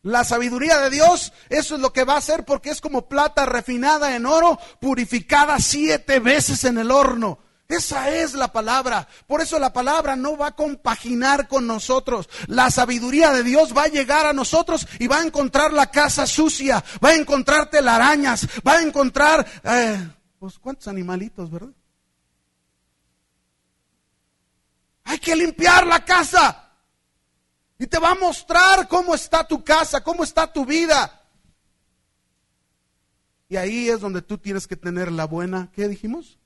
La 0.08 0.24
sabiduría 0.24 0.78
de 0.78 0.88
Dios, 0.88 1.34
eso 1.50 1.74
es 1.74 1.80
lo 1.82 1.92
que 1.92 2.04
va 2.04 2.14
a 2.14 2.18
hacer 2.18 2.46
porque 2.46 2.70
es 2.70 2.80
como 2.80 3.10
plata 3.10 3.44
refinada 3.44 4.16
en 4.16 4.24
oro, 4.24 4.58
purificada 4.80 5.58
siete 5.58 6.18
veces 6.18 6.64
en 6.64 6.78
el 6.78 6.90
horno. 6.90 7.40
Esa 7.68 8.08
es 8.08 8.32
la 8.32 8.50
palabra. 8.50 9.06
Por 9.26 9.42
eso 9.42 9.58
la 9.58 9.74
palabra 9.74 10.16
no 10.16 10.38
va 10.38 10.46
a 10.46 10.56
compaginar 10.56 11.46
con 11.46 11.66
nosotros. 11.66 12.30
La 12.46 12.70
sabiduría 12.70 13.32
de 13.32 13.42
Dios 13.42 13.76
va 13.76 13.82
a 13.82 13.88
llegar 13.88 14.24
a 14.24 14.32
nosotros 14.32 14.88
y 14.98 15.08
va 15.08 15.18
a 15.18 15.26
encontrar 15.26 15.74
la 15.74 15.90
casa 15.90 16.26
sucia, 16.26 16.82
va 17.04 17.10
a 17.10 17.14
encontrar 17.14 17.68
telarañas, 17.68 18.48
va 18.66 18.78
a 18.78 18.82
encontrar, 18.82 19.46
eh, 19.62 20.08
pues 20.38 20.58
cuántos 20.58 20.88
animalitos, 20.88 21.50
¿verdad? 21.50 21.74
Hay 25.04 25.18
que 25.18 25.36
limpiar 25.36 25.86
la 25.86 26.02
casa. 26.02 26.67
Y 27.78 27.86
te 27.86 27.98
va 27.98 28.10
a 28.10 28.14
mostrar 28.16 28.88
cómo 28.88 29.14
está 29.14 29.46
tu 29.46 29.62
casa, 29.62 30.02
cómo 30.02 30.24
está 30.24 30.52
tu 30.52 30.66
vida. 30.66 31.22
Y 33.48 33.56
ahí 33.56 33.88
es 33.88 34.00
donde 34.00 34.20
tú 34.20 34.36
tienes 34.38 34.66
que 34.66 34.76
tener 34.76 35.10
la 35.10 35.24
buena, 35.24 35.70
¿qué 35.72 35.88
dijimos? 35.88 36.38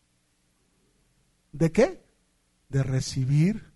¿De 1.50 1.72
qué? 1.72 2.04
De 2.68 2.82
recibir 2.82 3.72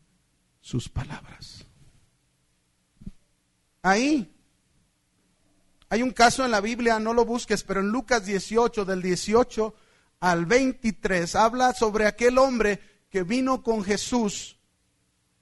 sus 0.61 0.89
palabras. 0.89 1.67
Ahí 3.83 4.33
hay 5.89 6.03
un 6.03 6.11
caso 6.11 6.45
en 6.45 6.51
la 6.51 6.61
Biblia, 6.61 6.99
no 6.99 7.15
lo 7.15 7.25
busques, 7.25 7.63
pero 7.63 7.81
en 7.81 7.89
Lucas 7.89 8.27
18, 8.27 8.85
del 8.85 9.03
18 9.03 9.75
al 10.21 10.47
23, 10.47 11.37
habla 11.37 11.73
sobre 11.75 12.07
aquel 12.07 12.39
hombre 12.39 12.81
que 13.09 13.23
vino 13.23 13.63
con 13.63 13.85
Jesús 13.85 14.56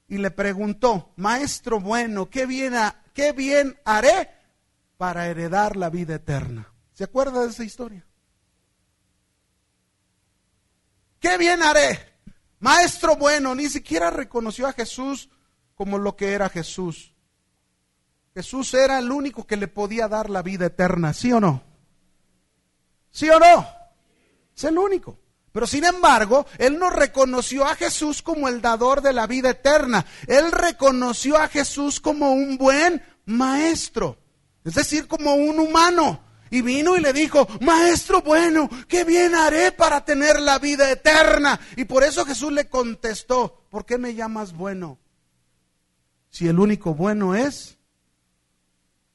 y 0.07 0.17
le 0.17 0.31
preguntó, 0.31 1.13
Maestro 1.15 1.79
bueno, 1.79 2.29
¿qué 2.29 2.45
bien, 2.45 2.73
¿qué 3.13 3.31
bien 3.31 3.79
haré 3.85 4.29
para 4.97 5.27
heredar 5.27 5.75
la 5.75 5.89
vida 5.89 6.15
eterna? 6.15 6.71
¿Se 6.93 7.03
acuerda 7.03 7.43
de 7.43 7.49
esa 7.49 7.63
historia? 7.63 8.05
¿Qué 11.19 11.37
bien 11.37 11.63
haré? 11.63 11.99
Maestro 12.59 13.15
bueno, 13.15 13.55
ni 13.55 13.67
siquiera 13.67 14.11
reconoció 14.11 14.67
a 14.67 14.73
Jesús 14.73 15.29
como 15.73 15.97
lo 15.97 16.15
que 16.15 16.33
era 16.33 16.49
Jesús. 16.49 17.13
Jesús 18.33 18.73
era 18.73 18.99
el 18.99 19.11
único 19.11 19.45
que 19.45 19.57
le 19.57 19.67
podía 19.67 20.07
dar 20.07 20.29
la 20.29 20.41
vida 20.41 20.67
eterna, 20.67 21.13
¿sí 21.13 21.31
o 21.31 21.39
no? 21.39 21.63
¿Sí 23.09 23.29
o 23.29 23.39
no? 23.39 23.67
Es 24.55 24.63
el 24.65 24.77
único. 24.77 25.17
Pero 25.55 25.67
sin 25.67 25.85
embargo, 25.85 26.45
él 26.57 26.77
no 26.77 26.89
reconoció 26.89 27.63
a 27.63 27.75
Jesús 27.75 28.21
como 28.21 28.49
el 28.49 28.59
dador 28.59 29.01
de 29.01 29.13
la 29.13 29.25
vida 29.25 29.51
eterna. 29.51 30.05
Él 30.27 30.51
reconoció 30.51 31.37
a 31.37 31.47
Jesús 31.47 32.01
como 32.01 32.33
un 32.33 32.57
buen 32.57 33.01
maestro, 33.23 34.17
es 34.65 34.75
decir, 34.75 35.07
como 35.07 35.33
un 35.35 35.57
humano. 35.59 36.21
Y 36.49 36.61
vino 36.61 36.97
y 36.97 36.99
le 36.99 37.13
dijo, 37.13 37.47
maestro 37.61 38.21
bueno, 38.21 38.69
¿qué 38.89 39.05
bien 39.05 39.33
haré 39.33 39.71
para 39.71 40.03
tener 40.03 40.41
la 40.41 40.59
vida 40.59 40.91
eterna? 40.91 41.57
Y 41.77 41.85
por 41.85 42.03
eso 42.03 42.25
Jesús 42.25 42.51
le 42.51 42.67
contestó, 42.67 43.65
¿por 43.69 43.85
qué 43.85 43.97
me 43.97 44.13
llamas 44.13 44.51
bueno? 44.51 44.99
Si 46.31 46.49
el 46.49 46.59
único 46.59 46.93
bueno 46.95 47.33
es, 47.33 47.77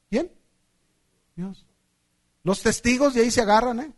¿quién? 0.09 0.31
Dios. 1.35 1.67
Los 2.43 2.63
testigos 2.63 3.13
de 3.13 3.21
ahí 3.21 3.29
se 3.29 3.41
agarran, 3.41 3.79
¿eh? 3.79 3.93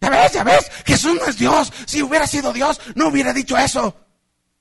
Ya 0.00 0.10
ves, 0.10 0.32
ya 0.32 0.44
ves, 0.44 0.70
Jesús 0.86 1.14
no 1.14 1.26
es 1.26 1.38
Dios. 1.38 1.72
Si 1.86 2.02
hubiera 2.02 2.26
sido 2.26 2.52
Dios, 2.52 2.80
no 2.94 3.08
hubiera 3.08 3.32
dicho 3.32 3.56
eso. 3.58 3.96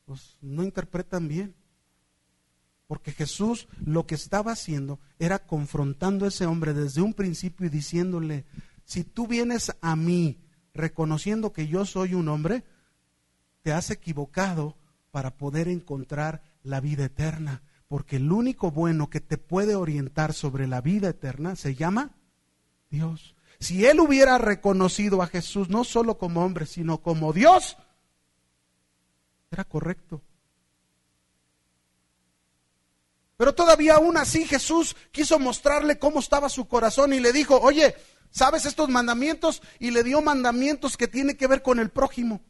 Pues 0.06 0.38
no 0.42 0.64
interpretan 0.64 1.28
bien. 1.28 1.56
Porque 2.88 3.12
Jesús 3.12 3.68
lo 3.86 4.06
que 4.08 4.16
estaba 4.16 4.52
haciendo 4.52 5.00
era 5.20 5.40
confrontando 5.40 6.26
a 6.26 6.30
ese 6.30 6.46
hombre 6.46 6.74
desde 6.74 7.02
un 7.02 7.14
principio 7.14 7.68
y 7.68 7.70
diciéndole, 7.70 8.46
si 8.84 9.04
tú 9.04 9.28
vienes 9.28 9.72
a 9.82 9.96
mí 9.96 10.42
reconociendo 10.74 11.54
que 11.54 11.68
yo 11.68 11.86
soy 11.86 12.16
un 12.16 12.28
hombre, 12.28 12.64
te 13.62 13.72
has 13.72 13.92
equivocado 13.92 14.76
para 15.12 15.38
poder 15.38 15.68
encontrar 15.68 16.42
la 16.64 16.80
vida 16.80 17.06
eterna. 17.06 17.62
Porque 17.88 18.18
el 18.18 18.32
único 18.32 18.72
bueno 18.72 19.10
que 19.10 19.22
te 19.22 19.38
puede 19.38 19.76
orientar 19.76 20.34
sobre 20.34 20.68
la 20.68 20.82
vida 20.82 21.10
eterna 21.10 21.56
se 21.56 21.76
llama 21.76 22.16
Dios. 22.90 23.36
Si 23.60 23.86
él 23.86 23.99
hubiera 23.99 24.38
reconocido 24.38 25.22
a 25.22 25.28
Jesús 25.28 25.70
no 25.70 25.84
solo 25.84 26.18
como 26.18 26.43
hombre, 26.43 26.66
sino 26.66 27.01
como 27.01 27.34
Dios, 27.34 27.78
era 29.51 29.66
correcto. 29.66 30.22
Pero 33.36 33.55
todavía 33.55 33.95
aún 33.95 34.18
así 34.18 34.45
Jesús 34.45 34.95
quiso 35.12 35.39
mostrarle 35.39 35.97
cómo 35.97 36.20
estaba 36.20 36.49
su 36.49 36.68
corazón 36.68 37.14
y 37.14 37.20
le 37.20 37.32
dijo, 37.32 37.60
oye, 37.60 37.95
¿sabes 38.32 38.66
estos 38.66 38.89
mandamientos? 38.89 39.62
Y 39.80 39.91
le 39.91 40.03
dio 40.03 40.22
mandamientos 40.22 40.97
que 40.97 41.07
tienen 41.07 41.38
que 41.38 41.47
ver 41.47 41.62
con 41.62 41.80
el 41.80 41.89
prójimo. 41.89 42.41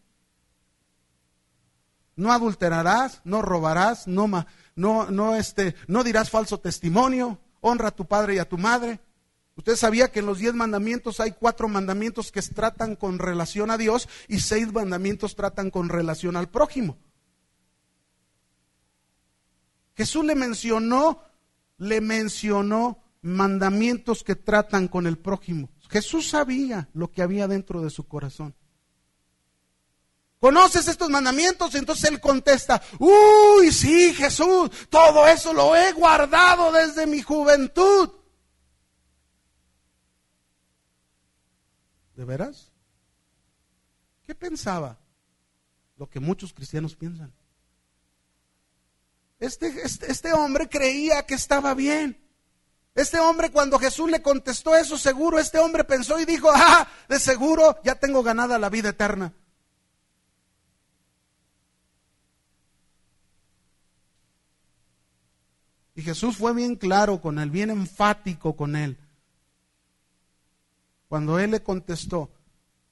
No 2.15 2.31
adulterarás, 2.33 3.21
no 3.23 3.41
robarás, 3.41 4.07
no, 4.07 4.45
no, 4.75 5.09
no, 5.11 5.35
este, 5.35 5.75
no 5.87 6.03
dirás 6.03 6.29
falso 6.29 6.59
testimonio, 6.59 7.39
honra 7.61 7.89
a 7.89 7.95
tu 7.95 8.05
padre 8.05 8.35
y 8.35 8.39
a 8.39 8.49
tu 8.49 8.57
madre. 8.57 8.99
Usted 9.59 9.75
sabía 9.75 10.09
que 10.09 10.19
en 10.19 10.25
los 10.25 10.37
diez 10.37 10.53
mandamientos 10.53 11.19
hay 11.19 11.33
cuatro 11.33 11.67
mandamientos 11.67 12.31
que 12.31 12.41
tratan 12.41 12.95
con 12.95 13.19
relación 13.19 13.71
a 13.71 13.77
Dios 13.77 14.07
y 14.29 14.39
seis 14.39 14.71
mandamientos 14.71 15.35
tratan 15.35 15.69
con 15.69 15.89
relación 15.89 16.37
al 16.37 16.47
prójimo. 16.47 16.97
Jesús 19.97 20.23
le 20.23 20.35
mencionó, 20.35 21.21
le 21.77 21.99
mencionó 21.99 23.03
mandamientos 23.21 24.23
que 24.23 24.37
tratan 24.37 24.87
con 24.87 25.05
el 25.05 25.17
prójimo. 25.17 25.69
Jesús 25.89 26.29
sabía 26.29 26.87
lo 26.93 27.11
que 27.11 27.21
había 27.21 27.45
dentro 27.49 27.81
de 27.81 27.89
su 27.89 28.07
corazón. 28.07 28.55
¿Conoces 30.39 30.87
estos 30.87 31.09
mandamientos? 31.09 31.75
Entonces 31.75 32.09
él 32.09 32.21
contesta, 32.21 32.81
uy, 32.97 33.73
sí, 33.73 34.13
Jesús, 34.13 34.69
todo 34.89 35.27
eso 35.27 35.51
lo 35.51 35.75
he 35.75 35.91
guardado 35.91 36.71
desde 36.71 37.05
mi 37.05 37.21
juventud. 37.21 38.18
¿De 42.19 42.25
veras? 42.25 42.69
¿Qué 44.25 44.35
pensaba? 44.35 44.99
Lo 45.95 46.09
que 46.09 46.19
muchos 46.19 46.51
cristianos 46.51 46.93
piensan. 46.93 47.31
Este, 49.39 49.67
este, 49.85 50.11
este, 50.11 50.33
hombre 50.33 50.67
creía 50.67 51.25
que 51.25 51.35
estaba 51.35 51.73
bien. 51.73 52.21
Este 52.93 53.21
hombre 53.21 53.53
cuando 53.53 53.79
Jesús 53.79 54.11
le 54.11 54.21
contestó 54.21 54.75
eso, 54.75 54.97
seguro 54.97 55.39
este 55.39 55.59
hombre 55.59 55.85
pensó 55.85 56.19
y 56.19 56.25
dijo, 56.25 56.49
ah, 56.53 56.89
de 57.07 57.19
seguro 57.19 57.79
ya 57.85 57.95
tengo 57.95 58.21
ganada 58.21 58.59
la 58.59 58.69
vida 58.69 58.89
eterna. 58.89 59.31
Y 65.95 66.01
Jesús 66.01 66.35
fue 66.35 66.53
bien 66.53 66.75
claro 66.75 67.21
con 67.21 67.39
él, 67.39 67.49
bien 67.49 67.69
enfático 67.69 68.57
con 68.57 68.75
él. 68.75 68.97
Cuando 71.09 71.39
él 71.39 71.51
le 71.51 71.63
contestó, 71.63 72.31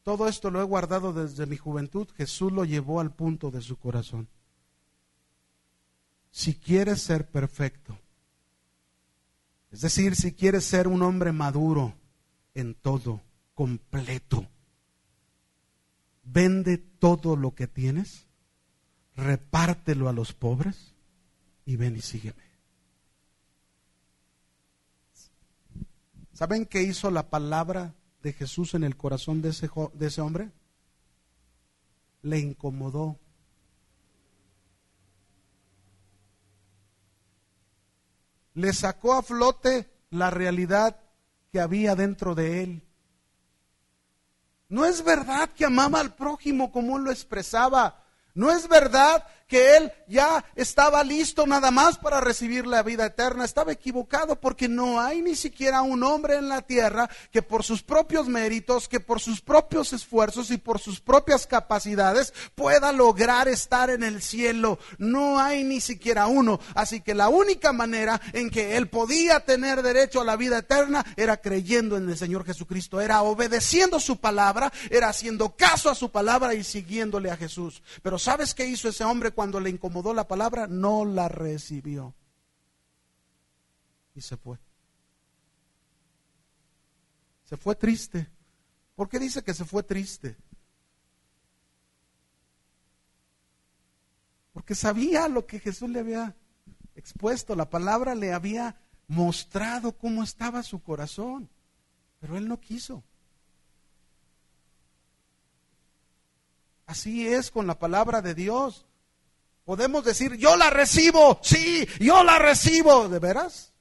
todo 0.01 0.27
esto 0.27 0.49
lo 0.49 0.59
he 0.59 0.65
guardado 0.65 1.13
desde 1.13 1.45
mi 1.45 1.55
juventud, 1.55 2.07
Jesús 2.17 2.51
lo 2.51 2.65
llevó 2.65 2.99
al 2.99 3.13
punto 3.13 3.51
de 3.51 3.61
su 3.61 3.77
corazón. 3.77 4.27
Si 6.31 6.55
quieres 6.55 7.01
ser 7.01 7.29
perfecto, 7.29 7.97
es 9.71 9.81
decir, 9.81 10.15
si 10.15 10.33
quieres 10.33 10.65
ser 10.65 10.87
un 10.87 11.03
hombre 11.03 11.31
maduro 11.31 11.93
en 12.55 12.73
todo, 12.73 13.21
completo, 13.53 14.47
vende 16.23 16.77
todo 16.77 17.35
lo 17.35 17.53
que 17.53 17.67
tienes, 17.67 18.25
repártelo 19.15 20.09
a 20.09 20.13
los 20.13 20.33
pobres 20.33 20.95
y 21.65 21.75
ven 21.75 21.95
y 21.95 22.01
sígueme. 22.01 22.47
¿Saben 26.33 26.65
qué 26.65 26.81
hizo 26.81 27.11
la 27.11 27.29
palabra 27.29 27.93
de 28.27 28.33
Jesús 28.33 28.73
en 28.73 28.83
el 28.83 28.97
corazón 28.97 29.41
de 29.41 29.49
ese, 29.49 29.69
de 29.93 30.07
ese 30.07 30.19
hombre? 30.19 30.51
Le 32.23 32.37
incomodó. 32.39 33.17
Le 38.53 38.73
sacó 38.73 39.13
a 39.13 39.23
flote 39.23 39.89
la 40.09 40.29
realidad 40.29 40.99
que 41.53 41.61
había 41.61 41.95
dentro 41.95 42.35
de 42.35 42.63
él. 42.63 42.83
No 44.67 44.83
es 44.83 45.05
verdad 45.05 45.49
que 45.51 45.63
amaba 45.63 46.01
al 46.01 46.13
prójimo 46.13 46.69
como 46.73 46.97
lo 46.97 47.11
expresaba. 47.11 48.03
No 48.33 48.51
es 48.51 48.67
verdad 48.67 49.25
que 49.47 49.77
él 49.77 49.91
ya 50.07 50.43
estaba 50.55 51.03
listo 51.03 51.47
nada 51.47 51.71
más 51.71 51.97
para 51.97 52.21
recibir 52.21 52.67
la 52.67 52.83
vida 52.83 53.05
eterna. 53.05 53.45
Estaba 53.45 53.71
equivocado 53.71 54.39
porque 54.39 54.67
no 54.67 54.99
hay 54.99 55.21
ni 55.21 55.35
siquiera 55.35 55.81
un 55.81 56.03
hombre 56.03 56.35
en 56.35 56.49
la 56.49 56.61
tierra 56.61 57.09
que 57.31 57.41
por 57.41 57.63
sus 57.63 57.81
propios 57.81 58.27
méritos, 58.27 58.87
que 58.87 58.99
por 58.99 59.19
sus 59.19 59.41
propios 59.41 59.93
esfuerzos 59.93 60.51
y 60.51 60.57
por 60.57 60.79
sus 60.79 60.99
propias 60.99 61.47
capacidades 61.47 62.33
pueda 62.55 62.91
lograr 62.91 63.47
estar 63.47 63.89
en 63.89 64.03
el 64.03 64.21
cielo. 64.21 64.79
No 64.97 65.39
hay 65.39 65.63
ni 65.63 65.79
siquiera 65.79 66.27
uno. 66.27 66.59
Así 66.75 67.01
que 67.01 67.15
la 67.15 67.29
única 67.29 67.71
manera 67.71 68.21
en 68.33 68.49
que 68.49 68.77
él 68.77 68.89
podía 68.89 69.39
tener 69.39 69.81
derecho 69.81 70.21
a 70.21 70.25
la 70.25 70.35
vida 70.35 70.59
eterna 70.59 71.05
era 71.15 71.37
creyendo 71.37 71.95
en 71.95 72.09
el 72.09 72.17
Señor 72.17 72.45
Jesucristo, 72.45 72.99
era 72.99 73.21
obedeciendo 73.21 73.99
su 73.99 74.17
palabra, 74.17 74.71
era 74.89 75.09
haciendo 75.09 75.55
caso 75.55 75.89
a 75.89 75.95
su 75.95 76.09
palabra 76.11 76.53
y 76.53 76.63
siguiéndole 76.63 77.31
a 77.31 77.37
Jesús. 77.37 77.81
Pero 78.01 78.19
¿sabes 78.19 78.53
qué 78.53 78.65
hizo 78.65 78.89
ese 78.89 79.03
hombre? 79.03 79.31
Cuando 79.37 79.59
le 79.59 79.69
incomodó 79.69 80.15
la 80.15 80.27
palabra, 80.27 80.65
no 80.65 81.05
la 81.05 81.27
recibió. 81.27 82.15
Y 84.15 84.21
se 84.21 84.35
fue. 84.35 84.57
Se 87.43 87.55
fue 87.55 87.75
triste. 87.75 88.31
¿Por 88.95 89.07
qué 89.07 89.19
dice 89.19 89.43
que 89.43 89.53
se 89.53 89.63
fue 89.63 89.83
triste? 89.83 90.35
Porque 94.53 94.73
sabía 94.73 95.27
lo 95.27 95.45
que 95.45 95.59
Jesús 95.59 95.87
le 95.87 95.99
había 95.99 96.35
expuesto, 96.95 97.55
la 97.55 97.69
palabra 97.69 98.15
le 98.15 98.33
había 98.33 98.81
mostrado 99.05 99.95
cómo 99.99 100.23
estaba 100.23 100.63
su 100.63 100.81
corazón, 100.81 101.47
pero 102.19 102.37
él 102.37 102.47
no 102.47 102.59
quiso. 102.59 103.03
Así 106.87 107.27
es 107.27 107.51
con 107.51 107.67
la 107.67 107.77
palabra 107.77 108.23
de 108.23 108.33
Dios. 108.33 108.86
Podemos 109.67 110.05
decir, 110.05 110.37
yo 110.37 110.55
la 110.55 110.69
recibo, 110.69 111.41
sí, 111.43 111.85
yo 111.99 112.23
la 112.23 112.39
recibo. 112.39 113.09
¿De 113.09 113.19
veras? 113.19 113.73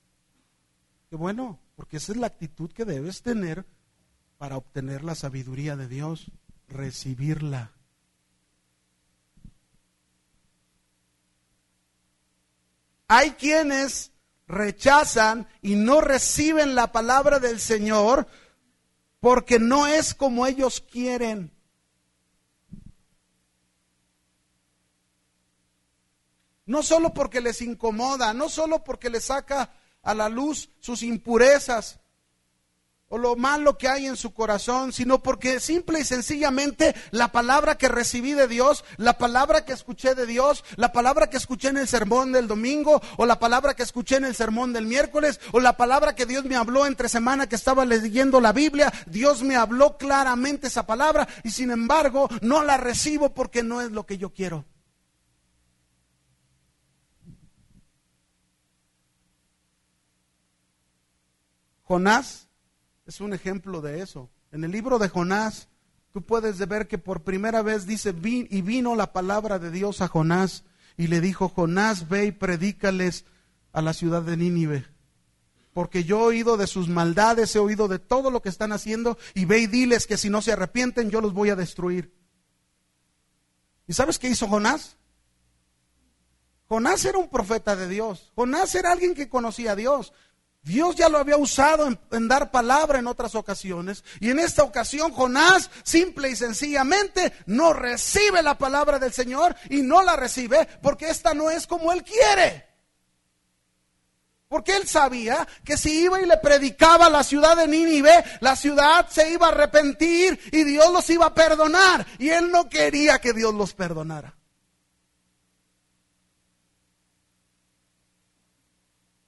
Qué 1.08 1.14
bueno, 1.14 1.60
porque 1.76 1.98
esa 1.98 2.10
es 2.10 2.18
la 2.18 2.26
actitud 2.26 2.72
que 2.72 2.84
debes 2.84 3.22
tener 3.22 3.64
para 4.36 4.56
obtener 4.56 5.04
la 5.04 5.14
sabiduría 5.14 5.76
de 5.76 5.86
Dios, 5.86 6.32
recibirla. 6.66 7.70
Hay 13.06 13.34
quienes 13.34 14.10
rechazan 14.48 15.46
y 15.62 15.76
no 15.76 16.00
reciben 16.00 16.74
la 16.74 16.90
palabra 16.90 17.38
del 17.38 17.60
Señor 17.60 18.26
porque 19.20 19.60
no 19.60 19.86
es 19.86 20.16
como 20.16 20.48
ellos 20.48 20.80
quieren. 20.80 21.55
No 26.66 26.82
solo 26.82 27.14
porque 27.14 27.40
les 27.40 27.62
incomoda, 27.62 28.34
no 28.34 28.48
solo 28.48 28.82
porque 28.84 29.08
les 29.08 29.24
saca 29.24 29.72
a 30.02 30.14
la 30.14 30.28
luz 30.28 30.70
sus 30.80 31.02
impurezas 31.02 32.00
o 33.08 33.18
lo 33.18 33.36
malo 33.36 33.78
que 33.78 33.88
hay 33.88 34.06
en 34.06 34.16
su 34.16 34.34
corazón, 34.34 34.92
sino 34.92 35.22
porque 35.22 35.60
simple 35.60 36.00
y 36.00 36.04
sencillamente 36.04 36.94
la 37.12 37.30
palabra 37.30 37.78
que 37.78 37.88
recibí 37.88 38.32
de 38.32 38.48
Dios, 38.48 38.84
la 38.96 39.16
palabra 39.16 39.64
que 39.64 39.72
escuché 39.72 40.14
de 40.14 40.26
Dios, 40.26 40.64
la 40.76 40.92
palabra 40.92 41.30
que 41.30 41.36
escuché 41.36 41.68
en 41.68 41.76
el 41.76 41.86
sermón 41.86 42.32
del 42.32 42.48
domingo, 42.48 43.00
o 43.16 43.26
la 43.26 43.38
palabra 43.38 43.74
que 43.74 43.84
escuché 43.84 44.16
en 44.16 44.24
el 44.24 44.34
sermón 44.34 44.72
del 44.72 44.86
miércoles, 44.86 45.40
o 45.52 45.60
la 45.60 45.76
palabra 45.76 46.16
que 46.16 46.26
Dios 46.26 46.44
me 46.44 46.56
habló 46.56 46.84
entre 46.84 47.08
semana 47.08 47.48
que 47.48 47.56
estaba 47.56 47.84
leyendo 47.84 48.40
la 48.40 48.52
Biblia, 48.52 48.92
Dios 49.06 49.42
me 49.42 49.54
habló 49.54 49.96
claramente 49.96 50.66
esa 50.66 50.84
palabra 50.84 51.28
y 51.44 51.50
sin 51.50 51.70
embargo 51.70 52.28
no 52.40 52.64
la 52.64 52.76
recibo 52.76 53.34
porque 53.34 53.62
no 53.62 53.80
es 53.80 53.92
lo 53.92 54.04
que 54.04 54.18
yo 54.18 54.30
quiero. 54.30 54.64
Jonás 61.86 62.48
es 63.06 63.20
un 63.20 63.32
ejemplo 63.32 63.80
de 63.80 64.02
eso. 64.02 64.28
En 64.50 64.64
el 64.64 64.72
libro 64.72 64.98
de 64.98 65.08
Jonás, 65.08 65.68
tú 66.12 66.22
puedes 66.22 66.58
ver 66.66 66.88
que 66.88 66.98
por 66.98 67.22
primera 67.22 67.62
vez 67.62 67.86
dice, 67.86 68.12
y 68.22 68.62
vino 68.62 68.96
la 68.96 69.12
palabra 69.12 69.60
de 69.60 69.70
Dios 69.70 70.00
a 70.00 70.08
Jonás 70.08 70.64
y 70.96 71.06
le 71.06 71.20
dijo, 71.20 71.48
Jonás, 71.48 72.08
ve 72.08 72.26
y 72.26 72.32
predícales 72.32 73.24
a 73.72 73.82
la 73.82 73.92
ciudad 73.92 74.22
de 74.22 74.36
Nínive. 74.36 74.86
Porque 75.72 76.02
yo 76.02 76.18
he 76.18 76.24
oído 76.24 76.56
de 76.56 76.66
sus 76.66 76.88
maldades, 76.88 77.54
he 77.54 77.60
oído 77.60 77.86
de 77.86 78.00
todo 78.00 78.30
lo 78.30 78.42
que 78.42 78.48
están 78.48 78.72
haciendo, 78.72 79.16
y 79.34 79.44
ve 79.44 79.60
y 79.60 79.66
diles 79.66 80.06
que 80.06 80.16
si 80.16 80.28
no 80.28 80.42
se 80.42 80.52
arrepienten, 80.52 81.10
yo 81.10 81.20
los 81.20 81.34
voy 81.34 81.50
a 81.50 81.56
destruir. 81.56 82.12
¿Y 83.86 83.92
sabes 83.92 84.18
qué 84.18 84.28
hizo 84.28 84.48
Jonás? 84.48 84.96
Jonás 86.68 87.04
era 87.04 87.18
un 87.18 87.28
profeta 87.28 87.76
de 87.76 87.88
Dios. 87.88 88.32
Jonás 88.34 88.74
era 88.74 88.90
alguien 88.90 89.14
que 89.14 89.28
conocía 89.28 89.72
a 89.72 89.76
Dios. 89.76 90.12
Dios 90.66 90.96
ya 90.96 91.08
lo 91.08 91.18
había 91.18 91.36
usado 91.36 91.86
en, 92.10 92.26
dar 92.26 92.50
palabra 92.50 92.98
en 92.98 93.06
otras 93.06 93.36
ocasiones. 93.36 94.02
Y 94.18 94.30
en 94.30 94.40
esta 94.40 94.64
ocasión 94.64 95.12
Jonás 95.12 95.70
simple 95.84 96.28
y 96.28 96.34
sencillamente 96.34 97.32
no 97.46 97.72
recibe 97.72 98.42
la 98.42 98.58
palabra 98.58 98.98
del 98.98 99.12
Señor 99.12 99.54
y 99.70 99.82
no 99.82 100.02
la 100.02 100.16
recibe 100.16 100.66
porque 100.82 101.08
esta 101.08 101.34
no 101.34 101.50
es 101.50 101.68
como 101.68 101.92
él 101.92 102.02
quiere. 102.02 102.66
Porque 104.48 104.74
él 104.74 104.88
sabía 104.88 105.46
que 105.64 105.76
si 105.76 106.00
iba 106.00 106.20
y 106.20 106.26
le 106.26 106.36
predicaba 106.38 107.06
a 107.06 107.10
la 107.10 107.22
ciudad 107.22 107.56
de 107.56 107.68
Nínive, 107.68 108.24
la 108.40 108.56
ciudad 108.56 109.08
se 109.08 109.30
iba 109.30 109.46
a 109.46 109.50
arrepentir 109.50 110.36
y 110.50 110.64
Dios 110.64 110.92
los 110.92 111.08
iba 111.10 111.26
a 111.26 111.34
perdonar. 111.34 112.04
Y 112.18 112.30
él 112.30 112.50
no 112.50 112.68
quería 112.68 113.20
que 113.20 113.32
Dios 113.32 113.54
los 113.54 113.72
perdonara. 113.72 114.34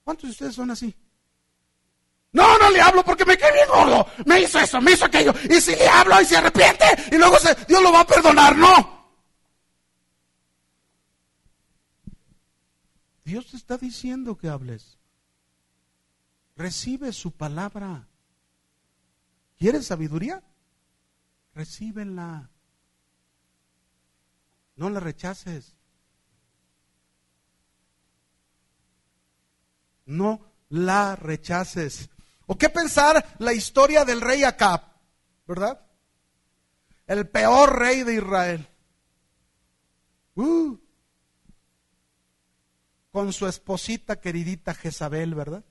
¿Cuántos 0.03 0.23
de 0.23 0.31
ustedes 0.31 0.55
son 0.55 0.71
así? 0.71 0.93
No, 2.31 2.57
no 2.59 2.69
le 2.69 2.79
hablo 2.79 3.03
porque 3.03 3.25
me 3.25 3.37
cae 3.37 3.51
bien 3.51 3.67
gordo. 3.67 4.05
Me 4.25 4.41
hizo 4.41 4.59
eso, 4.59 4.79
me 4.79 4.91
hizo 4.91 5.05
aquello. 5.05 5.33
Y 5.49 5.59
si 5.59 5.71
le 5.71 5.87
hablo 5.87 6.21
y 6.21 6.25
se 6.25 6.37
arrepiente 6.37 6.85
y 7.11 7.17
luego 7.17 7.37
Dios 7.67 7.81
lo 7.81 7.91
va 7.91 8.01
a 8.01 8.07
perdonar, 8.07 8.55
no. 8.55 8.99
Dios 13.23 13.47
te 13.47 13.57
está 13.57 13.77
diciendo 13.77 14.37
que 14.37 14.49
hables. 14.49 14.97
Recibe 16.55 17.13
su 17.13 17.31
palabra. 17.31 18.07
¿Quieres 19.57 19.87
sabiduría? 19.87 20.43
Recíbela. 21.53 22.49
No 24.75 24.89
la 24.89 24.99
rechaces. 24.99 25.75
No 30.05 30.41
la 30.69 31.15
rechaces. 31.15 32.09
¿O 32.51 32.57
qué 32.57 32.67
pensar 32.67 33.23
la 33.37 33.53
historia 33.53 34.05
del 34.05 34.21
rey 34.21 34.43
Acab? 34.43 34.81
¿Verdad? 35.47 35.85
El 37.05 37.27
peor 37.27 37.77
rey 37.77 38.01
de 38.01 38.15
Israel. 38.15 38.67
Uh. 40.33 40.77
con 43.11 43.33
su 43.33 43.45
esposita 43.45 44.19
queridita 44.19 44.73
Jezabel, 44.73 45.35
¿verdad? 45.35 45.63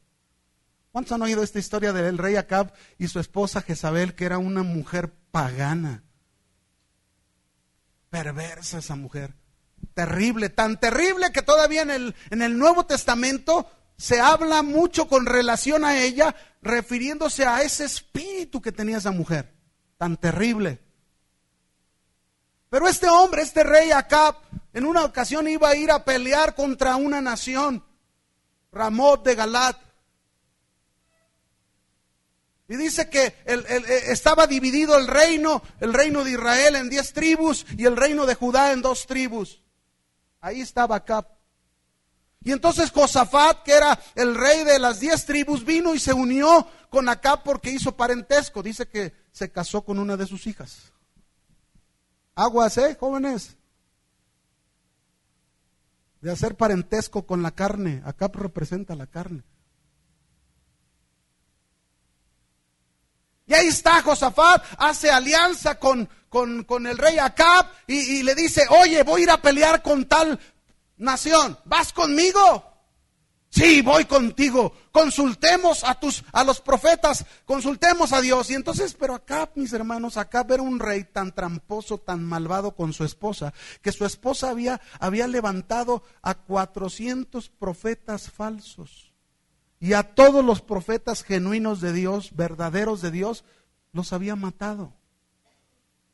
¿Cuántos 0.92 1.12
han 1.12 1.22
oído 1.22 1.42
esta 1.42 1.58
historia 1.58 1.92
del 1.92 2.16
rey 2.16 2.36
Acab 2.36 2.72
y 2.96 3.08
su 3.08 3.18
esposa 3.18 3.60
Jezabel, 3.60 4.14
que 4.14 4.26
era 4.26 4.38
una 4.38 4.62
mujer 4.62 5.12
pagana? 5.32 6.04
Perversa 8.08 8.78
esa 8.78 8.94
mujer. 8.94 9.34
Terrible, 9.94 10.48
tan 10.48 10.78
terrible 10.78 11.32
que 11.32 11.42
todavía 11.42 11.82
en 11.82 11.90
el, 11.90 12.14
en 12.30 12.42
el 12.42 12.56
Nuevo 12.56 12.86
Testamento 12.86 13.68
se 13.98 14.20
habla 14.20 14.62
mucho 14.62 15.08
con 15.08 15.26
relación 15.26 15.84
a 15.84 15.98
ella, 15.98 16.34
refiriéndose 16.62 17.44
a 17.44 17.62
ese 17.62 17.84
espíritu 17.84 18.62
que 18.62 18.70
tenía 18.70 18.98
esa 18.98 19.10
mujer, 19.10 19.52
tan 19.98 20.16
terrible. 20.16 20.80
Pero 22.70 22.86
este 22.86 23.08
hombre, 23.08 23.42
este 23.42 23.64
rey 23.64 23.90
Acab, 23.90 24.36
en 24.72 24.84
una 24.84 25.04
ocasión 25.04 25.48
iba 25.48 25.70
a 25.70 25.76
ir 25.76 25.90
a 25.90 26.04
pelear 26.04 26.54
contra 26.54 26.94
una 26.94 27.20
nación, 27.20 27.84
Ramot 28.70 29.24
de 29.24 29.34
Galat. 29.34 29.76
Y 32.68 32.76
dice 32.76 33.08
que 33.08 33.34
eh, 33.46 34.02
estaba 34.08 34.46
dividido 34.46 34.96
el 34.96 35.08
reino, 35.08 35.62
el 35.80 35.92
reino 35.92 36.22
de 36.22 36.32
Israel 36.32 36.76
en 36.76 36.90
diez 36.90 37.14
tribus 37.14 37.66
y 37.76 37.86
el 37.86 37.96
reino 37.96 38.26
de 38.26 38.34
Judá 38.34 38.72
en 38.72 38.82
dos 38.82 39.06
tribus. 39.06 39.60
Ahí 40.40 40.60
estaba 40.60 40.96
Acab. 40.96 41.37
Y 42.48 42.52
entonces 42.52 42.90
Josafat, 42.90 43.62
que 43.62 43.72
era 43.72 44.00
el 44.14 44.34
rey 44.34 44.64
de 44.64 44.78
las 44.78 45.00
diez 45.00 45.26
tribus, 45.26 45.66
vino 45.66 45.94
y 45.94 45.98
se 45.98 46.14
unió 46.14 46.66
con 46.88 47.06
Acab 47.06 47.42
porque 47.42 47.70
hizo 47.70 47.94
parentesco. 47.94 48.62
Dice 48.62 48.88
que 48.88 49.12
se 49.32 49.52
casó 49.52 49.84
con 49.84 49.98
una 49.98 50.16
de 50.16 50.26
sus 50.26 50.46
hijas. 50.46 50.90
Aguas, 52.34 52.78
¿eh, 52.78 52.96
jóvenes? 52.98 53.58
De 56.22 56.30
hacer 56.30 56.54
parentesco 56.54 57.26
con 57.26 57.42
la 57.42 57.50
carne. 57.50 58.00
Acab 58.06 58.34
representa 58.36 58.94
la 58.94 59.06
carne. 59.06 59.42
Y 63.44 63.52
ahí 63.52 63.66
está 63.66 64.00
Josafat, 64.00 64.64
hace 64.78 65.10
alianza 65.10 65.78
con, 65.78 66.08
con, 66.30 66.86
el 66.86 66.96
rey 66.96 67.18
Acab 67.18 67.66
y, 67.86 68.20
y, 68.20 68.22
le 68.22 68.34
dice, 68.34 68.64
oye, 68.70 69.02
voy 69.02 69.20
a 69.20 69.24
ir 69.24 69.30
a 69.32 69.42
pelear 69.42 69.82
con 69.82 70.06
tal 70.06 70.40
nación, 70.98 71.58
¿vas 71.64 71.92
conmigo? 71.92 72.64
Sí, 73.50 73.80
voy 73.80 74.04
contigo. 74.04 74.72
Consultemos 74.92 75.82
a 75.82 75.98
tus 75.98 76.22
a 76.32 76.44
los 76.44 76.60
profetas, 76.60 77.24
consultemos 77.46 78.12
a 78.12 78.20
Dios. 78.20 78.50
Y 78.50 78.54
entonces, 78.54 78.94
pero 78.94 79.14
acá, 79.14 79.50
mis 79.54 79.72
hermanos, 79.72 80.16
acá 80.16 80.42
ver 80.42 80.60
un 80.60 80.78
rey 80.78 81.04
tan 81.04 81.34
tramposo, 81.34 81.98
tan 81.98 82.24
malvado 82.24 82.76
con 82.76 82.92
su 82.92 83.04
esposa, 83.04 83.54
que 83.80 83.92
su 83.92 84.04
esposa 84.04 84.50
había 84.50 84.80
había 85.00 85.26
levantado 85.26 86.02
a 86.20 86.34
400 86.34 87.48
profetas 87.48 88.30
falsos. 88.30 89.14
Y 89.80 89.92
a 89.94 90.02
todos 90.02 90.44
los 90.44 90.60
profetas 90.60 91.22
genuinos 91.22 91.80
de 91.80 91.92
Dios, 91.92 92.34
verdaderos 92.34 93.00
de 93.00 93.12
Dios, 93.12 93.44
los 93.92 94.12
había 94.12 94.36
matado. 94.36 94.92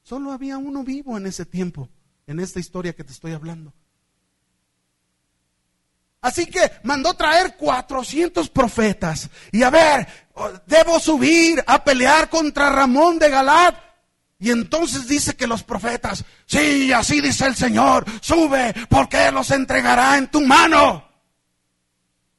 Solo 0.02 0.32
había 0.32 0.58
uno 0.58 0.84
vivo 0.84 1.16
en 1.16 1.26
ese 1.26 1.46
tiempo, 1.46 1.88
en 2.26 2.38
esta 2.38 2.60
historia 2.60 2.94
que 2.94 3.04
te 3.04 3.12
estoy 3.12 3.32
hablando. 3.32 3.72
Así 6.24 6.46
que 6.46 6.72
mandó 6.84 7.12
traer 7.12 7.54
400 7.54 8.48
profetas. 8.48 9.28
Y 9.52 9.62
a 9.62 9.68
ver, 9.68 10.08
debo 10.64 10.98
subir 10.98 11.62
a 11.66 11.84
pelear 11.84 12.30
contra 12.30 12.70
Ramón 12.70 13.18
de 13.18 13.28
Galat. 13.28 13.76
Y 14.38 14.50
entonces 14.50 15.06
dice 15.06 15.36
que 15.36 15.46
los 15.46 15.62
profetas, 15.62 16.24
sí, 16.46 16.90
así 16.94 17.20
dice 17.20 17.44
el 17.44 17.54
Señor, 17.54 18.06
sube 18.22 18.74
porque 18.88 19.30
los 19.32 19.50
entregará 19.50 20.16
en 20.16 20.30
tu 20.30 20.40
mano. 20.40 21.06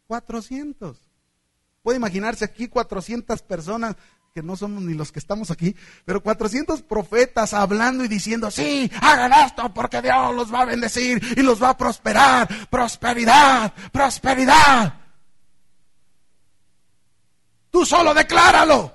400. 0.07 0.97
Puede 1.83 1.97
imaginarse 1.97 2.43
aquí 2.43 2.67
400 2.67 3.43
personas 3.43 3.95
que 4.35 4.43
no 4.43 4.57
somos 4.57 4.83
ni 4.83 4.93
los 4.93 5.13
que 5.13 5.19
estamos 5.19 5.49
aquí, 5.49 5.73
pero 6.03 6.21
400 6.21 6.81
profetas 6.81 7.53
hablando 7.53 8.03
y 8.03 8.09
diciendo, 8.09 8.51
sí, 8.51 8.91
hagan 8.99 9.31
esto 9.31 9.73
porque 9.73 10.01
Dios 10.01 10.35
los 10.35 10.53
va 10.53 10.63
a 10.63 10.65
bendecir 10.65 11.23
y 11.37 11.41
los 11.41 11.63
va 11.63 11.69
a 11.69 11.77
prosperar, 11.77 12.67
prosperidad, 12.69 13.73
prosperidad. 13.93 14.93
Tú 17.69 17.85
solo 17.85 18.13
decláralo, 18.13 18.93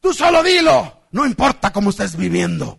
tú 0.00 0.14
solo 0.14 0.44
dilo, 0.44 1.06
no 1.10 1.26
importa 1.26 1.72
cómo 1.72 1.90
estés 1.90 2.16
viviendo. 2.16 2.78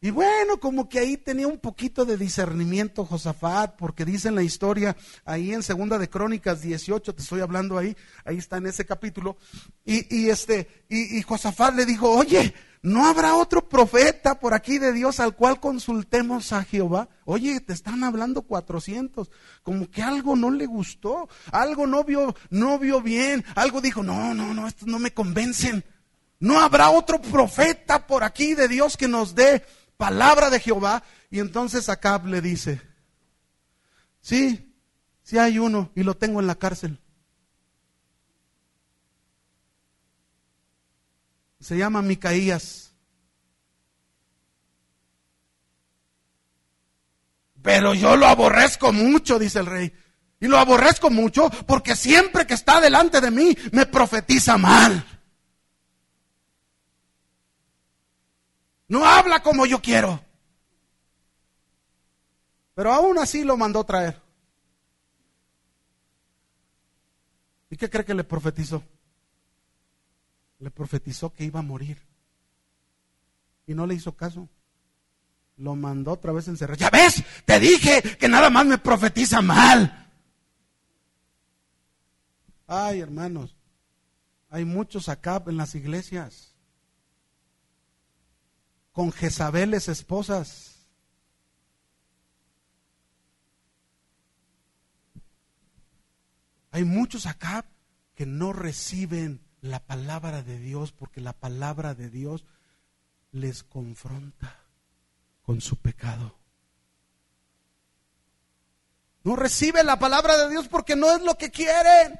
Y 0.00 0.10
bueno, 0.10 0.60
como 0.60 0.88
que 0.88 1.00
ahí 1.00 1.16
tenía 1.16 1.48
un 1.48 1.58
poquito 1.58 2.04
de 2.04 2.16
discernimiento 2.16 3.04
Josafat, 3.04 3.74
porque 3.76 4.04
dice 4.04 4.28
en 4.28 4.36
la 4.36 4.44
historia, 4.44 4.96
ahí 5.24 5.52
en 5.52 5.64
Segunda 5.64 5.98
de 5.98 6.08
Crónicas 6.08 6.60
18, 6.62 7.16
te 7.16 7.22
estoy 7.22 7.40
hablando 7.40 7.76
ahí, 7.76 7.96
ahí 8.24 8.38
está 8.38 8.58
en 8.58 8.66
ese 8.66 8.86
capítulo, 8.86 9.36
y, 9.84 10.28
este, 10.28 10.84
y, 10.88 11.18
y 11.18 11.22
Josafat 11.22 11.74
le 11.74 11.84
dijo, 11.84 12.08
oye, 12.10 12.54
¿no 12.80 13.06
habrá 13.06 13.34
otro 13.34 13.68
profeta 13.68 14.38
por 14.38 14.54
aquí 14.54 14.78
de 14.78 14.92
Dios 14.92 15.18
al 15.18 15.34
cual 15.34 15.58
consultemos 15.58 16.52
a 16.52 16.62
Jehová? 16.62 17.08
Oye, 17.24 17.58
te 17.58 17.72
están 17.72 18.04
hablando 18.04 18.42
400, 18.42 19.32
como 19.64 19.90
que 19.90 20.02
algo 20.02 20.36
no 20.36 20.52
le 20.52 20.66
gustó, 20.66 21.28
algo 21.50 21.88
no 21.88 22.04
vio, 22.04 22.36
no 22.50 22.78
vio 22.78 23.02
bien, 23.02 23.44
algo 23.56 23.80
dijo, 23.80 24.04
no, 24.04 24.32
no, 24.32 24.54
no, 24.54 24.68
estos 24.68 24.86
no 24.86 25.00
me 25.00 25.10
convencen. 25.10 25.84
No 26.40 26.60
habrá 26.60 26.90
otro 26.90 27.20
profeta 27.20 28.06
por 28.06 28.22
aquí 28.22 28.54
de 28.54 28.68
Dios 28.68 28.96
que 28.96 29.08
nos 29.08 29.34
dé 29.34 29.64
palabra 29.98 30.48
de 30.48 30.60
Jehová. 30.60 31.02
Y 31.30 31.40
entonces 31.40 31.90
Acab 31.90 32.24
le 32.26 32.40
dice, 32.40 32.80
sí, 34.22 34.74
sí 35.22 35.36
hay 35.36 35.58
uno 35.58 35.90
y 35.94 36.02
lo 36.02 36.16
tengo 36.16 36.40
en 36.40 36.46
la 36.46 36.54
cárcel. 36.54 36.98
Se 41.60 41.76
llama 41.76 42.00
Micaías. 42.00 42.94
Pero 47.60 47.92
yo 47.92 48.16
lo 48.16 48.26
aborrezco 48.26 48.92
mucho, 48.92 49.38
dice 49.38 49.58
el 49.58 49.66
rey. 49.66 49.92
Y 50.40 50.46
lo 50.46 50.56
aborrezco 50.56 51.10
mucho 51.10 51.50
porque 51.66 51.96
siempre 51.96 52.46
que 52.46 52.54
está 52.54 52.80
delante 52.80 53.20
de 53.20 53.30
mí 53.30 53.54
me 53.72 53.84
profetiza 53.84 54.56
mal. 54.56 55.17
No 58.88 59.04
habla 59.04 59.42
como 59.42 59.66
yo 59.66 59.80
quiero. 59.80 60.20
Pero 62.74 62.92
aún 62.92 63.18
así 63.18 63.44
lo 63.44 63.56
mandó 63.56 63.84
traer. 63.84 64.20
¿Y 67.70 67.76
qué 67.76 67.90
cree 67.90 68.04
que 68.04 68.14
le 68.14 68.24
profetizó? 68.24 68.82
Le 70.58 70.70
profetizó 70.70 71.32
que 71.32 71.44
iba 71.44 71.60
a 71.60 71.62
morir. 71.62 71.98
Y 73.66 73.74
no 73.74 73.86
le 73.86 73.94
hizo 73.94 74.16
caso. 74.16 74.48
Lo 75.58 75.74
mandó 75.74 76.12
otra 76.12 76.32
vez 76.32 76.48
encerrar. 76.48 76.78
Ya 76.78 76.88
ves, 76.88 77.22
te 77.44 77.60
dije 77.60 78.00
que 78.16 78.28
nada 78.28 78.48
más 78.48 78.64
me 78.64 78.78
profetiza 78.78 79.42
mal. 79.42 80.06
Ay, 82.66 83.00
hermanos, 83.00 83.54
hay 84.50 84.64
muchos 84.64 85.08
acá 85.08 85.42
en 85.46 85.56
las 85.56 85.74
iglesias 85.74 86.47
con 88.98 89.12
Jezabeles 89.12 89.86
esposas. 89.86 90.88
Hay 96.72 96.82
muchos 96.82 97.26
acá 97.26 97.64
que 98.16 98.26
no 98.26 98.52
reciben 98.52 99.40
la 99.60 99.78
palabra 99.78 100.42
de 100.42 100.58
Dios 100.58 100.90
porque 100.90 101.20
la 101.20 101.32
palabra 101.32 101.94
de 101.94 102.10
Dios 102.10 102.44
les 103.30 103.62
confronta 103.62 104.64
con 105.42 105.60
su 105.60 105.76
pecado. 105.76 106.36
No 109.22 109.36
reciben 109.36 109.86
la 109.86 110.00
palabra 110.00 110.36
de 110.38 110.50
Dios 110.50 110.66
porque 110.66 110.96
no 110.96 111.14
es 111.14 111.22
lo 111.22 111.36
que 111.36 111.52
quieren. 111.52 112.18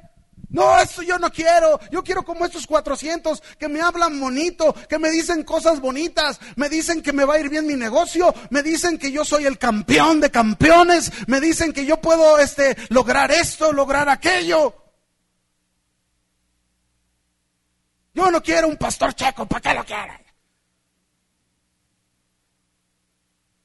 No, 0.49 0.79
eso 0.79 1.03
yo 1.03 1.19
no 1.19 1.31
quiero. 1.31 1.79
Yo 1.91 2.03
quiero 2.03 2.23
como 2.23 2.45
estos 2.45 2.65
400 2.65 3.41
que 3.59 3.67
me 3.67 3.81
hablan 3.81 4.19
bonito, 4.19 4.73
que 4.87 4.97
me 4.97 5.11
dicen 5.11 5.43
cosas 5.43 5.79
bonitas, 5.79 6.39
me 6.55 6.69
dicen 6.69 7.01
que 7.01 7.13
me 7.13 7.25
va 7.25 7.35
a 7.35 7.39
ir 7.39 7.49
bien 7.49 7.67
mi 7.67 7.75
negocio, 7.75 8.33
me 8.49 8.63
dicen 8.63 8.97
que 8.97 9.11
yo 9.11 9.23
soy 9.23 9.45
el 9.45 9.57
campeón 9.57 10.19
de 10.19 10.31
campeones, 10.31 11.11
me 11.27 11.39
dicen 11.39 11.71
que 11.73 11.85
yo 11.85 12.01
puedo 12.01 12.39
este 12.39 12.75
lograr 12.89 13.31
esto, 13.31 13.71
lograr 13.73 14.09
aquello. 14.09 14.75
Yo 18.13 18.31
no 18.31 18.41
quiero 18.41 18.67
un 18.67 18.77
pastor 18.77 19.13
checo, 19.13 19.45
¿para 19.45 19.61
qué 19.61 19.73
lo 19.73 19.85
quiero? 19.85 20.13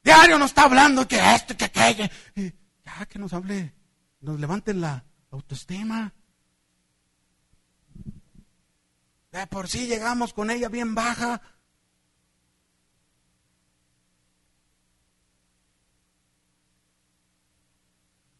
Diario 0.03 0.39
nos 0.39 0.51
está 0.51 0.65
hablando 0.65 1.09
que 1.09 1.19
esto, 1.35 1.57
que 1.57 1.65
aquello. 1.65 2.05
Ya 2.35 3.07
que 3.07 3.19
nos 3.19 3.33
hable, 3.33 3.73
nos 4.21 4.39
levanten 4.39 4.83
la 4.83 5.03
autoestima. 5.31 6.13
De 9.35 9.49
por 9.49 9.69
sí 9.69 9.89
llegamos 9.89 10.33
con 10.33 10.49
ella 10.49 10.69
bien 10.69 10.95
baja. 10.95 11.43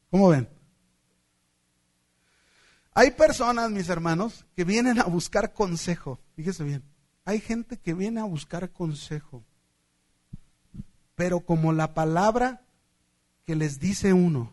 ¿Cómo 0.09 0.29
ven? 0.29 0.49
Hay 2.93 3.11
personas, 3.11 3.73
mis 3.73 3.89
hermanos, 3.89 4.47
que 4.55 4.63
vienen 4.63 5.01
a 5.01 5.07
buscar 5.07 5.53
consejo. 5.53 6.21
Fíjese 6.37 6.63
bien. 6.63 6.85
Hay 7.25 7.41
gente 7.41 7.77
que 7.77 7.93
viene 7.93 8.21
a 8.21 8.25
buscar 8.25 8.71
consejo. 8.71 9.45
Pero 11.17 11.41
como 11.41 11.73
la 11.73 11.93
palabra 11.93 12.63
que 13.45 13.57
les 13.57 13.81
dice 13.81 14.13
uno 14.13 14.53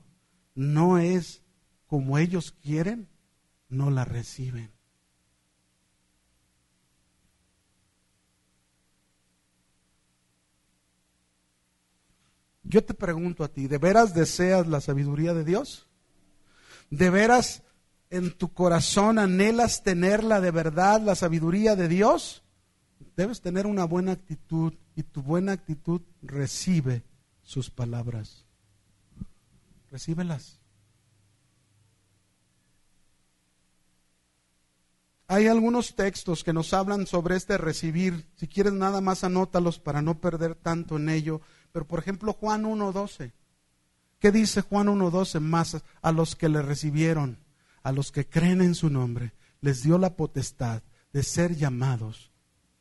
no 0.55 0.97
es 0.97 1.43
como 1.85 2.17
ellos 2.17 2.51
quieren, 2.63 3.09
no 3.69 3.91
la 3.91 4.05
reciben. 4.05 4.80
Yo 12.72 12.82
te 12.82 12.93
pregunto 12.93 13.43
a 13.43 13.49
ti, 13.49 13.67
¿de 13.67 13.78
veras 13.78 14.13
deseas 14.13 14.65
la 14.65 14.80
sabiduría 14.80 15.34
de 15.34 15.43
Dios? 15.43 15.89
¿De 16.89 17.09
veras 17.09 17.63
en 18.09 18.32
tu 18.32 18.53
corazón 18.53 19.19
anhelas 19.19 19.84
tenerla 19.84 20.39
de 20.39 20.51
verdad, 20.51 21.01
la 21.01 21.15
sabiduría 21.15 21.76
de 21.76 21.89
Dios? 21.89 22.43
Debes 23.17 23.41
tener 23.41 23.67
una 23.67 23.84
buena 23.84 24.13
actitud 24.13 24.74
y 24.95 25.03
tu 25.03 25.22
buena 25.22 25.51
actitud 25.51 26.01
recibe 26.22 27.03
sus 27.43 27.69
palabras. 27.69 28.45
Recíbelas. 29.89 30.61
Hay 35.28 35.47
algunos 35.47 35.95
textos 35.95 36.45
que 36.45 36.53
nos 36.53 36.74
hablan 36.74 37.05
sobre 37.05 37.36
este 37.36 37.57
recibir. 37.57 38.28
Si 38.38 38.47
quieres 38.47 38.72
nada 38.72 39.01
más 39.01 39.26
anótalos 39.26 39.78
para 39.78 40.01
no 40.01 40.22
perder 40.22 40.55
tanto 40.55 40.95
en 40.95 41.09
ello. 41.09 41.41
Pero 41.72 41.86
por 41.86 41.99
ejemplo 41.99 42.34
Juan 42.34 42.63
1.12. 42.63 43.32
¿Qué 44.19 44.32
dice 44.32 44.61
Juan 44.61 44.88
1.12? 44.88 45.39
Más 45.39 45.78
a 46.01 46.11
los 46.11 46.36
que 46.36 46.49
le 46.49 46.61
recibieron, 46.61 47.38
a 47.84 47.91
los 47.91 48.11
que 48.11 48.28
creen 48.28 48.61
en 48.61 48.76
su 48.76 48.89
nombre, 48.89 49.34
les 49.61 49.84
dio 49.84 49.97
la 49.97 50.15
potestad 50.15 50.84
de 51.13 51.24
ser 51.24 51.55
llamados 51.55 52.32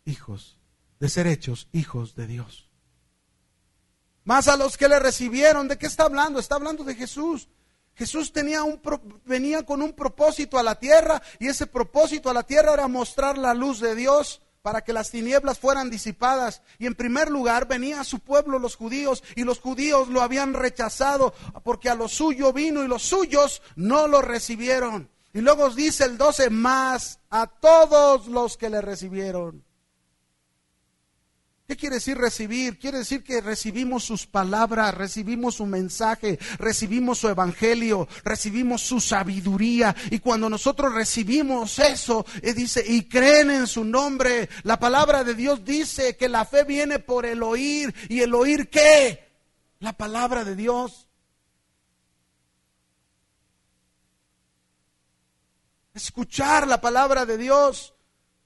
hijos, 0.05 0.59
de 0.99 1.09
ser 1.09 1.27
hechos 1.27 1.69
hijos 1.73 2.15
de 2.15 2.27
Dios. 2.27 2.69
Más 4.25 4.49
a 4.49 4.57
los 4.57 4.77
que 4.77 4.89
le 4.89 4.99
recibieron, 4.99 5.67
¿de 5.69 5.79
qué 5.79 5.87
está 5.87 6.05
hablando? 6.05 6.39
Está 6.39 6.57
hablando 6.57 6.85
de 6.85 6.95
Jesús. 6.95 7.49
Jesús 7.95 8.33
tenía 8.33 8.63
un, 8.63 8.81
venía 9.25 9.65
con 9.65 9.83
un 9.83 9.93
propósito 9.93 10.59
a 10.59 10.63
la 10.63 10.79
tierra 10.79 11.23
y 11.39 11.49
ese 11.49 11.67
propósito 11.67 12.31
a 12.31 12.35
la 12.35 12.43
tierra 12.43 12.75
era 12.75 12.89
mostrar 12.89 13.37
la 13.37 13.55
luz 13.55 13.81
de 13.81 13.95
Dios 13.95 14.43
para 14.63 14.83
que 14.83 14.93
las 14.93 15.11
tinieblas 15.11 15.59
fueran 15.59 15.91
disipadas. 15.91 16.63
Y 16.79 16.87
en 16.87 16.95
primer 16.95 17.31
lugar 17.31 17.67
venía 17.67 18.01
a 18.01 18.05
su 18.05 18.21
pueblo 18.21 18.59
los 18.59 18.77
judíos 18.77 19.23
y 19.37 19.45
los 19.45 19.61
judíos 19.61 20.09
lo 20.09 20.23
habían 20.23 20.55
rechazado 20.55 21.35
porque 21.65 21.89
a 21.89 21.95
lo 21.95 22.09
suyo 22.09 22.53
vino 22.53 22.83
y 22.83 22.89
los 22.89 23.03
suyos 23.03 23.63
no 23.77 24.09
lo 24.09 24.23
recibieron. 24.23 25.11
Y 25.33 25.41
luego 25.41 25.71
dice 25.71 26.05
el 26.05 26.19
12, 26.19 26.51
más 26.51 27.21
a 27.31 27.47
todos 27.47 28.27
los 28.27 28.57
que 28.57 28.69
le 28.69 28.81
recibieron. 28.81 29.65
¿Qué 31.71 31.77
quiere 31.77 31.95
decir 31.95 32.19
recibir? 32.19 32.81
Quiere 32.81 32.99
decir 32.99 33.23
que 33.23 33.41
recibimos 33.41 34.03
sus 34.03 34.27
palabras, 34.27 34.93
recibimos 34.93 35.55
su 35.55 35.67
mensaje, 35.67 36.37
recibimos 36.59 37.21
su 37.21 37.29
evangelio, 37.29 38.09
recibimos 38.25 38.83
su 38.83 39.01
sabiduría. 39.01 39.95
Y 40.11 40.19
cuando 40.19 40.51
nosotros 40.51 40.93
recibimos 40.93 41.79
eso, 41.79 42.27
eh, 42.43 42.55
dice, 42.55 42.85
y 42.85 43.05
creen 43.05 43.53
en 43.53 43.69
su 43.69 43.85
nombre, 43.85 44.49
la 44.65 44.81
palabra 44.81 45.23
de 45.23 45.35
Dios 45.35 45.65
dice 45.65 46.17
que 46.17 46.29
la 46.29 46.45
fe 46.45 46.65
viene 46.65 46.99
por 46.99 47.25
el 47.25 47.41
oír. 47.41 47.95
¿Y 48.09 48.19
el 48.19 48.35
oír 48.35 48.69
qué? 48.69 49.29
La 49.79 49.93
palabra 49.93 50.43
de 50.43 50.57
Dios. 50.57 51.07
Escuchar 55.95 56.67
la 56.67 56.81
palabra 56.81 57.27
de 57.27 57.39
Dios, 57.39 57.95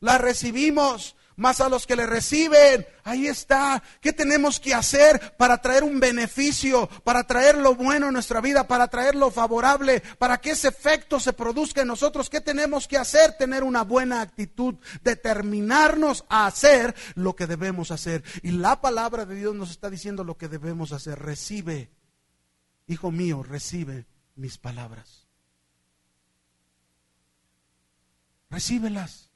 la 0.01 0.19
recibimos 0.19 1.17
más 1.37 1.61
a 1.61 1.69
los 1.69 1.87
que 1.87 1.97
le 1.97 2.07
reciben. 2.07 2.87
Ahí 3.03 3.27
está. 3.27 3.83
¿Qué 4.01 4.13
tenemos 4.13 4.61
que 4.61 4.75
hacer 4.75 5.37
para 5.37 5.59
traer 5.59 5.85
un 5.85 6.01
beneficio, 6.01 6.89
para 7.05 7.25
traer 7.27 7.59
lo 7.59 7.75
bueno 7.75 8.09
en 8.09 8.15
nuestra 8.15 8.41
vida, 8.41 8.67
para 8.67 8.89
traer 8.89 9.15
lo 9.15 9.31
favorable, 9.31 10.03
para 10.19 10.39
que 10.39 10.51
ese 10.51 10.69
efecto 10.69 11.21
se 11.21 11.33
produzca 11.33 11.83
en 11.83 11.89
nosotros? 11.89 12.31
¿Qué 12.31 12.41
tenemos 12.41 12.89
que 12.89 12.99
hacer? 12.99 13.37
Tener 13.37 13.63
una 13.63 13.83
buena 13.83 14.21
actitud, 14.21 14.77
determinarnos 15.03 16.25
a 16.29 16.47
hacer 16.47 16.95
lo 17.15 17.37
que 17.37 17.47
debemos 17.47 17.91
hacer. 17.91 18.25
Y 18.43 18.53
la 18.53 18.81
palabra 18.81 19.27
de 19.27 19.35
Dios 19.35 19.55
nos 19.55 19.71
está 19.71 19.91
diciendo 19.91 20.25
lo 20.25 20.37
que 20.37 20.49
debemos 20.49 20.93
hacer. 20.93 21.19
Recibe, 21.19 21.91
hijo 22.87 23.11
mío, 23.11 23.43
recibe 23.43 24.07
mis 24.37 24.59
palabras. 24.59 25.27
Recíbelas 28.51 29.34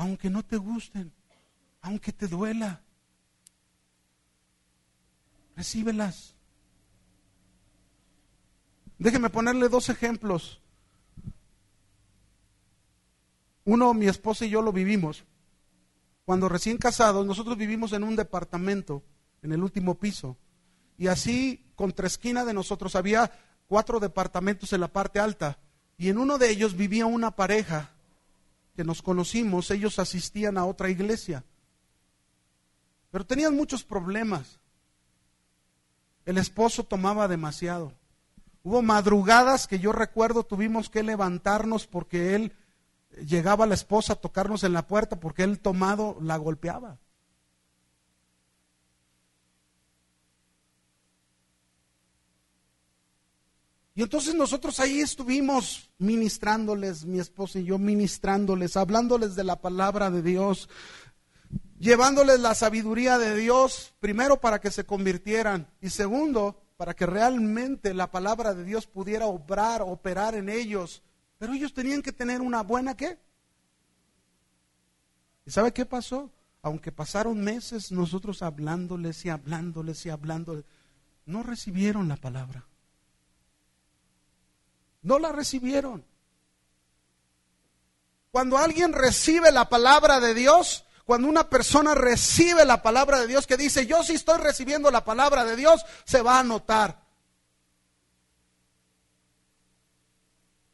aunque 0.00 0.30
no 0.30 0.42
te 0.42 0.56
gusten, 0.56 1.12
aunque 1.82 2.10
te 2.10 2.26
duela. 2.26 2.80
Recíbelas. 5.54 6.34
Déjeme 8.96 9.28
ponerle 9.28 9.68
dos 9.68 9.90
ejemplos. 9.90 10.62
Uno, 13.66 13.92
mi 13.92 14.06
esposa 14.06 14.46
y 14.46 14.48
yo 14.48 14.62
lo 14.62 14.72
vivimos. 14.72 15.24
Cuando 16.24 16.48
recién 16.48 16.78
casados, 16.78 17.26
nosotros 17.26 17.58
vivimos 17.58 17.92
en 17.92 18.02
un 18.02 18.16
departamento, 18.16 19.02
en 19.42 19.52
el 19.52 19.62
último 19.62 19.96
piso. 19.96 20.38
Y 20.96 21.08
así, 21.08 21.70
contra 21.74 22.06
esquina 22.06 22.46
de 22.46 22.54
nosotros, 22.54 22.96
había 22.96 23.30
cuatro 23.68 24.00
departamentos 24.00 24.72
en 24.72 24.80
la 24.80 24.88
parte 24.88 25.20
alta. 25.20 25.58
Y 25.98 26.08
en 26.08 26.16
uno 26.16 26.38
de 26.38 26.48
ellos 26.48 26.74
vivía 26.74 27.04
una 27.04 27.32
pareja 27.32 27.90
que 28.74 28.84
nos 28.84 29.02
conocimos, 29.02 29.70
ellos 29.70 29.98
asistían 29.98 30.58
a 30.58 30.64
otra 30.64 30.90
iglesia. 30.90 31.44
Pero 33.10 33.26
tenían 33.26 33.56
muchos 33.56 33.84
problemas. 33.84 34.58
El 36.24 36.38
esposo 36.38 36.84
tomaba 36.84 37.28
demasiado. 37.28 37.92
Hubo 38.62 38.82
madrugadas 38.82 39.66
que 39.66 39.78
yo 39.78 39.92
recuerdo 39.92 40.44
tuvimos 40.44 40.90
que 40.90 41.02
levantarnos 41.02 41.86
porque 41.86 42.34
él 42.34 42.52
llegaba 43.26 43.66
la 43.66 43.74
esposa 43.74 44.12
a 44.12 44.16
tocarnos 44.16 44.64
en 44.64 44.72
la 44.72 44.86
puerta 44.86 45.18
porque 45.18 45.42
él 45.42 45.58
tomado 45.58 46.16
la 46.20 46.36
golpeaba. 46.36 46.98
Y 54.00 54.02
entonces 54.02 54.34
nosotros 54.34 54.80
ahí 54.80 55.02
estuvimos 55.02 55.90
ministrándoles, 55.98 57.04
mi 57.04 57.20
esposa 57.20 57.58
y 57.58 57.64
yo 57.64 57.76
ministrándoles, 57.76 58.78
hablándoles 58.78 59.34
de 59.34 59.44
la 59.44 59.60
palabra 59.60 60.10
de 60.10 60.22
Dios, 60.22 60.70
llevándoles 61.78 62.40
la 62.40 62.54
sabiduría 62.54 63.18
de 63.18 63.36
Dios, 63.36 63.92
primero 64.00 64.40
para 64.40 64.58
que 64.58 64.70
se 64.70 64.86
convirtieran 64.86 65.68
y 65.82 65.90
segundo, 65.90 66.62
para 66.78 66.94
que 66.94 67.04
realmente 67.04 67.92
la 67.92 68.10
palabra 68.10 68.54
de 68.54 68.64
Dios 68.64 68.86
pudiera 68.86 69.26
obrar, 69.26 69.82
operar 69.82 70.34
en 70.34 70.48
ellos. 70.48 71.02
Pero 71.36 71.52
ellos 71.52 71.74
tenían 71.74 72.00
que 72.00 72.12
tener 72.12 72.40
una 72.40 72.62
buena 72.62 72.96
qué. 72.96 73.18
¿Y 75.44 75.50
sabe 75.50 75.74
qué 75.74 75.84
pasó? 75.84 76.32
Aunque 76.62 76.90
pasaron 76.90 77.38
meses 77.42 77.92
nosotros 77.92 78.40
hablándoles 78.40 79.26
y 79.26 79.28
hablándoles 79.28 80.06
y 80.06 80.08
hablándoles, 80.08 80.64
no 81.26 81.42
recibieron 81.42 82.08
la 82.08 82.16
palabra. 82.16 82.64
No 85.02 85.18
la 85.18 85.32
recibieron. 85.32 86.04
Cuando 88.30 88.58
alguien 88.58 88.92
recibe 88.92 89.50
la 89.50 89.68
palabra 89.68 90.20
de 90.20 90.34
Dios, 90.34 90.84
cuando 91.04 91.28
una 91.28 91.50
persona 91.50 91.94
recibe 91.94 92.64
la 92.64 92.82
palabra 92.82 93.20
de 93.20 93.26
Dios 93.26 93.46
que 93.46 93.56
dice, 93.56 93.86
yo 93.86 94.02
sí 94.04 94.14
estoy 94.14 94.38
recibiendo 94.38 94.90
la 94.90 95.04
palabra 95.04 95.44
de 95.44 95.56
Dios, 95.56 95.84
se 96.04 96.22
va 96.22 96.38
a 96.38 96.44
notar. 96.44 97.00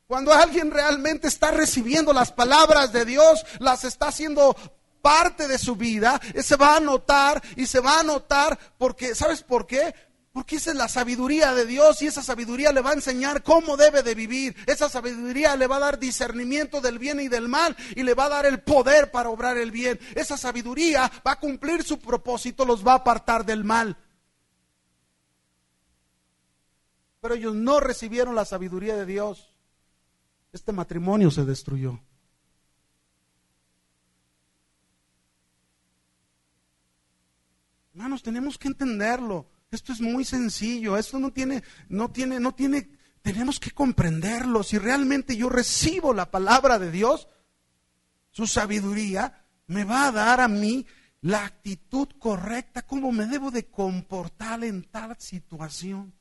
Cuando 0.06 0.32
alguien 0.32 0.70
realmente 0.70 1.26
está 1.26 1.50
recibiendo 1.50 2.12
las 2.12 2.30
palabras 2.30 2.92
de 2.92 3.04
Dios, 3.04 3.44
las 3.58 3.84
está 3.84 4.08
haciendo 4.08 4.54
parte 5.00 5.48
de 5.48 5.58
su 5.58 5.74
vida, 5.76 6.20
se 6.42 6.56
va 6.56 6.76
a 6.76 6.80
notar 6.80 7.42
y 7.56 7.66
se 7.66 7.80
va 7.80 8.00
a 8.00 8.02
notar 8.02 8.58
porque, 8.76 9.14
¿sabes 9.14 9.42
por 9.42 9.66
qué? 9.66 9.94
Porque 10.36 10.56
esa 10.56 10.72
es 10.72 10.76
la 10.76 10.86
sabiduría 10.86 11.54
de 11.54 11.64
Dios 11.64 12.02
y 12.02 12.08
esa 12.08 12.22
sabiduría 12.22 12.70
le 12.70 12.82
va 12.82 12.90
a 12.90 12.92
enseñar 12.92 13.42
cómo 13.42 13.78
debe 13.78 14.02
de 14.02 14.14
vivir. 14.14 14.54
Esa 14.66 14.86
sabiduría 14.90 15.56
le 15.56 15.66
va 15.66 15.76
a 15.76 15.80
dar 15.80 15.98
discernimiento 15.98 16.82
del 16.82 16.98
bien 16.98 17.20
y 17.20 17.28
del 17.28 17.48
mal 17.48 17.74
y 17.94 18.02
le 18.02 18.12
va 18.12 18.26
a 18.26 18.28
dar 18.28 18.44
el 18.44 18.60
poder 18.60 19.10
para 19.10 19.30
obrar 19.30 19.56
el 19.56 19.70
bien. 19.70 19.98
Esa 20.14 20.36
sabiduría 20.36 21.10
va 21.26 21.32
a 21.32 21.40
cumplir 21.40 21.84
su 21.84 21.98
propósito, 21.98 22.66
los 22.66 22.86
va 22.86 22.92
a 22.92 22.96
apartar 22.96 23.46
del 23.46 23.64
mal. 23.64 23.96
Pero 27.22 27.34
ellos 27.34 27.54
no 27.54 27.80
recibieron 27.80 28.34
la 28.34 28.44
sabiduría 28.44 28.94
de 28.94 29.06
Dios. 29.06 29.54
Este 30.52 30.70
matrimonio 30.70 31.30
se 31.30 31.46
destruyó. 31.46 31.98
Hermanos, 37.94 38.22
tenemos 38.22 38.58
que 38.58 38.68
entenderlo. 38.68 39.55
Esto 39.76 39.92
es 39.92 40.00
muy 40.00 40.24
sencillo, 40.24 40.96
esto 40.96 41.18
no 41.18 41.30
tiene, 41.30 41.62
no 41.90 42.10
tiene, 42.10 42.40
no 42.40 42.54
tiene, 42.54 42.88
tenemos 43.20 43.60
que 43.60 43.72
comprenderlo. 43.72 44.62
Si 44.62 44.78
realmente 44.78 45.36
yo 45.36 45.50
recibo 45.50 46.14
la 46.14 46.30
palabra 46.30 46.78
de 46.78 46.90
Dios, 46.90 47.28
su 48.30 48.46
sabiduría 48.46 49.44
me 49.66 49.84
va 49.84 50.06
a 50.06 50.12
dar 50.12 50.40
a 50.40 50.48
mí 50.48 50.86
la 51.20 51.44
actitud 51.44 52.08
correcta, 52.18 52.86
cómo 52.86 53.12
me 53.12 53.26
debo 53.26 53.50
de 53.50 53.66
comportar 53.66 54.64
en 54.64 54.82
tal 54.84 55.14
situación 55.18 56.14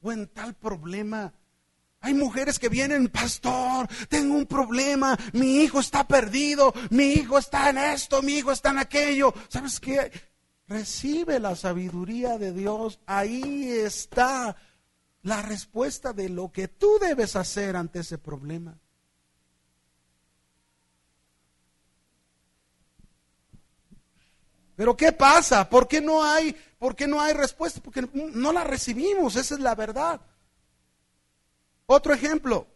o 0.00 0.10
en 0.10 0.26
tal 0.28 0.54
problema. 0.54 1.34
Hay 2.00 2.14
mujeres 2.14 2.58
que 2.58 2.70
vienen, 2.70 3.08
pastor, 3.08 3.86
tengo 4.08 4.34
un 4.34 4.46
problema, 4.46 5.14
mi 5.34 5.56
hijo 5.60 5.80
está 5.80 6.08
perdido, 6.08 6.72
mi 6.88 7.12
hijo 7.12 7.36
está 7.36 7.68
en 7.68 7.76
esto, 7.76 8.22
mi 8.22 8.38
hijo 8.38 8.50
está 8.50 8.70
en 8.70 8.78
aquello. 8.78 9.34
¿Sabes 9.50 9.78
qué? 9.78 10.10
Recibe 10.68 11.40
la 11.40 11.56
sabiduría 11.56 12.36
de 12.38 12.52
Dios. 12.52 13.00
Ahí 13.06 13.70
está 13.70 14.56
la 15.22 15.42
respuesta 15.42 16.12
de 16.12 16.28
lo 16.28 16.52
que 16.52 16.68
tú 16.68 16.98
debes 17.00 17.36
hacer 17.36 17.74
ante 17.74 18.00
ese 18.00 18.18
problema. 18.18 18.78
Pero 24.76 24.96
¿qué 24.96 25.10
pasa? 25.10 25.68
¿Por 25.68 25.88
qué 25.88 26.00
no 26.00 26.22
hay, 26.22 26.54
por 26.78 26.94
qué 26.94 27.08
no 27.08 27.20
hay 27.20 27.32
respuesta? 27.32 27.80
Porque 27.82 28.08
no 28.12 28.52
la 28.52 28.62
recibimos, 28.62 29.34
esa 29.34 29.54
es 29.54 29.60
la 29.60 29.74
verdad. 29.74 30.20
Otro 31.86 32.14
ejemplo. 32.14 32.66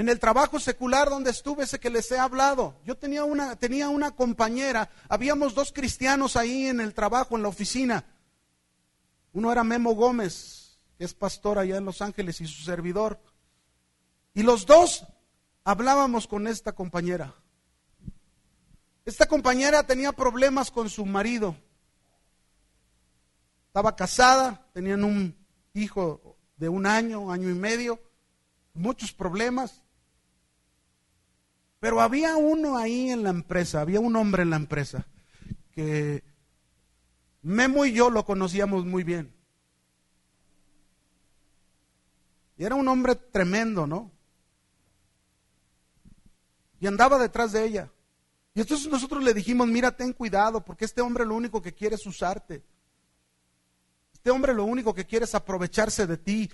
En 0.00 0.08
el 0.08 0.18
trabajo 0.18 0.58
secular 0.58 1.10
donde 1.10 1.30
estuve, 1.30 1.64
ese 1.64 1.78
que 1.78 1.90
les 1.90 2.10
he 2.10 2.18
hablado, 2.18 2.74
yo 2.86 2.96
tenía 2.96 3.24
una, 3.24 3.56
tenía 3.56 3.90
una 3.90 4.12
compañera, 4.12 4.88
habíamos 5.10 5.54
dos 5.54 5.72
cristianos 5.72 6.36
ahí 6.36 6.68
en 6.68 6.80
el 6.80 6.94
trabajo, 6.94 7.36
en 7.36 7.42
la 7.42 7.48
oficina. 7.48 8.06
Uno 9.34 9.52
era 9.52 9.62
Memo 9.62 9.94
Gómez, 9.94 10.78
que 10.96 11.04
es 11.04 11.12
pastor 11.12 11.58
allá 11.58 11.76
en 11.76 11.84
Los 11.84 12.00
Ángeles, 12.00 12.40
y 12.40 12.46
su 12.46 12.62
servidor. 12.62 13.20
Y 14.32 14.42
los 14.42 14.64
dos 14.64 15.04
hablábamos 15.64 16.26
con 16.26 16.46
esta 16.46 16.72
compañera. 16.72 17.34
Esta 19.04 19.26
compañera 19.26 19.82
tenía 19.82 20.12
problemas 20.12 20.70
con 20.70 20.88
su 20.88 21.04
marido. 21.04 21.54
Estaba 23.66 23.94
casada, 23.94 24.66
tenían 24.72 25.04
un 25.04 25.36
hijo 25.74 26.38
de 26.56 26.70
un 26.70 26.86
año, 26.86 27.30
año 27.30 27.50
y 27.50 27.54
medio, 27.54 28.00
muchos 28.72 29.12
problemas. 29.12 29.82
Pero 31.80 32.00
había 32.02 32.36
uno 32.36 32.76
ahí 32.76 33.10
en 33.10 33.22
la 33.22 33.30
empresa, 33.30 33.80
había 33.80 34.00
un 34.00 34.14
hombre 34.14 34.42
en 34.42 34.50
la 34.50 34.56
empresa 34.56 35.06
que 35.72 36.22
Memo 37.42 37.86
y 37.86 37.92
yo 37.92 38.10
lo 38.10 38.24
conocíamos 38.24 38.84
muy 38.84 39.02
bien. 39.02 39.34
Y 42.58 42.64
era 42.64 42.74
un 42.74 42.86
hombre 42.86 43.14
tremendo, 43.14 43.86
¿no? 43.86 44.12
Y 46.78 46.86
andaba 46.86 47.18
detrás 47.18 47.52
de 47.52 47.64
ella. 47.64 47.90
Y 48.54 48.60
entonces 48.60 48.88
nosotros 48.88 49.24
le 49.24 49.32
dijimos, 49.32 49.66
mira, 49.66 49.96
ten 49.96 50.12
cuidado, 50.12 50.62
porque 50.62 50.84
este 50.84 51.00
hombre 51.00 51.24
lo 51.24 51.34
único 51.34 51.62
que 51.62 51.72
quiere 51.72 51.94
es 51.94 52.04
usarte. 52.04 52.62
Este 54.12 54.30
hombre 54.30 54.52
lo 54.52 54.64
único 54.64 54.92
que 54.92 55.06
quiere 55.06 55.24
es 55.24 55.34
aprovecharse 55.34 56.06
de 56.06 56.18
ti 56.18 56.50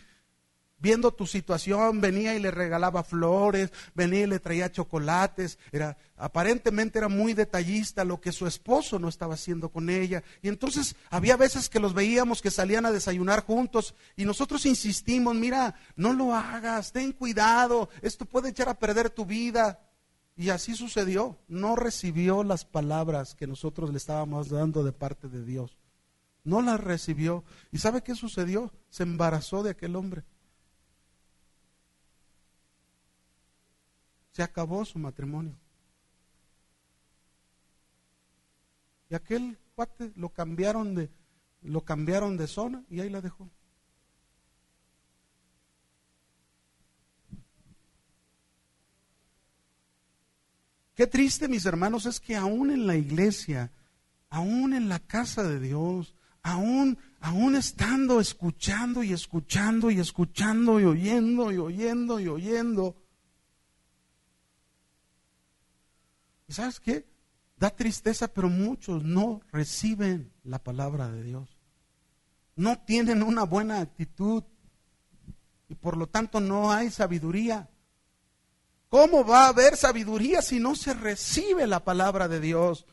viendo 0.79 1.13
tu 1.13 1.27
situación, 1.27 2.01
venía 2.01 2.35
y 2.35 2.41
le 2.41 2.51
regalaba 2.51 3.03
flores, 3.03 3.73
venía 3.95 4.23
y 4.23 4.27
le 4.27 4.41
traía 4.41 4.71
chocolates, 4.71 5.59
era 5.73 5.97
aparentemente 6.17 6.99
era 6.99 7.09
muy 7.09 7.35
detallista 7.35 8.05
lo 8.05 8.21
que 8.21 8.33
su 8.33 8.47
esposo 8.47 8.99
no 8.99 9.09
estaba 9.09 9.35
haciendo 9.35 9.69
con 9.69 9.91
ella. 9.91 10.23
Y 10.43 10.49
entonces 10.49 10.97
había 11.11 11.37
veces 11.37 11.69
que 11.69 11.81
los 11.81 11.95
veíamos 11.95 12.43
que 12.43 12.51
salían 12.51 12.87
a 12.87 12.93
desayunar 12.93 13.45
juntos 13.45 13.95
y 14.17 14.25
nosotros 14.25 14.67
insistimos, 14.67 15.35
mira, 15.35 15.75
no 15.97 16.13
lo 16.13 16.35
hagas, 16.35 16.93
ten 16.93 17.13
cuidado, 17.13 17.89
esto 18.03 18.25
puede 18.25 18.51
echar 18.51 18.69
a 18.69 18.79
perder 18.79 19.11
tu 19.11 19.25
vida. 19.25 19.81
Y 20.39 20.51
así 20.51 20.75
sucedió, 20.75 21.39
no 21.49 21.77
recibió 21.77 22.45
las 22.45 22.67
palabras 22.67 23.35
que 23.35 23.47
nosotros 23.47 23.91
le 23.91 23.97
estábamos 23.97 24.51
dando 24.51 24.85
de 24.85 24.93
parte 24.93 25.29
de 25.29 25.43
Dios. 25.43 25.79
No 26.45 26.61
las 26.61 26.79
recibió. 26.79 27.43
¿Y 27.73 27.79
sabe 27.79 28.03
qué 28.03 28.15
sucedió? 28.15 28.71
Se 28.91 29.03
embarazó 29.03 29.63
de 29.63 29.71
aquel 29.71 29.97
hombre. 29.97 30.25
Se 34.37 34.43
acabó 34.43 34.85
su 34.85 34.99
matrimonio. 34.99 35.57
Y 39.09 39.15
aquel 39.15 39.57
cuate 39.75 40.13
lo 40.15 40.29
cambiaron 40.29 40.95
de, 40.95 41.09
lo 41.63 41.81
cambiaron 41.81 42.37
de 42.37 42.47
zona 42.47 42.85
y 42.91 43.01
ahí 43.01 43.09
la 43.09 43.23
dejó. 43.23 43.49
Qué 50.95 51.07
triste, 51.07 51.49
mis 51.49 51.65
hermanos, 51.65 52.05
es 52.05 52.21
que 52.21 52.37
aún 52.37 52.71
en 52.71 52.87
la 52.87 52.97
iglesia, 52.97 53.71
aún 54.29 54.75
en 54.75 54.91
la 54.91 54.99
casa 54.99 55.45
de 55.45 55.61
Dios, 55.61 56.15
aún, 56.43 56.99
aún 57.21 57.57
estando 57.57 58.21
escuchando 58.21 59.03
y 59.03 59.15
escuchando 59.15 59.91
y 59.91 59.99
escuchando 59.99 60.79
y 60.79 60.85
oyendo 60.85 61.51
y 61.53 61.57
oyendo 61.57 62.21
y 62.21 62.29
oyendo, 62.29 63.06
¿Y 66.49 66.53
sabes 66.53 66.81
qué? 66.81 67.07
Da 67.57 67.71
tristeza, 67.71 68.29
pero 68.29 68.49
muchos 68.49 69.03
no 69.03 69.41
reciben 69.51 70.33
la 70.45 70.63
palabra 70.63 71.11
de 71.11 71.23
Dios. 71.23 71.57
No 72.55 72.79
tienen 72.81 73.23
una 73.23 73.45
buena 73.45 73.81
actitud 73.81 74.45
y 75.69 75.75
por 75.75 75.97
lo 75.97 76.07
tanto 76.07 76.41
no 76.41 76.71
hay 76.71 76.91
sabiduría. 76.91 77.69
¿Cómo 78.89 79.25
va 79.25 79.47
a 79.47 79.49
haber 79.49 79.77
sabiduría 79.77 80.43
si 80.43 80.61
no 80.61 80.75
se 80.75 80.95
recibe 80.95 81.67
la 81.67 81.85
palabra 81.85 82.29
de 82.29 82.41
Dios? 82.41 82.87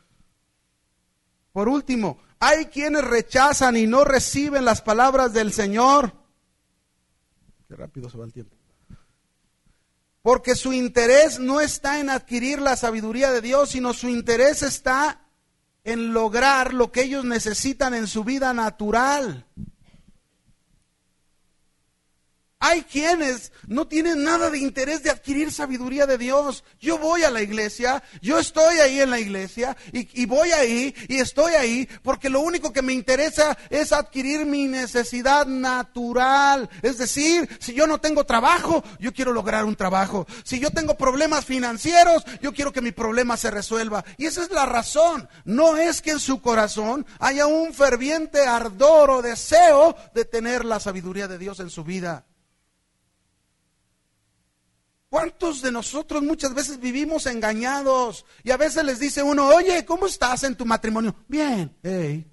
Por 1.51 1.69
último, 1.69 2.17
hay 2.39 2.65
quienes 2.65 3.03
rechazan 3.03 3.77
y 3.77 3.85
no 3.85 4.03
reciben 4.03 4.65
las 4.65 4.81
palabras 4.81 5.33
del 5.33 5.53
Señor. 5.53 6.13
Qué 7.67 7.75
rápido 7.75 8.09
se 8.09 8.17
va 8.17 8.25
el 8.25 8.33
tiempo. 8.33 8.55
Porque 10.23 10.55
su 10.55 10.73
interés 10.73 11.37
no 11.37 11.61
está 11.61 11.99
en 11.99 12.09
adquirir 12.09 12.59
la 12.59 12.75
sabiduría 12.75 13.31
de 13.31 13.41
Dios, 13.41 13.69
sino 13.69 13.93
su 13.93 14.09
interés 14.09 14.63
está 14.63 15.19
en 15.83 16.13
lograr 16.13 16.73
lo 16.73 16.91
que 16.91 17.01
ellos 17.01 17.25
necesitan 17.25 17.93
en 17.93 18.07
su 18.07 18.23
vida 18.23 18.53
natural. 18.53 19.45
Hay 22.65 22.83
quienes 22.83 23.51
no 23.67 23.89
tienen 23.89 24.23
nada 24.23 24.49
de 24.49 24.57
interés 24.57 25.03
de 25.03 25.09
adquirir 25.09 25.51
sabiduría 25.51 26.05
de 26.05 26.17
Dios. 26.17 26.63
Yo 26.79 26.97
voy 26.97 27.23
a 27.23 27.29
la 27.29 27.41
iglesia, 27.41 28.01
yo 28.21 28.39
estoy 28.39 28.77
ahí 28.77 29.01
en 29.01 29.09
la 29.09 29.19
iglesia 29.19 29.75
y, 29.91 30.25
voy 30.27 30.49
ahí 30.53 30.95
y 31.09 31.17
estoy 31.17 31.55
ahí 31.55 31.89
porque 32.03 32.29
lo 32.29 32.39
único 32.39 32.71
que 32.71 32.81
me 32.81 32.93
interesa 32.93 33.57
es 33.69 33.91
adquirir 33.91 34.45
mi 34.45 34.69
necesidad 34.69 35.45
natural. 35.45 36.69
Es 36.81 36.97
decir, 36.99 37.49
si 37.59 37.73
yo 37.73 37.85
no 37.85 37.99
tengo 37.99 38.23
trabajo, 38.23 38.81
yo 38.97 39.11
quiero 39.11 39.33
lograr 39.33 39.65
un 39.65 39.75
trabajo. 39.75 40.25
Si 40.45 40.61
yo 40.61 40.69
tengo 40.69 40.95
problemas 40.95 41.43
financieros, 41.43 42.23
yo 42.41 42.53
quiero 42.53 42.71
que 42.71 42.79
mi 42.79 42.93
problema 42.93 43.35
se 43.35 43.51
resuelva. 43.51 44.05
Y 44.15 44.27
esa 44.27 44.41
es 44.41 44.51
la 44.51 44.65
razón. 44.65 45.27
No 45.43 45.75
es 45.75 46.01
que 46.01 46.11
en 46.11 46.19
su 46.21 46.41
corazón 46.41 47.05
haya 47.19 47.45
un 47.45 47.73
ferviente 47.73 48.47
ardor 48.47 49.09
o 49.09 49.21
deseo 49.21 49.97
de 50.15 50.23
tener 50.23 50.63
la 50.63 50.79
sabiduría 50.79 51.27
de 51.27 51.37
Dios 51.37 51.59
en 51.59 51.69
su 51.69 51.83
vida. 51.83 52.23
¿Cuántos 55.13 55.61
de 55.61 55.71
nosotros 55.71 56.23
muchas 56.23 56.55
veces 56.55 56.79
vivimos 56.79 57.27
engañados? 57.27 58.25
Y 58.43 58.49
a 58.49 58.57
veces 58.57 58.83
les 58.83 58.97
dice 58.97 59.21
uno, 59.21 59.45
oye, 59.45 59.85
¿cómo 59.85 60.07
estás 60.07 60.41
en 60.41 60.55
tu 60.55 60.65
matrimonio? 60.65 61.15
Bien, 61.27 61.77
hey. 61.83 62.27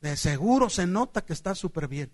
De 0.00 0.16
seguro 0.16 0.68
se 0.68 0.84
nota 0.84 1.24
que 1.24 1.32
está 1.32 1.54
súper 1.54 1.86
bien. 1.86 2.10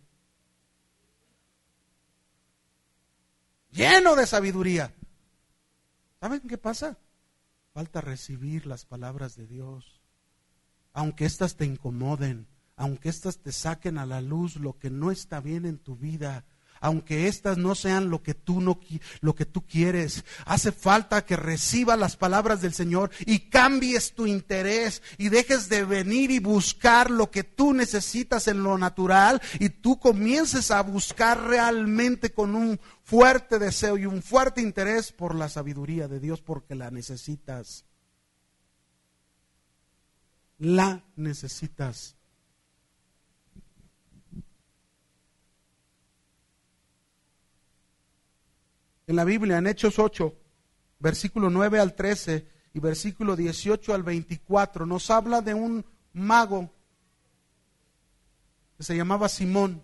lleno 3.70 4.14
de 4.14 4.26
sabiduría. 4.26 4.92
¿Saben 6.20 6.40
qué 6.40 6.58
pasa? 6.58 6.98
Falta 7.72 8.02
recibir 8.02 8.66
las 8.66 8.84
palabras 8.84 9.36
de 9.36 9.46
Dios. 9.46 10.02
Aunque 10.92 11.24
éstas 11.24 11.56
te 11.56 11.64
incomoden, 11.64 12.46
aunque 12.76 13.08
éstas 13.08 13.38
te 13.38 13.52
saquen 13.52 13.96
a 13.96 14.04
la 14.04 14.20
luz 14.20 14.56
lo 14.56 14.78
que 14.78 14.90
no 14.90 15.10
está 15.10 15.40
bien 15.40 15.64
en 15.64 15.78
tu 15.78 15.96
vida, 15.96 16.44
aunque 16.80 17.28
éstas 17.28 17.58
no 17.58 17.74
sean 17.74 18.10
lo 18.10 18.22
que 18.22 18.34
tú 18.34 18.60
no 18.60 18.80
lo 19.20 19.34
que 19.34 19.46
tú 19.46 19.66
quieres. 19.66 20.24
Hace 20.46 20.72
falta 20.72 21.24
que 21.24 21.36
recibas 21.36 21.98
las 21.98 22.16
palabras 22.16 22.62
del 22.62 22.72
Señor 22.72 23.10
y 23.26 23.50
cambies 23.50 24.14
tu 24.14 24.26
interés 24.26 25.02
y 25.18 25.28
dejes 25.28 25.68
de 25.68 25.84
venir 25.84 26.30
y 26.30 26.38
buscar 26.38 27.10
lo 27.10 27.30
que 27.30 27.44
tú 27.44 27.72
necesitas 27.72 28.48
en 28.48 28.62
lo 28.62 28.78
natural 28.78 29.40
y 29.58 29.68
tú 29.68 29.98
comiences 29.98 30.70
a 30.70 30.82
buscar 30.82 31.42
realmente 31.42 32.32
con 32.32 32.54
un 32.54 32.80
fuerte 33.02 33.58
deseo 33.58 33.98
y 33.98 34.06
un 34.06 34.22
fuerte 34.22 34.60
interés 34.60 35.12
por 35.12 35.34
la 35.34 35.48
sabiduría 35.48 36.08
de 36.08 36.20
Dios 36.20 36.40
porque 36.40 36.74
la 36.74 36.90
necesitas. 36.90 37.84
La 40.58 41.04
necesitas. 41.16 42.19
En 49.10 49.16
la 49.16 49.24
Biblia, 49.24 49.58
en 49.58 49.66
Hechos 49.66 49.98
8, 49.98 50.32
versículo 51.00 51.50
9 51.50 51.80
al 51.80 51.96
13 51.96 52.46
y 52.72 52.78
versículo 52.78 53.34
18 53.34 53.92
al 53.92 54.04
24, 54.04 54.86
nos 54.86 55.10
habla 55.10 55.42
de 55.42 55.52
un 55.52 55.84
mago 56.12 56.72
que 58.76 58.84
se 58.84 58.96
llamaba 58.96 59.28
Simón. 59.28 59.82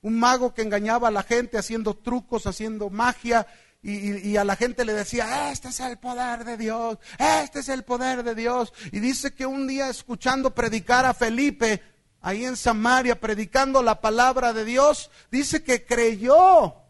Un 0.00 0.18
mago 0.18 0.54
que 0.54 0.62
engañaba 0.62 1.08
a 1.08 1.10
la 1.10 1.22
gente 1.22 1.58
haciendo 1.58 1.94
trucos, 1.98 2.46
haciendo 2.46 2.88
magia, 2.88 3.46
y, 3.82 4.36
a 4.38 4.44
la 4.44 4.56
gente 4.56 4.86
le 4.86 4.94
decía, 4.94 5.52
este 5.52 5.68
es 5.68 5.78
el 5.80 5.98
poder 5.98 6.44
de 6.44 6.56
Dios, 6.56 6.96
este 7.18 7.60
es 7.60 7.68
el 7.68 7.84
poder 7.84 8.22
de 8.22 8.34
Dios. 8.34 8.72
Y 8.90 9.00
dice 9.00 9.34
que 9.34 9.44
un 9.44 9.66
día 9.66 9.90
escuchando 9.90 10.54
predicar 10.54 11.04
a 11.04 11.12
Felipe, 11.12 11.82
ahí 12.22 12.46
en 12.46 12.56
Samaria, 12.56 13.20
predicando 13.20 13.82
la 13.82 14.00
palabra 14.00 14.54
de 14.54 14.64
Dios, 14.64 15.10
dice 15.30 15.62
que 15.62 15.84
creyó 15.84 16.87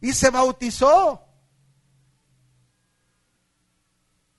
y 0.00 0.12
se 0.12 0.30
bautizó. 0.30 1.22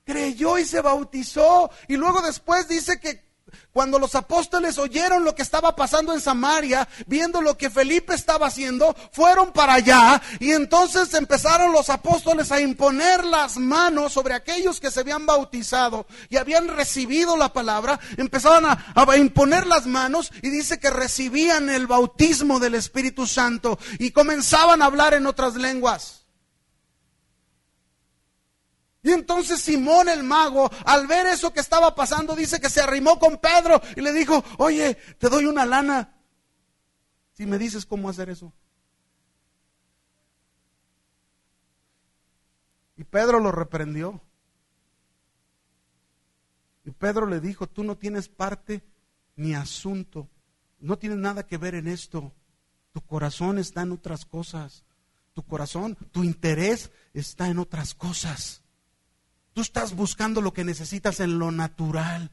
Creyó 0.06 0.58
y 0.58 0.66
se 0.66 0.82
bautizó. 0.82 1.70
Y 1.88 1.98
luego 1.98 2.22
después 2.22 2.68
dice 2.68 3.00
que 3.00 3.27
cuando 3.72 4.00
los 4.00 4.16
apóstoles 4.16 4.78
oyeron 4.78 5.24
lo 5.24 5.36
que 5.36 5.44
estaba 5.44 5.76
pasando 5.76 6.14
en 6.14 6.20
Samaria, 6.20 6.88
viendo 7.06 7.42
lo 7.42 7.58
que 7.58 7.70
Felipe 7.70 8.16
estaba 8.16 8.48
haciendo, 8.48 8.96
fueron 9.12 9.52
para 9.52 9.76
allá 9.76 10.22
y 10.40 10.52
entonces 10.52 11.14
empezaron 11.14 11.72
los 11.72 11.90
apóstoles 11.90 12.52
a 12.52 12.60
imponer 12.60 13.24
las 13.24 13.58
manos 13.58 14.14
sobre 14.14 14.34
aquellos 14.34 14.80
que 14.80 14.92
se 14.92 15.02
habían 15.02 15.26
bautizado 15.26 16.08
y 16.30 16.38
habían 16.38 16.68
recibido 16.68 17.38
la 17.38 17.54
palabra, 17.54 18.00
empezaban 18.18 18.66
a, 18.66 18.94
a 18.96 19.18
imponer 19.18 19.68
las 19.68 19.86
manos 19.86 20.32
y 20.42 20.50
dice 20.50 20.80
que 20.80 20.90
recibían 20.90 21.70
el 21.70 21.88
bautismo 21.88 22.60
del 22.60 22.76
Espíritu 22.76 23.28
Santo 23.28 23.78
y 24.00 24.12
comenzaban 24.12 24.82
a 24.82 24.86
hablar 24.86 25.14
en 25.14 25.28
otras 25.28 25.56
lenguas. 25.56 26.27
Y 29.08 29.14
entonces 29.14 29.62
Simón 29.62 30.10
el 30.10 30.22
mago, 30.22 30.70
al 30.84 31.08
ver 31.08 31.28
eso 31.28 31.54
que 31.54 31.62
estaba 31.62 31.96
pasando, 31.96 32.36
dice 32.36 32.60
que 32.60 32.70
se 32.70 32.82
arrimó 32.82 33.18
con 33.18 33.38
Pedro 33.38 33.82
y 33.96 34.02
le 34.02 34.12
dijo, 34.12 34.44
oye, 34.58 34.96
te 35.18 35.30
doy 35.30 35.46
una 35.46 35.66
lana 35.66 36.14
si 37.32 37.46
me 37.46 37.58
dices 37.58 37.86
cómo 37.86 38.10
hacer 38.10 38.30
eso. 38.30 38.52
Y 42.98 43.06
Pedro 43.06 43.40
lo 43.40 43.50
reprendió. 43.54 44.20
Y 46.84 46.92
Pedro 46.92 47.28
le 47.28 47.40
dijo, 47.40 47.66
tú 47.66 47.86
no 47.86 47.96
tienes 47.96 48.28
parte 48.28 48.84
ni 49.38 49.54
asunto, 49.54 50.28
no 50.82 50.98
tienes 50.98 51.20
nada 51.20 51.48
que 51.48 51.58
ver 51.58 51.76
en 51.76 51.88
esto. 51.88 52.34
Tu 52.92 53.00
corazón 53.00 53.58
está 53.58 53.84
en 53.84 53.94
otras 53.94 54.26
cosas. 54.26 54.84
Tu 55.34 55.44
corazón, 55.44 55.96
tu 56.12 56.26
interés 56.26 56.92
está 57.14 57.48
en 57.48 57.60
otras 57.60 57.94
cosas. 57.94 58.64
Tú 59.58 59.62
estás 59.62 59.96
buscando 59.96 60.40
lo 60.40 60.54
que 60.54 60.64
necesitas 60.64 61.20
en 61.20 61.40
lo 61.40 61.50
natural. 61.50 62.30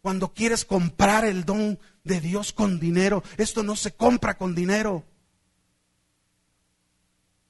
Cuando 0.00 0.32
quieres 0.32 0.64
comprar 0.64 1.26
el 1.26 1.44
don 1.44 1.78
de 2.04 2.22
Dios 2.22 2.54
con 2.54 2.80
dinero, 2.80 3.22
esto 3.36 3.62
no 3.62 3.76
se 3.76 3.92
compra 3.92 4.38
con 4.38 4.54
dinero. 4.54 5.04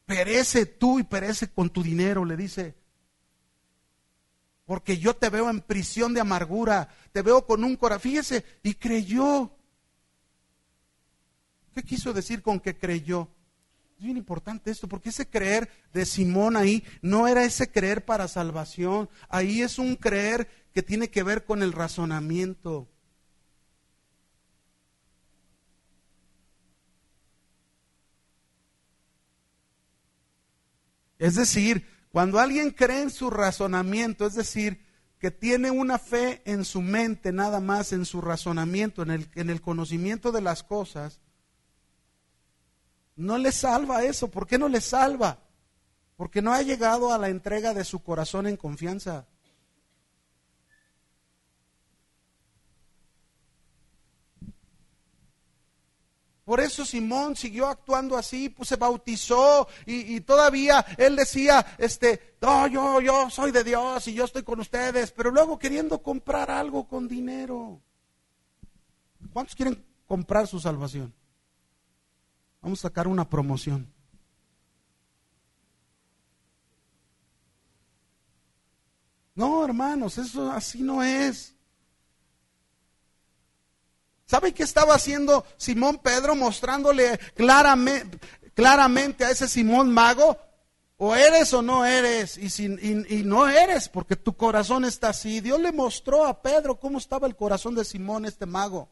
Perece 0.05 0.66
tú 0.66 0.99
y 0.99 1.05
perece 1.05 1.53
con 1.53 1.70
tu 1.70 1.81
dinero, 1.81 2.24
le 2.24 2.37
dice. 2.37 2.74
Porque 4.65 4.99
yo 4.99 5.15
te 5.15 5.31
veo 5.31 5.49
en 5.49 5.61
prisión 5.61 6.12
de 6.12 6.23
amargura, 6.23 6.93
te 7.12 7.23
veo 7.23 7.47
con 7.47 7.62
un 7.62 7.77
corazón. 7.77 8.11
Fíjese, 8.11 8.45
y 8.65 8.74
creyó. 8.74 9.49
¿Qué 11.73 11.85
quiso 11.85 12.12
decir 12.12 12.43
con 12.43 12.59
que 12.59 12.77
creyó? 12.77 13.29
Es 14.03 14.07
bien 14.07 14.16
importante 14.16 14.73
esto, 14.73 14.89
porque 14.89 15.11
ese 15.11 15.29
creer 15.29 15.70
de 15.93 16.05
Simón 16.05 16.57
ahí 16.57 16.83
no 17.03 17.29
era 17.29 17.45
ese 17.45 17.70
creer 17.70 18.05
para 18.05 18.27
salvación, 18.27 19.09
ahí 19.29 19.62
es 19.62 19.79
un 19.79 19.95
creer 19.95 20.49
que 20.74 20.83
tiene 20.83 21.09
que 21.09 21.23
ver 21.23 21.45
con 21.45 21.62
el 21.62 21.73
razonamiento. 21.73 22.89
Es 31.20 31.37
decir, 31.37 31.87
cuando 32.11 32.41
alguien 32.41 32.73
cree 32.73 33.03
en 33.03 33.11
su 33.11 33.31
razonamiento, 33.31 34.27
es 34.27 34.35
decir, 34.35 34.85
que 35.20 35.31
tiene 35.31 35.70
una 35.70 36.01
fe 36.01 36.43
en 36.45 36.65
su 36.65 36.83
mente 36.83 37.31
nada 37.31 37.61
más, 37.61 37.93
en 37.93 38.05
su 38.05 38.20
razonamiento, 38.20 39.03
en 39.03 39.12
el, 39.12 39.29
en 39.37 39.49
el 39.49 39.61
conocimiento 39.61 40.33
de 40.33 40.41
las 40.41 40.65
cosas, 40.65 41.20
no 43.23 43.39
le 43.39 43.53
salva 43.53 44.03
eso. 44.03 44.28
¿Por 44.31 44.47
qué 44.47 44.59
no 44.59 44.69
le 44.69 44.81
salva? 44.81 45.39
Porque 46.16 46.43
no 46.43 46.53
ha 46.53 46.62
llegado 46.62 47.12
a 47.12 47.19
la 47.19 47.28
entrega 47.28 47.73
de 47.73 47.85
su 47.85 48.03
corazón 48.03 48.47
en 48.47 48.57
confianza. 48.57 49.27
Por 56.44 56.61
eso 56.61 56.85
Simón 56.85 57.36
siguió 57.36 57.69
actuando 57.69 58.19
así, 58.19 58.49
pues 58.49 58.69
se 58.69 58.77
bautizó 58.77 59.69
y, 59.86 60.20
todavía 60.23 60.85
él 60.99 61.15
decía, 61.15 61.65
este, 61.78 62.36
no, 62.40 62.66
yo, 62.66 63.01
yo 63.01 63.31
soy 63.31 63.53
de 63.53 63.62
Dios 63.62 64.09
y 64.09 64.15
yo 64.15 64.24
estoy 64.24 64.43
con 64.43 64.59
ustedes, 64.59 65.12
pero 65.12 65.31
luego 65.31 65.59
queriendo 65.59 66.03
comprar 66.03 66.51
algo 66.51 66.89
con 66.89 67.07
dinero. 67.07 67.81
¿Cuántos 69.32 69.55
quieren 69.55 69.82
comprar 70.07 70.49
su 70.49 70.59
salvación? 70.59 71.15
Vamos 72.62 72.78
a 72.78 72.89
sacar 72.89 73.09
una 73.09 73.28
promoción. 73.28 73.93
No, 79.34 79.64
hermanos, 79.64 80.18
eso 80.18 80.51
así 80.52 80.82
no 80.82 81.02
es. 81.02 81.55
¿Sabe 84.26 84.52
qué 84.52 84.62
estaba 84.62 84.94
haciendo 84.94 85.44
Simón 85.56 85.98
Pedro 85.98 86.34
mostrándole 86.34 87.18
claramente, 87.34 88.18
claramente 88.55 89.24
a 89.24 89.30
ese 89.30 89.48
Simón 89.48 89.93
mago? 89.93 90.39
O 90.98 91.16
eres 91.16 91.52
o 91.52 91.62
no 91.62 91.84
eres. 91.84 92.39
Y, 92.39 92.48
si, 92.48 92.64
y 92.64 93.24
no 93.24 93.48
eres 93.48 93.89
porque 93.89 94.14
tu 94.14 94.36
corazón 94.36 94.84
está 94.84 95.09
así. 95.09 95.40
Dios 95.40 95.60
le 95.60 95.72
mostró 95.72 96.24
a 96.26 96.40
Pedro 96.40 96.78
cómo 96.78 96.98
estaba 96.98 97.26
el 97.26 97.34
corazón 97.34 97.74
de 97.74 97.84
Simón, 97.84 98.24
este 98.24 98.47
mago. 98.47 98.89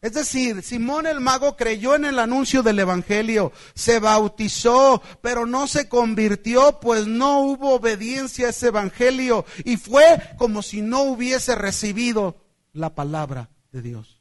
Es 0.00 0.12
decir, 0.12 0.62
Simón 0.62 1.06
el 1.06 1.20
mago 1.20 1.56
creyó 1.56 1.96
en 1.96 2.04
el 2.04 2.20
anuncio 2.20 2.62
del 2.62 2.78
Evangelio, 2.78 3.52
se 3.74 3.98
bautizó, 3.98 5.02
pero 5.22 5.44
no 5.44 5.66
se 5.66 5.88
convirtió, 5.88 6.78
pues 6.78 7.08
no 7.08 7.40
hubo 7.40 7.74
obediencia 7.74 8.46
a 8.46 8.50
ese 8.50 8.68
Evangelio 8.68 9.44
y 9.64 9.76
fue 9.76 10.36
como 10.38 10.62
si 10.62 10.82
no 10.82 11.02
hubiese 11.02 11.56
recibido 11.56 12.36
la 12.72 12.94
palabra 12.94 13.50
de 13.72 13.82
Dios. 13.82 14.20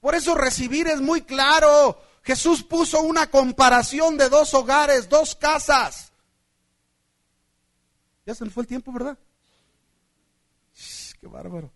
Por 0.00 0.14
eso 0.14 0.34
recibir 0.34 0.86
es 0.86 1.02
muy 1.02 1.22
claro. 1.22 2.00
Jesús 2.22 2.62
puso 2.62 3.02
una 3.02 3.30
comparación 3.30 4.16
de 4.16 4.30
dos 4.30 4.54
hogares, 4.54 5.10
dos 5.10 5.34
casas. 5.34 6.10
Ya 8.24 8.34
se 8.34 8.44
me 8.44 8.50
fue 8.50 8.62
el 8.62 8.66
tiempo, 8.66 8.92
¿verdad? 8.92 9.18
Qué 11.20 11.26
bárbaro. 11.26 11.70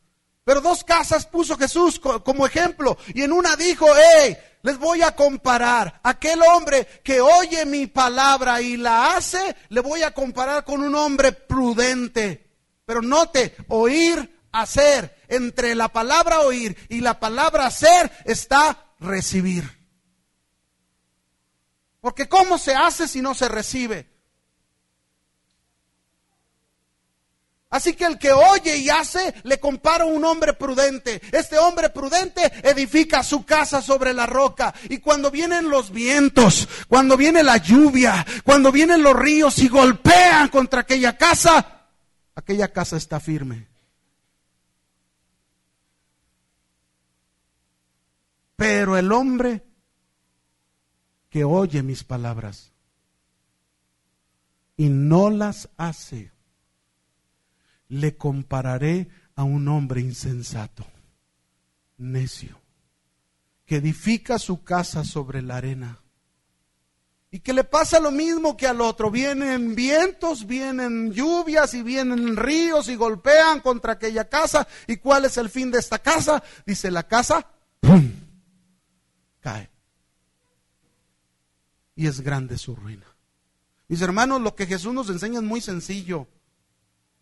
Pero 0.48 0.62
dos 0.62 0.82
casas 0.82 1.26
puso 1.26 1.58
Jesús 1.58 2.00
como 2.00 2.46
ejemplo. 2.46 2.96
Y 3.12 3.20
en 3.20 3.32
una 3.32 3.54
dijo, 3.54 3.86
hey, 3.94 4.34
les 4.62 4.78
voy 4.78 5.02
a 5.02 5.14
comparar. 5.14 6.00
Aquel 6.02 6.40
hombre 6.40 6.86
que 7.04 7.20
oye 7.20 7.66
mi 7.66 7.86
palabra 7.86 8.62
y 8.62 8.78
la 8.78 9.14
hace, 9.14 9.54
le 9.68 9.82
voy 9.82 10.04
a 10.04 10.14
comparar 10.14 10.64
con 10.64 10.82
un 10.82 10.94
hombre 10.94 11.32
prudente. 11.32 12.50
Pero 12.86 13.02
note, 13.02 13.56
oír, 13.68 14.40
hacer. 14.50 15.22
Entre 15.28 15.74
la 15.74 15.90
palabra 15.90 16.40
oír 16.40 16.74
y 16.88 17.02
la 17.02 17.20
palabra 17.20 17.66
hacer 17.66 18.10
está 18.24 18.94
recibir. 19.00 19.70
Porque 22.00 22.26
¿cómo 22.26 22.56
se 22.56 22.74
hace 22.74 23.06
si 23.06 23.20
no 23.20 23.34
se 23.34 23.50
recibe? 23.50 24.17
Así 27.70 27.94
que 27.94 28.06
el 28.06 28.18
que 28.18 28.32
oye 28.32 28.78
y 28.78 28.88
hace, 28.88 29.34
le 29.44 29.60
compara 29.60 30.04
a 30.04 30.06
un 30.06 30.24
hombre 30.24 30.54
prudente. 30.54 31.20
Este 31.32 31.58
hombre 31.58 31.90
prudente 31.90 32.40
edifica 32.62 33.22
su 33.22 33.44
casa 33.44 33.82
sobre 33.82 34.14
la 34.14 34.24
roca. 34.24 34.74
Y 34.88 34.98
cuando 34.98 35.30
vienen 35.30 35.68
los 35.68 35.90
vientos, 35.90 36.66
cuando 36.88 37.16
viene 37.18 37.42
la 37.42 37.58
lluvia, 37.58 38.24
cuando 38.42 38.72
vienen 38.72 39.02
los 39.02 39.14
ríos 39.14 39.58
y 39.58 39.68
golpean 39.68 40.48
contra 40.48 40.80
aquella 40.80 41.18
casa, 41.18 41.84
aquella 42.34 42.72
casa 42.72 42.96
está 42.96 43.20
firme. 43.20 43.68
Pero 48.56 48.96
el 48.96 49.12
hombre 49.12 49.62
que 51.28 51.44
oye 51.44 51.82
mis 51.82 52.02
palabras 52.02 52.72
y 54.76 54.88
no 54.88 55.28
las 55.28 55.68
hace, 55.76 56.32
le 57.88 58.16
compararé 58.16 59.08
a 59.34 59.44
un 59.44 59.68
hombre 59.68 60.00
insensato, 60.00 60.86
necio, 61.96 62.60
que 63.64 63.76
edifica 63.76 64.38
su 64.38 64.62
casa 64.62 65.04
sobre 65.04 65.42
la 65.42 65.56
arena. 65.56 66.00
Y 67.30 67.40
que 67.40 67.52
le 67.52 67.62
pasa 67.62 68.00
lo 68.00 68.10
mismo 68.10 68.56
que 68.56 68.66
al 68.66 68.80
otro. 68.80 69.10
Vienen 69.10 69.74
vientos, 69.74 70.46
vienen 70.46 71.12
lluvias 71.12 71.74
y 71.74 71.82
vienen 71.82 72.36
ríos 72.36 72.88
y 72.88 72.96
golpean 72.96 73.60
contra 73.60 73.92
aquella 73.92 74.30
casa. 74.30 74.66
¿Y 74.86 74.96
cuál 74.96 75.26
es 75.26 75.36
el 75.36 75.50
fin 75.50 75.70
de 75.70 75.78
esta 75.78 75.98
casa? 75.98 76.42
Dice 76.64 76.90
la 76.90 77.06
casa, 77.06 77.46
¡pum! 77.80 78.10
cae. 79.40 79.70
Y 81.94 82.06
es 82.06 82.22
grande 82.22 82.56
su 82.56 82.74
ruina. 82.74 83.06
Mis 83.88 84.00
hermanos, 84.00 84.40
lo 84.40 84.54
que 84.54 84.66
Jesús 84.66 84.94
nos 84.94 85.10
enseña 85.10 85.40
es 85.40 85.44
muy 85.44 85.60
sencillo 85.60 86.28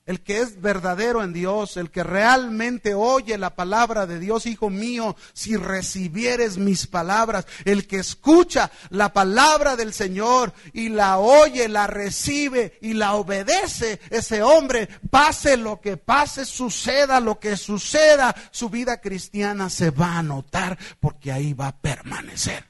el 0.07 0.21
que 0.21 0.41
es 0.41 0.61
verdadero 0.61 1.23
en 1.25 1.33
Dios, 1.33 1.77
el 1.77 1.91
que 1.91 2.05
realmente 2.05 2.95
oye 2.95 3.37
la 3.37 3.57
palabra 3.57 4.07
de 4.07 4.21
Dios, 4.21 4.47
hijo 4.47 4.71
mío, 4.71 5.17
si 5.33 5.57
recibieres 5.57 6.59
mis 6.59 6.87
palabras, 6.87 7.47
el 7.65 7.89
que 7.89 7.99
escucha 7.99 8.71
la 8.91 9.13
palabra 9.13 9.75
del 9.75 9.93
Señor 9.93 10.53
y 10.73 10.91
la 10.91 11.19
oye, 11.19 11.69
la 11.69 11.89
recibe 11.89 12.79
y 12.81 12.95
la 12.95 13.15
obedece, 13.15 14.01
ese 14.11 14.45
hombre, 14.45 14.89
pase 15.11 15.57
lo 15.57 15.81
que 15.81 15.97
pase, 15.97 16.45
suceda 16.45 17.19
lo 17.19 17.41
que 17.41 17.57
suceda, 17.57 18.35
su 18.53 18.71
vida 18.71 19.01
cristiana 19.01 19.69
se 19.69 19.91
va 19.91 20.19
a 20.19 20.23
notar 20.23 20.79
porque 21.01 21.33
ahí 21.33 21.53
va 21.53 21.69
a 21.69 21.77
permanecer. 21.77 22.65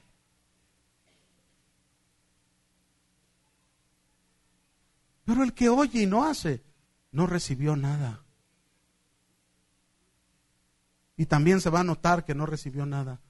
Pero 5.23 5.43
el 5.43 5.53
que 5.53 5.69
oye 5.69 6.03
y 6.03 6.05
no 6.07 6.23
hace, 6.23 6.66
no 7.17 7.25
recibió 7.25 7.75
nada. 7.75 8.23
Y 11.17 11.25
también 11.25 11.61
se 11.61 11.71
va 11.71 11.79
a 11.79 11.83
notar 11.83 12.25
que 12.25 12.35
no 12.35 12.45
recibió 12.45 12.85
nada. 12.85 13.21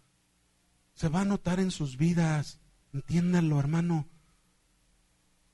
Se 0.93 1.07
va 1.07 1.22
a 1.22 1.26
notar 1.26 1.61
en 1.61 1.72
sus 1.72 1.95
vidas. 1.95 2.59
Entiéndanlo, 2.91 3.57
hermano. 3.57 4.09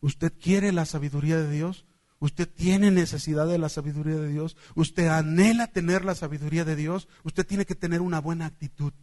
Usted 0.01 0.33
quiere 0.33 0.71
la 0.71 0.85
sabiduría 0.85 1.37
de 1.37 1.51
Dios. 1.51 1.85
Usted 2.17 2.49
tiene 2.49 2.89
necesidad 2.89 3.45
de 3.45 3.59
la 3.59 3.69
sabiduría 3.69 4.15
de 4.15 4.29
Dios. 4.29 4.57
Usted 4.73 5.09
anhela 5.09 5.67
tener 5.67 6.03
la 6.03 6.15
sabiduría 6.15 6.65
de 6.65 6.75
Dios. 6.75 7.07
Usted 7.23 7.45
tiene 7.45 7.67
que 7.67 7.75
tener 7.75 8.01
una 8.01 8.19
buena 8.19 8.47
actitud. 8.47 8.93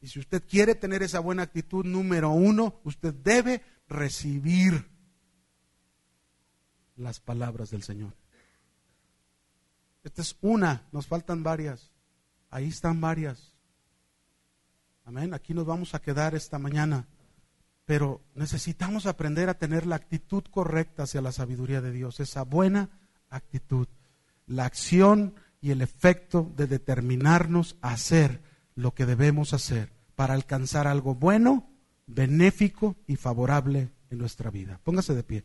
Y 0.00 0.08
si 0.08 0.18
usted 0.18 0.42
quiere 0.44 0.74
tener 0.74 1.04
esa 1.04 1.20
buena 1.20 1.44
actitud, 1.44 1.84
número 1.84 2.30
uno, 2.30 2.80
usted 2.82 3.14
debe 3.14 3.62
recibir 3.86 4.91
las 6.96 7.20
palabras 7.20 7.70
del 7.70 7.82
Señor. 7.82 8.14
Esta 10.04 10.22
es 10.22 10.36
una, 10.40 10.88
nos 10.92 11.06
faltan 11.06 11.42
varias. 11.42 11.90
Ahí 12.50 12.68
están 12.68 13.00
varias. 13.00 13.54
Amén. 15.04 15.34
Aquí 15.34 15.54
nos 15.54 15.66
vamos 15.66 15.94
a 15.94 16.00
quedar 16.00 16.34
esta 16.34 16.58
mañana. 16.58 17.06
Pero 17.84 18.22
necesitamos 18.34 19.06
aprender 19.06 19.48
a 19.48 19.58
tener 19.58 19.86
la 19.86 19.96
actitud 19.96 20.44
correcta 20.50 21.04
hacia 21.04 21.20
la 21.20 21.32
sabiduría 21.32 21.80
de 21.80 21.92
Dios, 21.92 22.20
esa 22.20 22.42
buena 22.42 22.90
actitud, 23.28 23.88
la 24.46 24.66
acción 24.66 25.34
y 25.60 25.70
el 25.70 25.82
efecto 25.82 26.52
de 26.56 26.66
determinarnos 26.66 27.76
a 27.80 27.92
hacer 27.92 28.42
lo 28.74 28.94
que 28.94 29.06
debemos 29.06 29.52
hacer 29.52 29.92
para 30.14 30.34
alcanzar 30.34 30.86
algo 30.86 31.14
bueno, 31.14 31.70
benéfico 32.06 32.96
y 33.06 33.16
favorable 33.16 33.90
en 34.10 34.18
nuestra 34.18 34.50
vida. 34.50 34.80
Póngase 34.84 35.14
de 35.14 35.22
pie. 35.22 35.44